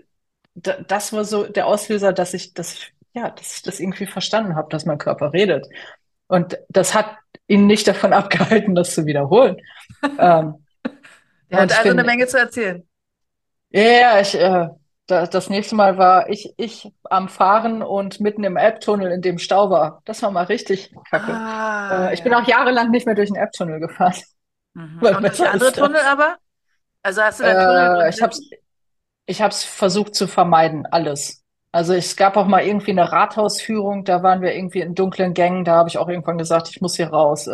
da, 0.54 0.74
das 0.88 1.12
war 1.12 1.26
so 1.26 1.44
der 1.44 1.68
Auslöser, 1.68 2.14
dass 2.14 2.34
ich 2.34 2.54
dass 2.54 2.74
ich 2.74 2.94
ja, 3.14 3.30
dass 3.30 3.56
ich 3.58 3.62
das 3.64 3.80
irgendwie 3.80 4.06
verstanden 4.06 4.56
habe, 4.56 4.70
dass 4.70 4.86
mein 4.86 4.98
Körper 4.98 5.34
redet. 5.34 5.68
Und 6.28 6.58
das 6.70 6.94
hat 6.94 7.18
ihn 7.48 7.68
nicht 7.68 7.88
davon 7.88 8.14
abgehalten, 8.14 8.76
das 8.76 8.94
zu 8.94 9.06
wiederholen. 9.06 9.58
ähm, 10.20 10.66
und 11.50 11.58
hat 11.58 11.78
also 11.78 11.92
eine 11.92 12.04
Menge 12.04 12.28
zu 12.28 12.38
erzählen. 12.38 12.88
Ja, 13.82 13.84
ja, 14.16 14.20
ich, 14.22 14.36
äh, 14.36 14.70
da, 15.08 15.28
das 15.28 15.50
nächste 15.50 15.76
Mal 15.76 15.98
war 15.98 16.30
ich, 16.30 16.54
ich 16.58 16.92
am 17.04 17.30
Fahren 17.30 17.82
und 17.84 18.20
mitten 18.20 18.44
im 18.44 18.58
Elbtunnel, 18.58 19.12
in 19.12 19.22
dem 19.22 19.38
Stau 19.38 19.70
war. 19.70 20.02
Das 20.06 20.22
war 20.24 20.32
mal 20.32 20.46
richtig 20.46 20.92
kacke. 21.10 21.42
Ah, 21.42 21.90
Äh, 21.90 22.14
ich 22.14 22.24
bin 22.24 22.34
ja. 22.34 22.36
auch 22.36 22.48
jahrelang 22.48 22.92
nicht 22.92 23.06
mehr 23.06 23.16
durch 23.16 23.30
den 23.30 23.38
Elbtunnel 23.38 23.80
gefahren, 23.80 24.16
Mhm. 24.74 25.06
Und 25.08 25.22
besser 25.22 25.50
andere 25.52 25.72
Tunnel 25.76 26.02
aber? 26.02 26.38
Also 27.04 27.22
hast 27.24 27.40
du 27.40 27.44
da 27.46 27.56
Tunnel 27.56 27.92
Äh, 28.06 28.10
ich 28.10 28.22
hab's, 28.22 28.40
sitzen? 28.40 28.58
ich 29.26 29.42
hab's 29.42 29.64
versucht 29.64 30.16
zu 30.16 30.28
vermeiden, 30.28 30.86
alles. 30.88 31.44
Also 31.72 31.94
es 31.94 32.16
gab 32.16 32.38
auch 32.38 32.48
mal 32.48 32.66
irgendwie 32.66 32.92
eine 32.92 33.12
Rathausführung, 33.12 34.06
da 34.06 34.24
waren 34.24 34.42
wir 34.42 34.56
irgendwie 34.56 34.80
in 34.82 34.96
dunklen 34.96 35.34
Gängen, 35.34 35.66
da 35.66 35.76
habe 35.78 35.90
ich 35.90 35.98
auch 35.98 36.10
irgendwann 36.10 36.38
gesagt, 36.38 36.70
ich 36.70 36.82
muss 36.82 36.96
hier 36.96 37.10
raus. 37.10 37.48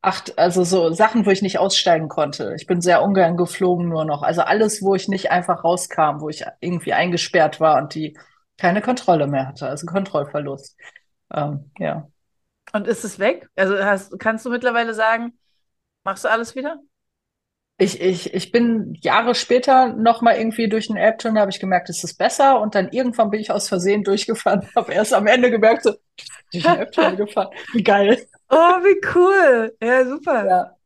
Acht, 0.00 0.38
also 0.38 0.62
so 0.62 0.92
Sachen, 0.92 1.26
wo 1.26 1.30
ich 1.30 1.42
nicht 1.42 1.58
aussteigen 1.58 2.08
konnte. 2.08 2.54
Ich 2.56 2.66
bin 2.66 2.80
sehr 2.80 3.02
ungern 3.02 3.36
geflogen 3.36 3.88
nur 3.88 4.04
noch. 4.04 4.22
Also 4.22 4.42
alles, 4.42 4.80
wo 4.80 4.94
ich 4.94 5.08
nicht 5.08 5.30
einfach 5.32 5.64
rauskam, 5.64 6.20
wo 6.20 6.28
ich 6.28 6.44
irgendwie 6.60 6.92
eingesperrt 6.92 7.60
war 7.60 7.78
und 7.82 7.94
die 7.94 8.16
keine 8.58 8.80
Kontrolle 8.80 9.26
mehr 9.26 9.48
hatte, 9.48 9.68
also 9.68 9.86
Kontrollverlust. 9.86 10.76
Ähm, 11.32 11.70
ja. 11.78 12.08
Und 12.72 12.86
ist 12.86 13.04
es 13.04 13.18
weg? 13.18 13.48
Also 13.56 13.78
hast, 13.78 14.18
kannst 14.18 14.44
du 14.44 14.50
mittlerweile 14.50 14.94
sagen, 14.94 15.38
machst 16.04 16.24
du 16.24 16.28
alles 16.28 16.54
wieder? 16.54 16.80
Ich, 17.80 18.00
ich, 18.00 18.34
ich 18.34 18.50
bin 18.50 18.98
Jahre 19.02 19.36
später 19.36 19.94
noch 19.94 20.20
mal 20.20 20.36
irgendwie 20.36 20.68
durch 20.68 20.88
den 20.88 20.96
Elbtunnel, 20.96 21.40
habe 21.40 21.52
ich 21.52 21.60
gemerkt, 21.60 21.88
es 21.88 22.02
ist 22.02 22.18
besser 22.18 22.60
und 22.60 22.74
dann 22.74 22.88
irgendwann 22.90 23.30
bin 23.30 23.40
ich 23.40 23.52
aus 23.52 23.68
Versehen 23.68 24.02
durchgefahren, 24.02 24.68
habe 24.76 24.92
erst 24.92 25.14
am 25.14 25.28
Ende 25.28 25.50
gemerkt, 25.50 25.84
so, 25.84 25.94
durch 26.52 26.64
den 26.64 26.74
Elbtunnel 26.74 27.16
gefahren. 27.16 27.54
Wie 27.72 27.84
geil. 27.84 28.26
Oh, 28.50 28.56
wie 28.56 29.00
cool. 29.14 29.76
Ja, 29.82 30.04
super. 30.06 30.46
Ja. 30.46 30.76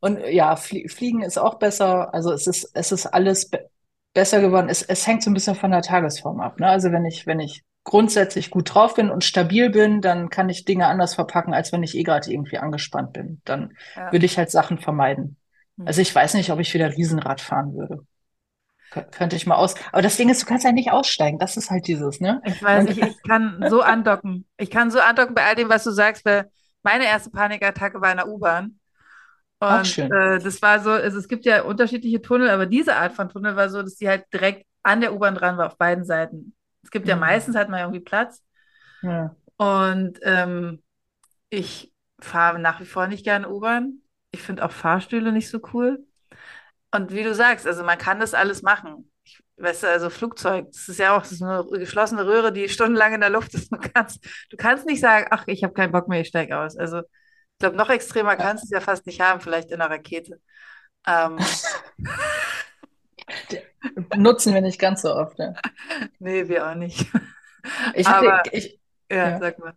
Und 0.00 0.18
ja, 0.28 0.56
Flie 0.56 0.88
Fliegen 0.88 1.22
ist 1.22 1.38
auch 1.38 1.54
besser. 1.58 2.12
Also 2.12 2.32
es 2.32 2.46
ist, 2.46 2.70
es 2.74 2.92
ist 2.92 3.06
alles 3.06 3.48
be 3.48 3.68
besser 4.14 4.40
geworden. 4.40 4.68
Es, 4.68 4.82
es 4.82 5.06
hängt 5.06 5.22
so 5.22 5.30
ein 5.30 5.34
bisschen 5.34 5.54
von 5.54 5.70
der 5.70 5.80
Tagesform 5.82 6.40
ab. 6.40 6.60
Ne? 6.60 6.66
Also 6.68 6.92
wenn 6.92 7.06
ich, 7.06 7.26
wenn 7.26 7.40
ich 7.40 7.62
grundsätzlich 7.84 8.50
gut 8.50 8.74
drauf 8.74 8.94
bin 8.94 9.10
und 9.10 9.24
stabil 9.24 9.70
bin, 9.70 10.00
dann 10.02 10.28
kann 10.28 10.48
ich 10.50 10.64
Dinge 10.66 10.86
anders 10.86 11.14
verpacken, 11.14 11.54
als 11.54 11.72
wenn 11.72 11.82
ich 11.82 11.96
eh 11.96 12.02
gerade 12.02 12.30
irgendwie 12.30 12.58
angespannt 12.58 13.12
bin. 13.14 13.40
Dann 13.44 13.74
Ja. 13.96 14.12
würde 14.12 14.26
ich 14.26 14.36
halt 14.36 14.50
Sachen 14.50 14.78
vermeiden. 14.78 15.36
Hm. 15.78 15.86
Also 15.86 16.02
ich 16.02 16.14
weiß 16.14 16.34
nicht, 16.34 16.50
ob 16.50 16.58
ich 16.60 16.74
wieder 16.74 16.90
Riesenrad 16.90 17.40
fahren 17.40 17.74
würde. 17.74 18.00
Kö- 18.92 19.10
Könnte 19.10 19.36
ich 19.36 19.46
mal 19.46 19.54
aus. 19.56 19.74
Aber 19.92 20.02
das 20.02 20.16
Ding 20.16 20.28
ist, 20.28 20.42
du 20.42 20.46
kannst 20.46 20.64
ja 20.64 20.72
nicht 20.72 20.90
aussteigen. 20.92 21.38
Das 21.38 21.56
ist 21.56 21.70
halt 21.70 21.86
dieses, 21.86 22.20
ne? 22.20 22.42
Ich 22.44 22.62
weiß 22.62 22.84
nicht, 22.84 22.98
ich 22.98 23.22
kann 23.22 23.64
so 23.70 23.80
andocken. 23.80 24.46
Ich 24.58 24.70
kann 24.70 24.90
so 24.90 25.00
andocken 25.00 25.34
bei 25.34 25.44
all 25.44 25.54
dem, 25.54 25.70
was 25.70 25.84
du 25.84 25.90
sagst, 25.90 26.24
weil 26.26 26.50
meine 26.82 27.06
erste 27.06 27.30
Panikattacke 27.30 28.00
war 28.00 28.10
in 28.12 28.18
der 28.18 28.28
U-Bahn. 28.28 28.78
Und 29.60 29.98
äh, 30.10 30.40
das 30.40 30.62
war 30.62 30.80
so, 30.80 30.90
also 30.90 31.18
es 31.18 31.28
gibt 31.28 31.44
ja 31.46 31.62
unterschiedliche 31.62 32.22
Tunnel, 32.22 32.50
aber 32.50 32.66
diese 32.66 32.96
Art 32.96 33.14
von 33.14 33.28
Tunnel 33.28 33.56
war 33.56 33.70
so, 33.70 33.82
dass 33.82 33.96
die 33.96 34.08
halt 34.08 34.24
direkt 34.32 34.66
an 34.82 35.00
der 35.00 35.14
U-Bahn 35.14 35.36
dran 35.36 35.58
war, 35.58 35.66
auf 35.68 35.78
beiden 35.78 36.04
Seiten. 36.04 36.54
Es 36.82 36.90
gibt 36.90 37.08
ja 37.08 37.16
Mhm. 37.16 37.16
meistens, 37.16 37.56
hat 37.56 37.68
man 37.70 37.78
ja 37.80 37.86
irgendwie 37.86 38.00
Platz. 38.04 38.42
Ja. 39.02 39.36
Und 39.56 40.18
ähm, 40.22 40.82
ich 41.50 41.92
fahre 42.20 42.60
nach 42.60 42.80
wie 42.80 42.86
vor 42.86 43.08
nicht 43.08 43.24
gerne 43.24 43.50
U-Bahn. 43.50 44.02
Ich 44.32 44.42
finde 44.42 44.64
auch 44.66 44.72
Fahrstühle 44.72 45.32
nicht 45.32 45.50
so 45.50 45.60
cool. 45.74 46.06
Und 46.92 47.12
wie 47.12 47.24
du 47.24 47.34
sagst, 47.34 47.66
also 47.68 47.84
man 47.84 47.98
kann 47.98 48.20
das 48.20 48.34
alles 48.34 48.62
machen. 48.62 49.11
Weißt 49.62 49.84
du, 49.84 49.86
also 49.86 50.10
Flugzeug, 50.10 50.72
das 50.72 50.88
ist 50.88 50.98
ja 50.98 51.16
auch 51.16 51.22
das 51.22 51.30
ist 51.30 51.42
eine 51.42 51.64
geschlossene 51.64 52.26
Röhre, 52.26 52.52
die 52.52 52.68
stundenlang 52.68 53.14
in 53.14 53.20
der 53.20 53.30
Luft 53.30 53.54
ist. 53.54 53.70
Du 53.70 53.78
kannst, 53.78 54.26
du 54.50 54.56
kannst 54.56 54.86
nicht 54.86 55.00
sagen, 55.00 55.28
ach, 55.30 55.44
ich 55.46 55.62
habe 55.62 55.72
keinen 55.72 55.92
Bock 55.92 56.08
mehr, 56.08 56.20
ich 56.20 56.26
steige 56.26 56.58
aus. 56.58 56.76
Also 56.76 56.98
ich 56.98 57.58
glaube, 57.60 57.76
noch 57.76 57.88
extremer 57.88 58.34
kannst 58.34 58.64
du 58.64 58.66
es 58.66 58.70
ja 58.72 58.80
fast 58.80 59.06
nicht 59.06 59.20
haben, 59.20 59.40
vielleicht 59.40 59.70
in 59.70 59.80
einer 59.80 59.88
Rakete. 59.88 60.40
Ähm, 61.06 61.38
Nutzen 64.16 64.52
wir 64.52 64.62
nicht 64.62 64.80
ganz 64.80 65.02
so 65.02 65.14
oft. 65.14 65.38
Ne? 65.38 65.54
nee, 66.18 66.48
wir 66.48 66.68
auch 66.68 66.74
nicht. 66.74 67.06
Ich 67.94 68.08
hatte, 68.08 68.32
Aber 68.32 68.42
ich, 68.50 68.80
ja, 69.08 69.30
ja. 69.30 69.38
sag 69.38 69.60
mal. 69.60 69.74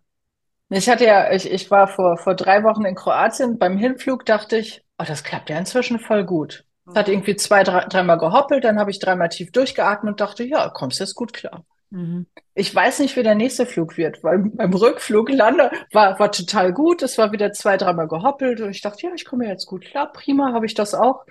Ich 0.68 0.88
hatte 0.88 1.04
ja, 1.04 1.30
ich, 1.30 1.48
ich 1.48 1.70
war 1.70 1.86
vor, 1.86 2.18
vor 2.18 2.34
drei 2.34 2.64
Wochen 2.64 2.84
in 2.84 2.96
Kroatien. 2.96 3.56
Beim 3.56 3.78
Hinflug 3.78 4.26
dachte 4.26 4.56
ich, 4.56 4.84
oh, 4.98 5.04
das 5.06 5.22
klappt 5.22 5.48
ja 5.48 5.56
inzwischen 5.56 6.00
voll 6.00 6.24
gut. 6.24 6.65
Es 6.88 6.94
hat 6.94 7.08
irgendwie 7.08 7.36
zwei, 7.36 7.62
drei, 7.62 7.84
dreimal 7.86 8.18
gehoppelt, 8.18 8.64
dann 8.64 8.78
habe 8.78 8.90
ich 8.90 8.98
dreimal 8.98 9.28
tief 9.28 9.50
durchgeatmet 9.52 10.12
und 10.12 10.20
dachte, 10.20 10.44
ja, 10.44 10.68
kommst 10.70 11.00
jetzt 11.00 11.14
gut 11.14 11.32
klar. 11.32 11.64
Mhm. 11.90 12.26
Ich 12.54 12.74
weiß 12.74 13.00
nicht, 13.00 13.16
wie 13.16 13.22
der 13.22 13.34
nächste 13.34 13.66
Flug 13.66 13.96
wird, 13.96 14.22
weil 14.24 14.38
beim 14.38 14.72
Rückflug 14.72 15.30
lande 15.30 15.70
war, 15.92 16.18
war 16.18 16.32
total 16.32 16.72
gut. 16.72 17.02
Es 17.02 17.18
war 17.18 17.32
wieder 17.32 17.52
zwei, 17.52 17.76
dreimal 17.76 18.08
gehoppelt 18.08 18.60
und 18.60 18.70
ich 18.70 18.80
dachte, 18.80 19.06
ja, 19.06 19.12
ich 19.14 19.24
komme 19.24 19.46
jetzt 19.46 19.66
gut 19.66 19.84
klar. 19.84 20.12
Prima, 20.12 20.52
habe 20.52 20.66
ich 20.66 20.74
das 20.74 20.94
auch. 20.94 21.24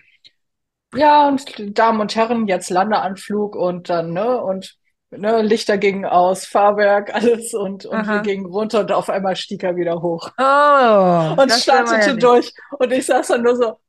Ja, 0.93 1.27
und 1.27 1.77
Damen 1.77 1.99
und 1.99 2.15
Herren, 2.15 2.47
jetzt 2.47 2.69
Landeanflug 2.69 3.55
und 3.55 3.89
dann, 3.89 4.13
ne, 4.13 4.41
und 4.41 4.77
ne, 5.11 5.41
Lichter 5.41 5.77
gingen 5.77 6.05
aus, 6.05 6.45
Fahrwerk, 6.45 7.13
alles 7.13 7.53
und, 7.53 7.85
und 7.85 8.09
wir 8.09 8.21
gingen 8.21 8.45
runter 8.45 8.79
und 8.81 8.91
auf 8.91 9.09
einmal 9.09 9.35
stieg 9.35 9.63
er 9.63 9.75
wieder 9.75 10.01
hoch 10.01 10.31
Oh, 10.37 11.35
und 11.35 11.49
ja 11.49 11.57
startete 11.57 12.13
nicht. 12.13 12.23
durch. 12.23 12.53
Und 12.79 12.91
ich 12.91 13.05
saß 13.05 13.27
dann 13.27 13.43
nur 13.43 13.55
so, 13.55 13.79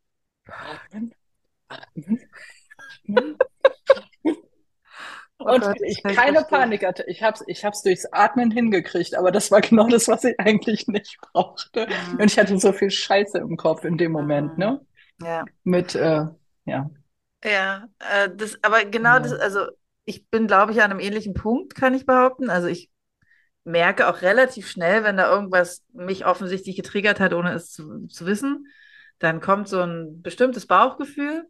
atmen, 0.49 1.15
atmen. 1.69 2.21
Oh 5.39 5.53
Und 5.53 5.59
Gott, 5.59 5.79
ich 5.83 6.03
ich 6.03 6.03
keine. 6.03 6.45
Panik 6.45 6.85
hatte. 6.85 7.05
Ich 7.09 7.23
hab's, 7.23 7.43
ich 7.47 7.65
hab's 7.65 7.83
durchs 7.83 8.07
Atmen 8.13 8.51
hingekriegt, 8.51 9.15
aber 9.15 9.31
das 9.31 9.51
war 9.51 9.61
genau 9.61 9.87
das, 9.89 10.09
was 10.09 10.25
ich 10.25 10.39
eigentlich 10.41 10.89
nicht 10.89 11.19
brauchte. 11.21 11.87
Mhm. 11.89 12.19
Und 12.19 12.25
ich 12.33 12.39
hatte 12.39 12.59
so 12.59 12.73
viel 12.73 12.91
Scheiße 12.91 13.39
im 13.39 13.57
Kopf 13.57 13.85
in 13.85 13.97
dem 13.99 14.13
Moment, 14.13 14.57
Mhm. 14.57 14.59
ne? 14.59 14.81
Ja. 15.21 15.49
Mit, 15.65 15.95
äh, 15.95 16.27
ja. 16.67 16.91
Ja, 17.45 17.89
äh, 18.01 18.29
das, 18.35 18.59
aber 18.63 18.85
genau 18.85 19.19
das, 19.19 19.33
Ja. 19.33 19.39
also 19.39 19.67
ich 20.05 20.29
bin, 20.29 20.47
glaube 20.47 20.73
ich, 20.73 20.83
an 20.83 20.91
einem 20.91 21.01
ähnlichen 21.01 21.35
Punkt, 21.35 21.75
kann 21.75 21.95
ich 21.95 22.07
behaupten. 22.07 22.51
Also 22.51 22.67
ich 22.69 22.91
merke 23.65 24.09
auch 24.09 24.23
relativ 24.23 24.69
schnell, 24.71 25.05
wenn 25.05 25.17
da 25.17 25.31
irgendwas 25.31 25.85
mich 25.93 26.27
offensichtlich 26.27 26.77
getriggert 26.77 27.21
hat, 27.21 27.35
ohne 27.35 27.53
es 27.55 27.73
zu, 27.73 28.07
zu 28.09 28.27
wissen. 28.27 28.67
Dann 29.21 29.41
kommt 29.41 29.69
so 29.69 29.83
ein 29.83 30.23
bestimmtes 30.23 30.67
Bauchgefühl. 30.67 31.49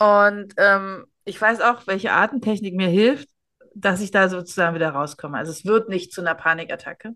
Und 0.00 0.54
ähm, 0.56 1.04
ich 1.24 1.38
weiß 1.38 1.60
auch, 1.60 1.86
welche 1.86 2.12
Atemtechnik 2.12 2.74
mir 2.74 2.88
hilft, 2.88 3.28
dass 3.74 4.00
ich 4.00 4.10
da 4.10 4.30
sozusagen 4.30 4.74
wieder 4.74 4.90
rauskomme. 4.90 5.36
Also 5.36 5.52
es 5.52 5.66
wird 5.66 5.90
nicht 5.90 6.10
zu 6.12 6.22
einer 6.22 6.34
Panikattacke. 6.34 7.14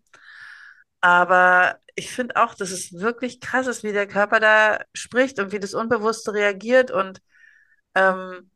Aber 1.01 1.79
ich 1.95 2.13
finde 2.13 2.37
auch, 2.37 2.55
dass 2.55 2.71
es 2.71 2.93
wirklich 2.93 3.41
krass 3.41 3.67
ist, 3.67 3.85
wie 3.85 3.93
der 3.93 4.07
Körper 4.07 4.39
da 4.39 4.81
spricht 4.93 5.39
und 5.41 5.51
wie 5.53 5.61
das 5.61 5.73
Unbewusste 5.73 6.35
reagiert 6.35 6.91
und 6.91 7.23
ähm, 7.95 8.51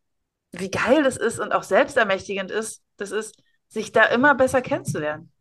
wie 0.53 0.71
geil 0.71 1.03
das 1.03 1.17
ist 1.17 1.39
und 1.41 1.53
auch 1.53 1.63
selbstermächtigend 1.63 2.51
ist, 2.51 2.83
das 2.99 3.13
ist, 3.13 3.43
sich 3.69 3.93
da 3.93 4.05
immer 4.05 4.35
besser 4.35 4.61
kennenzulernen 4.61 5.33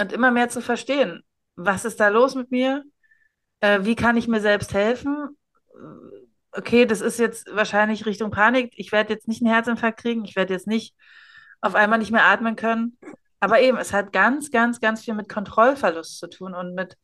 und 0.00 0.12
immer 0.12 0.30
mehr 0.30 0.48
zu 0.48 0.60
verstehen, 0.60 1.24
was 1.56 1.84
ist 1.84 1.98
da 1.98 2.08
los 2.08 2.36
mit 2.36 2.52
mir, 2.52 2.84
äh, 3.60 3.80
wie 3.82 3.96
kann 3.96 4.16
ich 4.16 4.28
mir 4.28 4.40
selbst 4.40 4.72
helfen. 4.72 5.36
Okay, 6.52 6.84
das 6.86 7.00
ist 7.00 7.18
jetzt 7.18 7.46
wahrscheinlich 7.54 8.06
Richtung 8.06 8.30
Panik. 8.30 8.72
Ich 8.76 8.90
werde 8.92 9.12
jetzt 9.12 9.28
nicht 9.28 9.40
einen 9.42 9.52
Herzinfarkt 9.52 10.00
kriegen, 10.00 10.24
ich 10.24 10.34
werde 10.36 10.52
jetzt 10.52 10.66
nicht 10.66 10.94
auf 11.60 11.74
einmal 11.74 11.98
nicht 11.98 12.10
mehr 12.10 12.24
atmen 12.26 12.56
können. 12.56 12.98
Aber 13.40 13.60
eben, 13.60 13.78
es 13.78 13.92
hat 13.92 14.12
ganz, 14.12 14.50
ganz, 14.50 14.80
ganz 14.80 15.04
viel 15.04 15.14
mit 15.14 15.28
Kontrollverlust 15.28 16.18
zu 16.18 16.28
tun 16.28 16.54
und 16.54 16.74
mit 16.74 16.96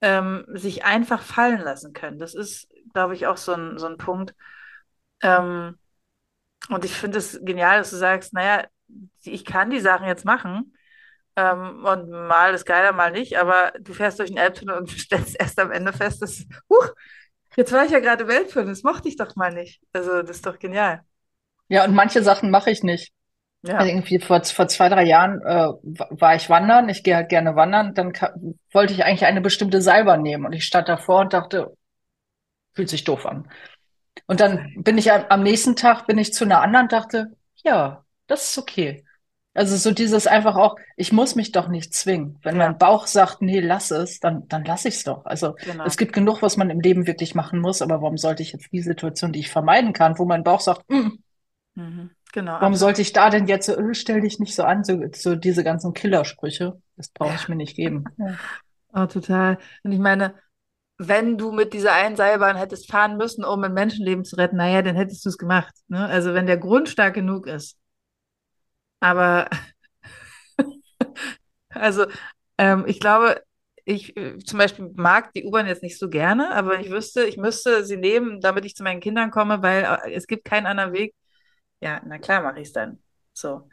ähm, 0.00 0.44
sich 0.48 0.84
einfach 0.84 1.22
fallen 1.22 1.60
lassen 1.60 1.92
können. 1.92 2.18
Das 2.18 2.34
ist, 2.34 2.68
glaube 2.92 3.14
ich, 3.14 3.26
auch 3.26 3.36
so 3.36 3.52
ein, 3.54 3.78
so 3.78 3.86
ein 3.86 3.98
Punkt. 3.98 4.34
Ähm, 5.22 5.78
und 6.70 6.84
ich 6.84 6.92
finde 6.94 7.18
es 7.18 7.40
genial, 7.44 7.78
dass 7.78 7.90
du 7.90 7.96
sagst, 7.96 8.34
naja, 8.34 8.66
ich 9.24 9.44
kann 9.44 9.70
die 9.70 9.80
Sachen 9.80 10.06
jetzt 10.06 10.24
machen. 10.24 10.76
Ähm, 11.36 11.84
und 11.84 12.10
mal 12.10 12.54
ist 12.54 12.66
geiler, 12.66 12.92
mal 12.92 13.12
nicht, 13.12 13.38
aber 13.38 13.72
du 13.80 13.94
fährst 13.94 14.18
durch 14.20 14.30
den 14.30 14.38
Elbtunnel 14.38 14.76
und 14.78 14.90
stellst 14.92 15.38
erst 15.40 15.58
am 15.60 15.72
Ende 15.72 15.92
fest, 15.92 16.22
dass, 16.22 16.46
huch, 16.70 16.90
jetzt 17.56 17.72
war 17.72 17.84
ich 17.84 17.90
ja 17.90 18.00
gerade 18.00 18.28
Weltfilm, 18.28 18.68
das 18.68 18.82
mochte 18.82 19.08
ich 19.08 19.16
doch 19.16 19.34
mal 19.36 19.52
nicht. 19.52 19.80
Also, 19.92 20.22
das 20.22 20.36
ist 20.36 20.46
doch 20.46 20.58
genial. 20.58 21.02
Ja, 21.68 21.84
und 21.84 21.94
manche 21.94 22.22
Sachen 22.22 22.50
mache 22.50 22.70
ich 22.70 22.82
nicht. 22.82 23.12
Ja. 23.62 23.76
Also 23.76 23.90
irgendwie 23.90 24.18
vor, 24.18 24.42
vor 24.42 24.66
zwei, 24.68 24.88
drei 24.88 25.04
Jahren 25.04 25.40
äh, 25.42 25.68
war 26.10 26.34
ich 26.34 26.50
wandern, 26.50 26.88
ich 26.88 27.04
gehe 27.04 27.14
halt 27.14 27.28
gerne 27.28 27.54
wandern, 27.54 27.94
dann 27.94 28.12
wollte 28.72 28.92
ich 28.92 29.04
eigentlich 29.04 29.24
eine 29.24 29.40
bestimmte 29.40 29.80
Salbe 29.80 30.18
nehmen 30.18 30.46
und 30.46 30.52
ich 30.52 30.64
stand 30.64 30.88
davor 30.88 31.20
und 31.20 31.32
dachte, 31.32 31.76
fühlt 32.74 32.88
sich 32.88 33.04
doof 33.04 33.24
an. 33.24 33.48
Und 34.26 34.40
dann 34.40 34.74
bin 34.82 34.98
ich 34.98 35.12
am 35.12 35.42
nächsten 35.42 35.76
Tag 35.76 36.06
bin 36.06 36.18
ich 36.18 36.32
zu 36.32 36.44
einer 36.44 36.60
anderen, 36.60 36.88
dachte, 36.88 37.36
ja, 37.62 38.04
das 38.26 38.50
ist 38.50 38.58
okay. 38.58 39.04
Also 39.54 39.76
so 39.76 39.90
dieses 39.90 40.26
einfach 40.26 40.56
auch, 40.56 40.76
ich 40.96 41.12
muss 41.12 41.34
mich 41.34 41.52
doch 41.52 41.68
nicht 41.68 41.92
zwingen. 41.92 42.38
Wenn 42.42 42.56
ja. 42.56 42.66
mein 42.66 42.78
Bauch 42.78 43.06
sagt, 43.06 43.42
nee, 43.42 43.60
lass 43.60 43.90
es, 43.90 44.18
dann, 44.18 44.48
dann 44.48 44.64
lass 44.64 44.86
ich 44.86 44.94
es 44.94 45.04
doch. 45.04 45.26
Also 45.26 45.54
genau. 45.62 45.84
es 45.84 45.98
gibt 45.98 46.14
genug, 46.14 46.40
was 46.40 46.56
man 46.56 46.70
im 46.70 46.80
Leben 46.80 47.06
wirklich 47.06 47.34
machen 47.34 47.60
muss, 47.60 47.82
aber 47.82 48.00
warum 48.00 48.16
sollte 48.16 48.42
ich 48.42 48.52
jetzt 48.52 48.72
die 48.72 48.80
Situation, 48.80 49.32
die 49.32 49.40
ich 49.40 49.50
vermeiden 49.50 49.92
kann, 49.92 50.18
wo 50.18 50.24
mein 50.24 50.42
Bauch 50.42 50.60
sagt, 50.60 50.88
mm, 50.88 51.18
mhm. 51.74 52.10
genau, 52.32 52.52
warum 52.52 52.72
absolut. 52.72 52.78
sollte 52.78 53.02
ich 53.02 53.12
da 53.12 53.28
denn 53.28 53.46
jetzt 53.46 53.66
so, 53.66 53.76
äh, 53.76 53.94
stell 53.94 54.22
dich 54.22 54.38
nicht 54.38 54.54
so 54.54 54.62
an, 54.62 54.84
so, 54.84 54.98
so 55.12 55.36
diese 55.36 55.64
ganzen 55.64 55.92
Killersprüche, 55.92 56.80
das 56.96 57.10
brauche 57.10 57.34
ich 57.34 57.48
mir 57.48 57.56
nicht 57.56 57.76
geben. 57.76 58.04
Ja. 58.18 58.36
Oh, 58.94 59.06
total. 59.06 59.56
Und 59.84 59.92
ich 59.92 59.98
meine, 59.98 60.34
wenn 60.98 61.38
du 61.38 61.50
mit 61.50 61.72
dieser 61.72 61.94
einen 61.94 62.16
Seilbahn 62.16 62.56
hättest 62.56 62.90
fahren 62.90 63.16
müssen, 63.16 63.42
um 63.42 63.64
ein 63.64 63.72
Menschenleben 63.72 64.24
zu 64.24 64.36
retten, 64.36 64.56
naja, 64.56 64.82
dann 64.82 64.96
hättest 64.96 65.24
du 65.24 65.30
es 65.30 65.38
gemacht. 65.38 65.74
Ne? 65.88 66.04
Also 66.06 66.34
wenn 66.34 66.44
der 66.44 66.58
Grund 66.58 66.90
stark 66.90 67.14
genug 67.14 67.46
ist, 67.46 67.78
aber 69.02 69.50
also 71.70 72.06
ähm, 72.58 72.84
ich 72.86 73.00
glaube, 73.00 73.42
ich 73.84 74.16
äh, 74.16 74.38
zum 74.38 74.58
Beispiel 74.58 74.90
mag 74.94 75.32
die 75.32 75.44
U-Bahn 75.44 75.66
jetzt 75.66 75.82
nicht 75.82 75.98
so 75.98 76.08
gerne, 76.08 76.52
aber 76.54 76.80
ich 76.80 76.90
wüsste, 76.90 77.24
ich 77.24 77.36
müsste 77.36 77.84
sie 77.84 77.96
nehmen, 77.96 78.40
damit 78.40 78.64
ich 78.64 78.76
zu 78.76 78.84
meinen 78.84 79.00
Kindern 79.00 79.30
komme, 79.30 79.62
weil 79.62 79.84
äh, 79.84 80.12
es 80.14 80.26
gibt 80.26 80.44
keinen 80.44 80.66
anderen 80.66 80.92
Weg. 80.92 81.14
Ja, 81.80 82.00
na 82.06 82.18
klar 82.18 82.42
mache 82.42 82.60
ich 82.60 82.68
es 82.68 82.72
dann. 82.72 83.02
So. 83.32 83.68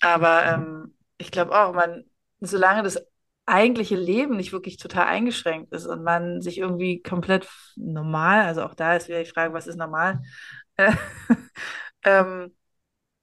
Aber 0.00 0.44
ähm, 0.44 0.94
ich 1.18 1.30
glaube 1.30 1.58
auch, 1.58 1.72
man, 1.72 2.04
solange 2.40 2.82
das 2.82 3.02
eigentliche 3.46 3.96
Leben 3.96 4.36
nicht 4.36 4.52
wirklich 4.52 4.76
total 4.76 5.06
eingeschränkt 5.06 5.72
ist 5.72 5.86
und 5.86 6.02
man 6.02 6.42
sich 6.42 6.58
irgendwie 6.58 7.02
komplett 7.02 7.48
normal, 7.76 8.42
also 8.46 8.62
auch 8.62 8.74
da 8.74 8.96
ist 8.96 9.08
wieder 9.08 9.22
die 9.22 9.30
Frage, 9.30 9.54
was 9.54 9.66
ist 9.66 9.76
normal, 9.76 10.20
äh, 10.76 10.92
ähm, 12.04 12.54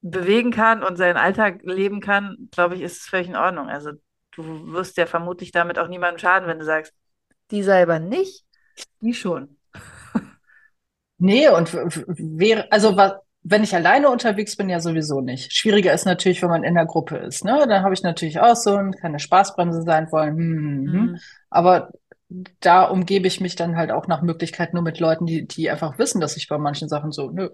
bewegen 0.02 0.50
kann 0.50 0.82
und 0.82 0.96
seinen 0.96 1.16
Alltag 1.16 1.60
leben 1.62 2.00
kann, 2.00 2.48
glaube 2.50 2.74
ich, 2.74 2.82
ist 2.82 2.98
es 2.98 3.06
völlig 3.06 3.28
in 3.28 3.36
Ordnung. 3.36 3.68
Also 3.68 3.92
du 4.32 4.72
wirst 4.72 4.96
ja 4.96 5.06
vermutlich 5.06 5.52
damit 5.52 5.78
auch 5.78 5.88
niemandem 5.88 6.18
schaden, 6.18 6.48
wenn 6.48 6.58
du 6.58 6.64
sagst, 6.64 6.92
die 7.50 7.62
selber 7.62 7.98
nicht, 7.98 8.44
die 9.00 9.14
schon. 9.14 9.56
Nee, 11.24 11.48
und 11.50 11.72
wäre, 11.72 12.66
also 12.72 12.96
was, 12.96 13.12
wenn 13.44 13.62
ich 13.62 13.76
alleine 13.76 14.10
unterwegs 14.10 14.56
bin, 14.56 14.68
ja 14.68 14.80
sowieso 14.80 15.20
nicht. 15.20 15.52
Schwieriger 15.52 15.92
ist 15.92 16.04
natürlich, 16.04 16.42
wenn 16.42 16.50
man 16.50 16.64
in 16.64 16.74
der 16.74 16.84
Gruppe 16.86 17.16
ist. 17.16 17.44
Ne? 17.44 17.64
Dann 17.68 17.84
habe 17.84 17.94
ich 17.94 18.02
natürlich 18.02 18.40
auch 18.40 18.56
so 18.56 18.74
ein, 18.74 18.90
keine 18.90 19.20
Spaßbremse 19.20 19.82
sein 19.82 20.10
wollen. 20.10 20.36
Hm, 20.36 20.56
hm, 20.56 20.92
hm. 20.92 21.00
Mhm. 21.00 21.18
Aber 21.48 21.92
da 22.60 22.84
umgebe 22.84 23.26
ich 23.26 23.40
mich 23.40 23.56
dann 23.56 23.76
halt 23.76 23.90
auch 23.90 24.06
nach 24.06 24.22
Möglichkeit 24.22 24.74
nur 24.74 24.82
mit 24.82 25.00
Leuten, 25.00 25.26
die, 25.26 25.46
die 25.46 25.70
einfach 25.70 25.98
wissen, 25.98 26.20
dass 26.20 26.36
ich 26.36 26.48
bei 26.48 26.58
manchen 26.58 26.88
Sachen 26.88 27.12
so, 27.12 27.30
nö, 27.30 27.50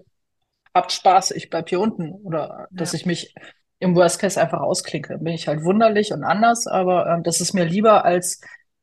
habt 0.73 0.91
Spaß, 0.91 1.31
ich 1.31 1.49
bleib 1.49 1.69
hier 1.69 1.79
unten. 1.79 2.11
Oder 2.11 2.67
dass 2.71 2.93
ich 2.93 3.05
mich 3.05 3.33
im 3.79 3.95
Worst 3.95 4.19
Case 4.19 4.39
einfach 4.39 4.61
ausklinke. 4.61 5.17
Bin 5.17 5.33
ich 5.33 5.47
halt 5.47 5.63
wunderlich 5.63 6.11
und 6.11 6.23
anders, 6.23 6.67
aber 6.67 7.07
ähm, 7.07 7.23
das 7.23 7.41
ist 7.41 7.53
mir 7.53 7.65
lieber, 7.65 8.05
als 8.05 8.41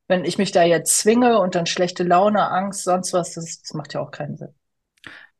wenn 0.08 0.24
ich 0.24 0.38
mich 0.38 0.52
da 0.52 0.62
jetzt 0.62 0.98
zwinge 0.98 1.38
und 1.38 1.54
dann 1.54 1.66
schlechte 1.66 2.04
Laune, 2.04 2.50
Angst, 2.50 2.84
sonst 2.84 3.12
was, 3.12 3.34
das, 3.34 3.60
das 3.60 3.74
macht 3.74 3.94
ja 3.94 4.00
auch 4.00 4.10
keinen 4.10 4.36
Sinn. 4.36 4.54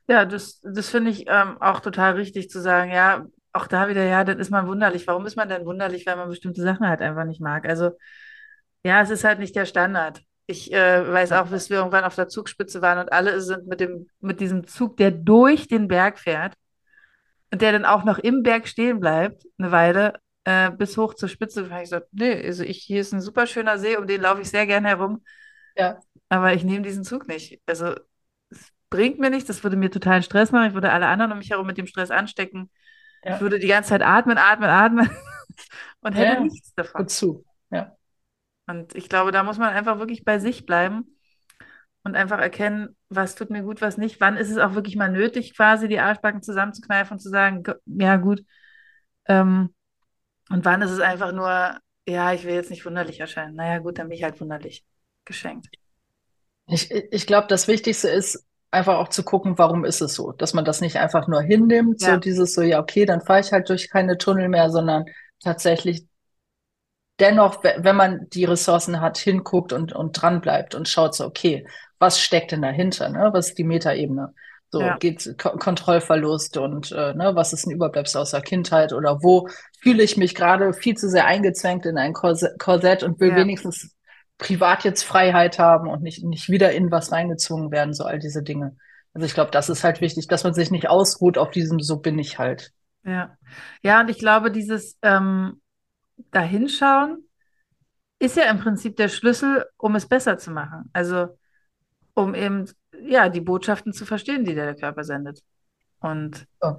Ja, 0.08 0.24
das, 0.24 0.60
das 0.60 0.88
finde 0.90 1.10
ich 1.10 1.26
ähm, 1.28 1.60
auch 1.60 1.80
total 1.80 2.14
richtig 2.14 2.50
zu 2.50 2.60
sagen, 2.60 2.92
ja, 2.92 3.26
auch 3.52 3.66
da 3.66 3.88
wieder, 3.88 4.04
ja, 4.04 4.22
dann 4.22 4.38
ist 4.38 4.50
man 4.50 4.66
wunderlich. 4.66 5.06
Warum 5.06 5.26
ist 5.26 5.36
man 5.36 5.48
denn 5.48 5.64
wunderlich, 5.64 6.06
weil 6.06 6.16
man 6.16 6.28
bestimmte 6.28 6.62
Sachen 6.62 6.86
halt 6.86 7.00
einfach 7.00 7.24
nicht 7.24 7.40
mag? 7.40 7.66
Also, 7.66 7.92
ja, 8.84 9.00
es 9.00 9.10
ist 9.10 9.24
halt 9.24 9.38
nicht 9.38 9.56
der 9.56 9.66
Standard. 9.66 10.22
Ich 10.46 10.72
äh, 10.72 11.12
weiß 11.12 11.32
auch, 11.32 11.48
bis 11.48 11.70
wir 11.70 11.78
irgendwann 11.78 12.04
auf 12.04 12.14
der 12.14 12.28
Zugspitze 12.28 12.80
waren 12.80 12.98
und 12.98 13.12
alle 13.12 13.40
sind 13.40 13.66
mit 13.66 13.80
dem, 13.80 14.08
mit 14.20 14.40
diesem 14.40 14.66
Zug, 14.66 14.96
der 14.96 15.10
durch 15.10 15.66
den 15.66 15.88
Berg 15.88 16.18
fährt 16.18 16.54
und 17.50 17.62
der 17.62 17.72
dann 17.72 17.84
auch 17.84 18.04
noch 18.04 18.18
im 18.18 18.42
Berg 18.42 18.68
stehen 18.68 19.00
bleibt, 19.00 19.44
eine 19.58 19.72
Weile, 19.72 20.20
äh, 20.44 20.70
bis 20.70 20.96
hoch 20.96 21.14
zur 21.14 21.28
Spitze 21.28 21.64
gefahren. 21.64 21.82
Ich 21.82 21.88
so, 21.88 21.98
nee, 22.12 22.46
also 22.46 22.62
ich, 22.62 22.78
hier 22.78 23.00
ist 23.00 23.12
ein 23.12 23.20
super 23.20 23.46
schöner 23.46 23.78
See, 23.78 23.96
um 23.96 24.06
den 24.06 24.20
laufe 24.20 24.42
ich 24.42 24.48
sehr 24.48 24.66
gerne 24.66 24.88
herum. 24.88 25.24
Ja. 25.76 25.98
Aber 26.28 26.54
ich 26.54 26.62
nehme 26.62 26.82
diesen 26.82 27.02
Zug 27.02 27.26
nicht. 27.26 27.60
Also 27.66 27.94
es 28.50 28.72
bringt 28.88 29.18
mir 29.18 29.30
nichts, 29.30 29.48
das 29.48 29.64
würde 29.64 29.76
mir 29.76 29.90
totalen 29.90 30.22
Stress 30.22 30.52
machen. 30.52 30.68
Ich 30.68 30.74
würde 30.74 30.92
alle 30.92 31.08
anderen 31.08 31.32
um 31.32 31.38
mich 31.38 31.50
herum 31.50 31.66
mit 31.66 31.78
dem 31.78 31.86
Stress 31.86 32.12
anstecken. 32.12 32.70
Ja. 33.24 33.34
Ich 33.34 33.40
würde 33.40 33.58
die 33.58 33.66
ganze 33.66 33.90
Zeit 33.90 34.02
atmen, 34.02 34.38
atmen, 34.38 34.68
atmen 34.68 35.10
und 36.00 36.12
hätte 36.12 36.34
ja. 36.34 36.40
nichts 36.40 36.72
davon. 36.74 37.02
Wozu? 37.02 37.44
Ja. 37.70 37.95
Und 38.66 38.94
ich 38.94 39.08
glaube, 39.08 39.32
da 39.32 39.42
muss 39.42 39.58
man 39.58 39.72
einfach 39.72 39.98
wirklich 39.98 40.24
bei 40.24 40.38
sich 40.38 40.66
bleiben 40.66 41.16
und 42.02 42.16
einfach 42.16 42.38
erkennen, 42.38 42.96
was 43.08 43.34
tut 43.34 43.50
mir 43.50 43.62
gut, 43.62 43.80
was 43.80 43.96
nicht. 43.96 44.20
Wann 44.20 44.36
ist 44.36 44.50
es 44.50 44.58
auch 44.58 44.74
wirklich 44.74 44.96
mal 44.96 45.10
nötig, 45.10 45.56
quasi 45.56 45.88
die 45.88 46.00
Arschbacken 46.00 46.42
zusammenzukneifen 46.42 47.14
und 47.14 47.20
zu 47.20 47.30
sagen, 47.30 47.64
ja 47.86 48.16
gut. 48.16 48.42
Ähm, 49.26 49.74
und 50.48 50.64
wann 50.64 50.82
ist 50.82 50.90
es 50.90 51.00
einfach 51.00 51.32
nur, 51.32 51.78
ja, 52.06 52.32
ich 52.32 52.44
will 52.44 52.54
jetzt 52.54 52.70
nicht 52.70 52.86
wunderlich 52.86 53.20
erscheinen. 53.20 53.56
Naja, 53.56 53.78
gut, 53.78 53.98
dann 53.98 54.08
bin 54.08 54.16
ich 54.16 54.24
halt 54.24 54.40
wunderlich 54.40 54.84
geschenkt. 55.24 55.68
Ich, 56.68 56.90
ich 56.90 57.26
glaube, 57.26 57.46
das 57.48 57.68
Wichtigste 57.68 58.08
ist 58.08 58.44
einfach 58.70 58.98
auch 58.98 59.08
zu 59.08 59.22
gucken, 59.22 59.58
warum 59.58 59.84
ist 59.84 60.00
es 60.00 60.14
so, 60.14 60.32
dass 60.32 60.54
man 60.54 60.64
das 60.64 60.80
nicht 60.80 60.96
einfach 60.96 61.28
nur 61.28 61.42
hinnimmt, 61.42 62.02
ja. 62.02 62.14
so 62.14 62.20
dieses 62.20 62.54
so, 62.54 62.62
ja, 62.62 62.80
okay, 62.80 63.06
dann 63.06 63.20
fahre 63.20 63.40
ich 63.40 63.52
halt 63.52 63.68
durch 63.68 63.90
keine 63.90 64.18
Tunnel 64.18 64.48
mehr, 64.48 64.70
sondern 64.70 65.06
tatsächlich 65.42 66.06
dennoch, 67.18 67.62
wenn 67.62 67.96
man 67.96 68.28
die 68.30 68.44
Ressourcen 68.44 69.00
hat, 69.00 69.18
hinguckt 69.18 69.72
und, 69.72 69.92
und 69.92 70.12
dran 70.20 70.40
bleibt 70.40 70.74
und 70.74 70.88
schaut 70.88 71.14
so, 71.14 71.24
okay, 71.24 71.66
was 71.98 72.20
steckt 72.20 72.52
denn 72.52 72.62
dahinter? 72.62 73.08
Ne? 73.08 73.30
Was 73.32 73.48
ist 73.48 73.58
die 73.58 73.64
Metaebene? 73.64 74.34
So 74.70 74.80
ja. 74.80 74.96
geht 74.98 75.34
K 75.38 75.50
Kontrollverlust 75.50 76.56
und 76.56 76.90
äh, 76.90 77.14
ne, 77.14 77.34
was 77.34 77.52
ist 77.52 77.66
ein 77.66 77.70
Überbleibsel 77.70 78.20
aus 78.20 78.32
der 78.32 78.40
Kindheit 78.40 78.92
oder 78.92 79.22
wo 79.22 79.48
fühle 79.80 80.02
ich 80.02 80.16
mich 80.16 80.34
gerade 80.34 80.72
viel 80.72 80.96
zu 80.96 81.08
sehr 81.08 81.24
eingezwängt 81.24 81.86
in 81.86 81.96
ein 81.98 82.12
Korsett 82.12 83.02
und 83.04 83.20
will 83.20 83.30
ja. 83.30 83.36
wenigstens 83.36 83.94
privat 84.38 84.84
jetzt 84.84 85.04
Freiheit 85.04 85.58
haben 85.58 85.88
und 85.88 86.02
nicht, 86.02 86.24
nicht 86.24 86.50
wieder 86.50 86.72
in 86.72 86.90
was 86.90 87.12
reingezwungen 87.12 87.70
werden, 87.70 87.94
so 87.94 88.04
all 88.04 88.18
diese 88.18 88.42
Dinge. 88.42 88.76
Also 89.14 89.24
ich 89.24 89.34
glaube, 89.34 89.50
das 89.50 89.70
ist 89.70 89.84
halt 89.84 90.00
wichtig, 90.00 90.26
dass 90.26 90.44
man 90.44 90.52
sich 90.52 90.70
nicht 90.70 90.90
ausruht 90.90 91.38
auf 91.38 91.50
diesem, 91.50 91.80
so 91.80 91.98
bin 91.98 92.18
ich 92.18 92.38
halt. 92.38 92.72
Ja, 93.04 93.36
ja, 93.82 94.00
und 94.00 94.10
ich 94.10 94.18
glaube, 94.18 94.50
dieses 94.50 94.98
ähm, 95.00 95.60
Dahinschauen 96.30 97.26
ist 98.18 98.36
ja 98.36 98.50
im 98.50 98.58
Prinzip 98.58 98.96
der 98.96 99.08
Schlüssel, 99.08 99.66
um 99.76 99.94
es 99.94 100.06
besser 100.06 100.38
zu 100.38 100.50
machen. 100.50 100.90
Also 100.92 101.38
um 102.14 102.34
eben 102.34 102.64
ja 103.02 103.28
die 103.28 103.40
Botschaften 103.40 103.92
zu 103.92 104.06
verstehen, 104.06 104.44
die 104.44 104.54
der 104.54 104.74
Körper 104.74 105.04
sendet. 105.04 105.42
Und 106.00 106.46
oh. 106.60 106.76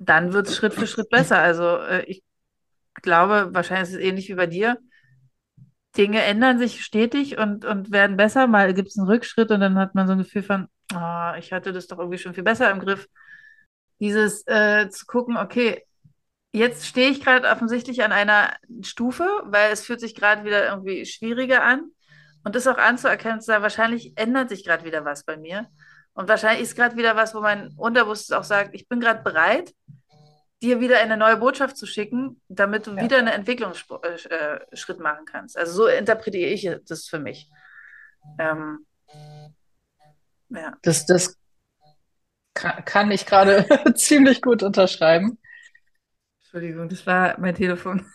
dann 0.00 0.32
wird 0.32 0.48
es 0.48 0.56
Schritt 0.56 0.74
für 0.74 0.86
Schritt 0.86 1.10
besser. 1.10 1.38
Also 1.38 1.76
äh, 1.78 2.04
ich 2.04 2.22
glaube, 3.02 3.50
wahrscheinlich 3.52 3.90
ist 3.90 3.96
es 3.96 4.02
ähnlich 4.02 4.28
wie 4.28 4.34
bei 4.34 4.46
dir. 4.46 4.78
Dinge 5.96 6.22
ändern 6.22 6.58
sich 6.58 6.84
stetig 6.84 7.38
und, 7.38 7.64
und 7.64 7.90
werden 7.90 8.16
besser. 8.16 8.46
Mal 8.46 8.74
gibt 8.74 8.88
es 8.88 8.98
einen 8.98 9.08
Rückschritt 9.08 9.50
und 9.50 9.60
dann 9.60 9.78
hat 9.78 9.94
man 9.94 10.06
so 10.06 10.12
ein 10.12 10.18
Gefühl 10.18 10.42
von, 10.42 10.68
oh, 10.94 11.32
ich 11.38 11.52
hatte 11.52 11.72
das 11.72 11.86
doch 11.86 11.98
irgendwie 11.98 12.18
schon 12.18 12.34
viel 12.34 12.44
besser 12.44 12.70
im 12.70 12.80
Griff. 12.80 13.08
Dieses 13.98 14.46
äh, 14.46 14.88
zu 14.90 15.06
gucken, 15.06 15.36
okay, 15.36 15.86
jetzt 16.56 16.86
stehe 16.86 17.10
ich 17.10 17.22
gerade 17.22 17.48
offensichtlich 17.48 18.02
an 18.02 18.12
einer 18.12 18.54
Stufe, 18.82 19.28
weil 19.44 19.72
es 19.72 19.84
fühlt 19.84 20.00
sich 20.00 20.14
gerade 20.14 20.44
wieder 20.44 20.66
irgendwie 20.68 21.04
schwieriger 21.04 21.62
an. 21.62 21.90
Und 22.44 22.54
das 22.54 22.66
auch 22.66 22.78
anzuerkennen, 22.78 23.40
zu 23.40 23.46
sagen, 23.46 23.62
wahrscheinlich 23.62 24.16
ändert 24.16 24.48
sich 24.48 24.64
gerade 24.64 24.84
wieder 24.84 25.04
was 25.04 25.24
bei 25.24 25.36
mir. 25.36 25.66
Und 26.14 26.28
wahrscheinlich 26.28 26.62
ist 26.62 26.76
gerade 26.76 26.96
wieder 26.96 27.16
was, 27.16 27.34
wo 27.34 27.40
mein 27.40 27.72
Unterbewusstes 27.76 28.32
auch 28.32 28.44
sagt, 28.44 28.74
ich 28.74 28.88
bin 28.88 29.00
gerade 29.00 29.22
bereit, 29.22 29.74
dir 30.62 30.80
wieder 30.80 30.98
eine 30.98 31.16
neue 31.16 31.36
Botschaft 31.36 31.76
zu 31.76 31.86
schicken, 31.86 32.40
damit 32.48 32.86
du 32.86 32.92
ja. 32.92 33.02
wieder 33.02 33.18
einen 33.18 33.28
Entwicklungsschritt 33.28 34.30
äh, 34.30 35.02
machen 35.02 35.26
kannst. 35.26 35.58
Also 35.58 35.72
so 35.72 35.86
interpretiere 35.88 36.48
ich 36.50 36.70
das 36.88 37.06
für 37.06 37.18
mich. 37.18 37.50
Ähm, 38.38 38.86
ja. 40.48 40.72
Das, 40.82 41.04
das 41.04 41.36
kann 42.54 43.10
ich 43.10 43.26
gerade 43.26 43.66
ziemlich 43.94 44.40
gut 44.40 44.62
unterschreiben. 44.62 45.38
Entschuldigung, 46.56 46.88
das 46.88 47.06
war 47.06 47.38
mein 47.38 47.54
Telefon. 47.54 48.06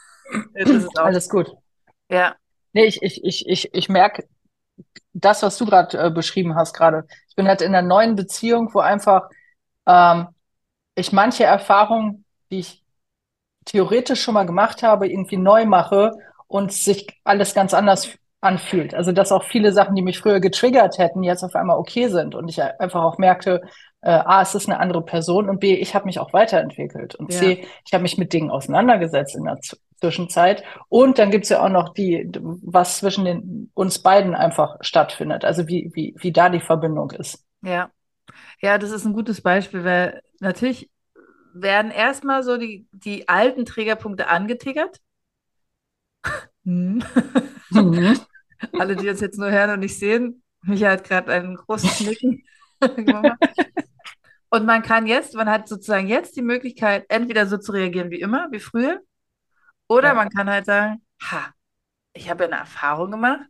Alles 0.96 1.30
gut. 1.30 1.54
Ja. 2.10 2.36
Nee, 2.74 2.86
ich, 2.86 3.04
ich, 3.04 3.24
ich, 3.24 3.48
ich, 3.48 3.70
ich 3.72 3.88
merke 3.88 4.28
das, 5.14 5.44
was 5.44 5.60
du 5.60 5.66
gerade 5.68 5.96
äh, 6.00 6.10
beschrieben 6.10 6.56
hast 6.56 6.74
gerade. 6.74 7.06
Ich 7.30 7.36
bin 7.36 7.48
halt 7.48 7.62
in 7.62 7.76
einer 7.76 7.88
neuen 7.88 8.16
Beziehung, 8.16 8.74
wo 8.74 8.80
einfach 8.80 9.30
ähm, 9.86 10.30
ich 10.96 11.12
manche 11.12 11.44
Erfahrungen, 11.44 12.26
die 12.50 12.62
ich 12.62 12.84
theoretisch 13.66 14.24
schon 14.24 14.34
mal 14.34 14.48
gemacht 14.48 14.82
habe, 14.82 15.08
irgendwie 15.08 15.38
neu 15.38 15.68
mache 15.68 16.12
und 16.48 16.74
sich 16.74 17.22
alles 17.24 17.54
ganz 17.54 17.76
anders 17.76 18.18
anfühlt. 18.42 18.94
Also 18.94 19.12
dass 19.12 19.32
auch 19.32 19.44
viele 19.44 19.72
Sachen, 19.72 19.96
die 19.96 20.02
mich 20.02 20.20
früher 20.20 20.39
getriggert 20.39 20.98
hätten, 20.98 21.24
jetzt 21.24 21.44
auf 21.44 21.56
einmal 21.56 21.78
okay 21.78 22.08
sind 22.08 22.36
und 22.36 22.50
ich 22.50 22.62
einfach 22.62 23.04
auch 23.04 23.18
merkte, 23.18 23.62
äh, 24.02 24.10
A, 24.10 24.42
es 24.42 24.56
ist 24.56 24.68
eine 24.68 24.80
andere 24.80 25.04
Person 25.04 25.48
und 25.48 25.60
B, 25.60 25.76
ich 25.76 25.94
habe 25.94 26.06
mich 26.06 26.20
auch 26.20 26.34
weiterentwickelt 26.34 27.16
und 27.16 27.32
ja. 27.32 27.39
C, 27.39 27.68
ich 27.86 27.94
habe 27.94 28.02
mich 28.02 28.18
mit 28.18 28.34
Dingen 28.34 28.50
auseinandergesetzt 28.50 29.36
in 29.36 29.46
der 29.46 29.60
Z 29.62 29.80
Zwischenzeit 30.02 30.64
und 30.89 31.20
dann 31.20 31.30
gibt's 31.30 31.50
ja 31.50 31.64
auch 31.64 31.70
noch 31.70 31.94
die, 31.94 32.28
was 32.42 32.98
zwischen 32.98 33.24
den, 33.24 33.70
uns 33.76 34.00
beiden 34.00 34.34
einfach 34.34 34.78
stattfindet, 34.82 35.46
also 35.46 35.68
wie, 35.68 35.92
wie, 35.94 36.16
wie 36.18 36.32
da 36.32 36.50
die 36.50 36.60
Verbindung 36.60 37.12
ist. 37.12 37.46
Ja, 37.62 37.92
ja, 38.62 38.80
das 38.80 38.89
ist 38.89 39.06
ein 39.06 39.14
gutes 39.14 39.42
Beispiel, 39.42 39.84
weil 39.84 40.24
natürlich 40.39 40.89
werden 41.54 41.92
erstmal 41.92 42.42
so 42.42 42.58
die, 42.58 42.88
die 42.92 43.30
alten 43.30 43.64
Trägerpunkte 43.64 44.28
angetickert. 44.28 45.00
mhm. 46.64 47.04
Alle, 48.74 48.95
die 48.95 49.09
uns 49.09 49.22
jetzt 49.22 49.39
nur 49.39 49.51
hören 49.51 49.72
und 49.72 49.80
nicht 49.80 49.97
sehen, 49.97 50.43
Micha 50.62 50.91
hat 50.91 51.03
gerade 51.03 51.32
einen 51.32 51.55
großen 51.55 51.89
Knicken 51.89 52.43
Und 54.53 54.66
man 54.66 54.82
kann 54.82 55.07
jetzt, 55.07 55.34
man 55.34 55.49
hat 55.49 55.70
sozusagen 55.70 56.07
jetzt 56.07 56.36
die 56.36 56.41
Möglichkeit, 56.41 57.05
entweder 57.07 57.45
so 57.45 57.57
zu 57.57 57.72
reagieren 57.72 58.12
wie 58.12 58.20
immer, 58.20 58.49
wie 58.51 58.59
früher, 58.59 58.99
oder 59.88 60.09
ja. 60.09 60.14
man 60.14 60.30
kann 60.30 60.49
halt 60.49 60.66
sagen, 60.66 61.01
ha, 61.22 61.53
ich 62.14 62.30
habe 62.30 62.45
eine 62.45 62.55
Erfahrung 62.55 63.12
gemacht, 63.12 63.45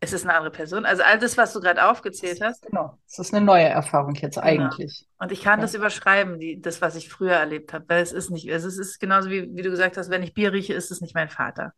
es 0.00 0.12
ist 0.12 0.24
eine 0.24 0.34
andere 0.34 0.52
Person. 0.52 0.84
Also 0.84 1.02
all 1.02 1.18
das, 1.18 1.36
was 1.36 1.52
du 1.52 1.60
gerade 1.60 1.88
aufgezählt 1.88 2.40
hast. 2.40 2.62
Genau, 2.62 2.98
es 3.06 3.18
ist 3.18 3.34
eine 3.34 3.44
neue 3.44 3.64
Erfahrung 3.64 4.14
jetzt 4.14 4.36
genau. 4.36 4.46
eigentlich. 4.46 5.08
Und 5.18 5.32
ich 5.32 5.42
kann 5.42 5.58
ja. 5.58 5.62
das 5.62 5.74
überschreiben, 5.74 6.38
die, 6.38 6.60
das, 6.60 6.80
was 6.80 6.94
ich 6.94 7.08
früher 7.08 7.32
erlebt 7.32 7.72
habe, 7.72 7.84
weil 7.88 8.02
es 8.02 8.12
ist 8.12 8.30
nicht, 8.30 8.50
also 8.52 8.68
es 8.68 8.78
ist 8.78 9.00
genauso 9.00 9.30
wie, 9.30 9.48
wie 9.56 9.62
du 9.62 9.70
gesagt 9.70 9.96
hast, 9.96 10.10
wenn 10.10 10.22
ich 10.22 10.34
Bier 10.34 10.52
rieche, 10.52 10.74
ist 10.74 10.92
es 10.92 11.00
nicht 11.00 11.14
mein 11.14 11.28
Vater. 11.28 11.72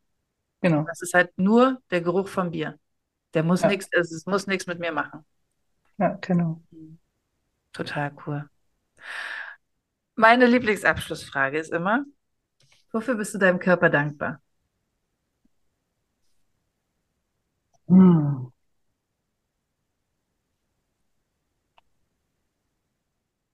Genau. 0.61 0.85
Das 0.85 1.01
ist 1.03 1.15
halt 1.15 1.37
nur 1.39 1.81
der 1.91 2.01
Geruch 2.01 2.29
vom 2.29 2.51
Bier. 2.51 2.79
Der 3.35 3.43
muss 3.43 3.63
ja. 3.63 3.69
nichts, 3.69 3.89
also 3.95 4.15
es 4.15 4.27
muss 4.27 4.47
nichts 4.47 4.67
mit 4.67 4.79
mir 4.79 4.93
machen. 4.93 5.25
Ja, 5.99 6.19
genau. 6.21 6.63
Total 7.73 8.13
cool. 8.27 8.49
Meine 10.17 10.47
Lieblingsabschlussfrage 10.47 11.59
ist 11.59 11.73
immer, 11.73 12.05
wofür 12.93 13.15
bist 13.15 13.35
du 13.35 13.39
deinem 13.39 13.59
Körper 13.59 13.89
dankbar? 13.89 14.41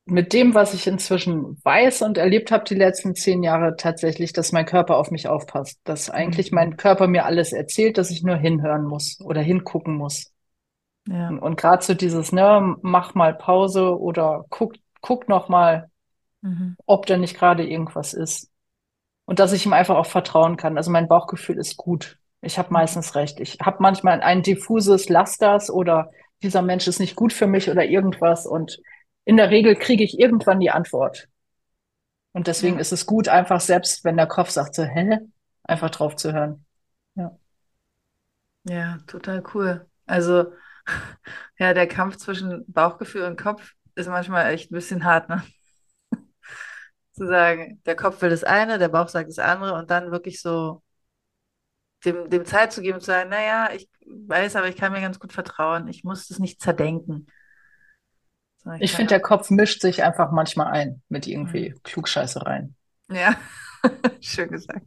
Mit 0.09 0.33
dem, 0.33 0.55
was 0.55 0.73
ich 0.73 0.87
inzwischen 0.87 1.59
weiß 1.65 2.03
und 2.03 2.17
erlebt 2.17 2.53
habe 2.53 2.65
die 2.65 2.77
letzten 2.77 3.17
zehn 3.17 3.43
Jahre, 3.43 3.75
tatsächlich, 3.77 4.33
dass 4.33 4.53
mein 4.53 4.65
Körper 4.65 4.97
auf 4.99 5.11
mich 5.11 5.27
aufpasst. 5.29 5.81
Dass 5.83 6.11
eigentlich 6.11 6.53
mhm. 6.53 6.55
mein 6.57 6.77
Körper 6.77 7.09
mir 7.09 7.25
alles 7.25 7.53
erzählt, 7.53 7.99
dass 7.99 8.11
ich 8.11 8.23
nur 8.23 8.37
hinhören 8.37 8.85
muss 8.85 9.21
oder 9.21 9.41
hingucken 9.41 9.97
muss. 9.97 10.33
Ja. 11.09 11.29
Und, 11.29 11.41
und 11.41 11.57
gerade 11.57 11.85
so 11.85 11.95
dieses, 11.95 12.33
ne, 12.33 12.77
mach 12.83 13.15
mal 13.15 13.35
Pause 13.35 13.99
oder 13.99 14.45
guck, 14.49 14.75
guck 15.01 15.29
noch 15.29 15.49
mal, 15.49 15.91
mhm. 16.43 16.77
ob 16.87 17.07
da 17.07 17.17
nicht 17.17 17.37
gerade 17.37 17.67
irgendwas 17.67 18.13
ist. 18.13 18.51
Und 19.25 19.41
dass 19.41 19.53
ich 19.53 19.67
ihm 19.67 19.73
einfach 19.73 19.97
auch 19.97 20.07
vertrauen 20.07 20.57
kann. 20.57 20.77
Also 20.77 20.93
mein 20.93 21.09
Bauchgefühl 21.09 21.59
ist 21.59 21.77
gut. 21.77 22.19
Ich 22.43 22.59
habe 22.59 22.73
meistens 22.73 23.17
recht. 23.17 23.41
Ich 23.41 23.59
habe 23.61 23.79
manchmal 23.81 24.21
ein 24.21 24.43
diffuses 24.43 25.09
Lasters 25.09 25.69
oder 25.69 26.13
dieser 26.43 26.63
Mensch 26.63 26.87
ist 26.87 27.01
nicht 27.01 27.17
gut 27.17 27.33
für 27.33 27.49
mich 27.49 27.69
oder 27.69 27.85
irgendwas. 27.85 28.47
Und 28.47 28.81
in 29.27 29.37
der 29.37 29.51
Regel 29.51 29.77
kriege 29.77 30.05
ich 30.05 30.19
irgendwann 30.19 30.61
die 30.61 30.71
Antwort. 30.71 31.29
Und 32.33 32.47
deswegen 32.47 32.77
ja. 32.77 32.81
ist 32.81 32.93
es 32.93 33.07
gut, 33.07 33.29
einfach 33.29 33.61
selbst, 33.61 34.05
wenn 34.05 34.17
der 34.17 34.29
Kopf 34.29 34.51
sagt 34.51 34.75
so, 34.75 34.85
hä, 34.85 35.19
einfach 35.65 35.91
drauf 35.91 36.17
zu 36.17 36.33
hören. 36.33 36.65
Ja. 37.17 37.37
Ja, 38.65 38.99
total 39.07 39.43
cool. 39.53 39.87
Also, 40.07 40.53
ja, 41.59 41.75
der 41.75 41.89
Kampf 41.89 42.17
zwischen 42.17 42.65
Bauchgefühl 42.69 43.23
und 43.25 43.41
Kopf 43.41 43.73
ist 43.97 44.09
manchmal 44.09 44.53
echt 44.53 44.71
ein 44.71 44.75
bisschen 44.75 45.05
hart, 45.05 45.29
ne? 45.29 45.43
zu 47.13 47.27
sagen, 47.27 47.83
der 47.85 47.97
Kopf 47.97 48.23
will 48.23 48.31
das 48.31 48.45
eine, 48.45 48.79
der 48.79 48.89
Bauch 48.89 49.09
sagt 49.09 49.29
das 49.29 49.39
andere 49.41 49.75
und 49.75 49.91
dann 49.91 50.13
wirklich 50.13 50.41
so 50.41 50.83
dem, 52.05 52.31
dem 52.31 52.45
Zeit 52.45 52.73
zu 52.73 52.81
geben, 52.81 53.01
zu 53.01 53.07
sagen, 53.07 53.31
naja, 53.31 53.71
ich 53.75 53.89
weiß, 54.07 54.55
aber 54.57 54.69
ich 54.69 54.77
kann 54.77 54.93
mir 54.93 55.01
ganz 55.01 55.19
gut 55.19 55.33
vertrauen. 55.33 55.89
Ich 55.89 56.05
muss 56.05 56.29
das 56.29 56.39
nicht 56.39 56.61
zerdenken. 56.61 57.27
Ich, 58.75 58.83
ich 58.83 58.93
finde, 58.93 59.11
der 59.11 59.21
Kopf 59.21 59.51
mischt 59.51 59.81
sich 59.81 60.03
einfach 60.03 60.31
manchmal 60.33 60.69
ein 60.69 61.03
mit 61.09 61.27
irgendwie 61.27 61.71
mhm. 61.71 61.83
Klugscheißereien. 61.83 62.75
Ja, 63.11 63.37
schön 64.21 64.51
gesagt. 64.51 64.85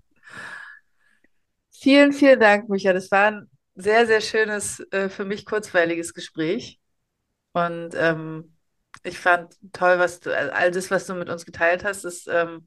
Vielen, 1.72 2.12
vielen 2.12 2.40
Dank, 2.40 2.70
Micha. 2.70 2.92
Das 2.92 3.10
war 3.12 3.28
ein 3.28 3.50
sehr, 3.76 4.06
sehr 4.06 4.22
schönes, 4.22 4.82
äh, 4.92 5.08
für 5.08 5.24
mich 5.24 5.46
kurzweiliges 5.46 6.14
Gespräch. 6.14 6.80
Und 7.54 7.92
ähm, 7.96 8.56
ich 9.04 9.18
fand 9.18 9.56
toll, 9.72 9.98
was 9.98 10.20
du, 10.20 10.36
all 10.36 10.72
das, 10.72 10.92
was 10.92 11.06
du 11.06 11.16
mit 11.16 11.30
uns 11.30 11.46
geteilt 11.46 11.86
hast, 11.86 12.04
ist, 12.04 12.28
ähm, 12.28 12.66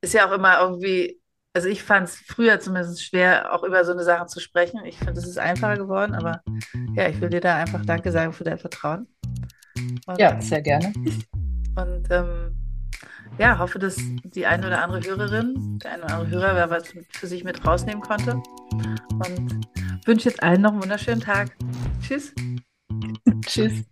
ist 0.00 0.14
ja 0.14 0.28
auch 0.28 0.32
immer 0.32 0.60
irgendwie 0.60 1.20
also 1.54 1.68
ich 1.68 1.82
fand 1.82 2.08
es 2.08 2.16
früher 2.16 2.60
zumindest 2.60 3.04
schwer, 3.04 3.52
auch 3.52 3.64
über 3.64 3.84
so 3.84 3.90
eine 3.90 4.04
Sache 4.04 4.26
zu 4.26 4.38
sprechen. 4.38 4.84
Ich 4.84 4.96
finde, 4.96 5.14
es 5.14 5.26
ist 5.26 5.38
einfacher 5.38 5.76
geworden, 5.76 6.14
aber 6.14 6.40
ja, 6.94 7.08
ich 7.08 7.20
will 7.20 7.30
dir 7.30 7.40
da 7.40 7.56
einfach 7.56 7.84
Danke 7.84 8.12
sagen 8.12 8.32
für 8.32 8.44
dein 8.44 8.58
Vertrauen. 8.58 9.08
Und, 10.06 10.18
ja, 10.18 10.40
sehr 10.40 10.62
gerne. 10.62 10.92
Und 11.76 12.08
ähm, 12.10 12.56
ja, 13.38 13.58
hoffe, 13.58 13.78
dass 13.78 13.96
die 14.24 14.46
eine 14.46 14.66
oder 14.66 14.82
andere 14.82 15.00
Hörerin, 15.02 15.78
der 15.82 15.92
eine 15.92 16.04
oder 16.04 16.14
andere 16.14 16.30
Hörer, 16.30 16.54
wer 16.56 16.70
was 16.70 16.92
für 17.10 17.26
sich 17.26 17.44
mit 17.44 17.64
rausnehmen 17.64 18.02
konnte. 18.02 18.34
Und 19.12 19.66
wünsche 20.06 20.28
jetzt 20.28 20.42
allen 20.42 20.62
noch 20.62 20.72
einen 20.72 20.82
wunderschönen 20.82 21.20
Tag. 21.20 21.56
Tschüss. 22.02 22.34
Tschüss. 23.46 23.84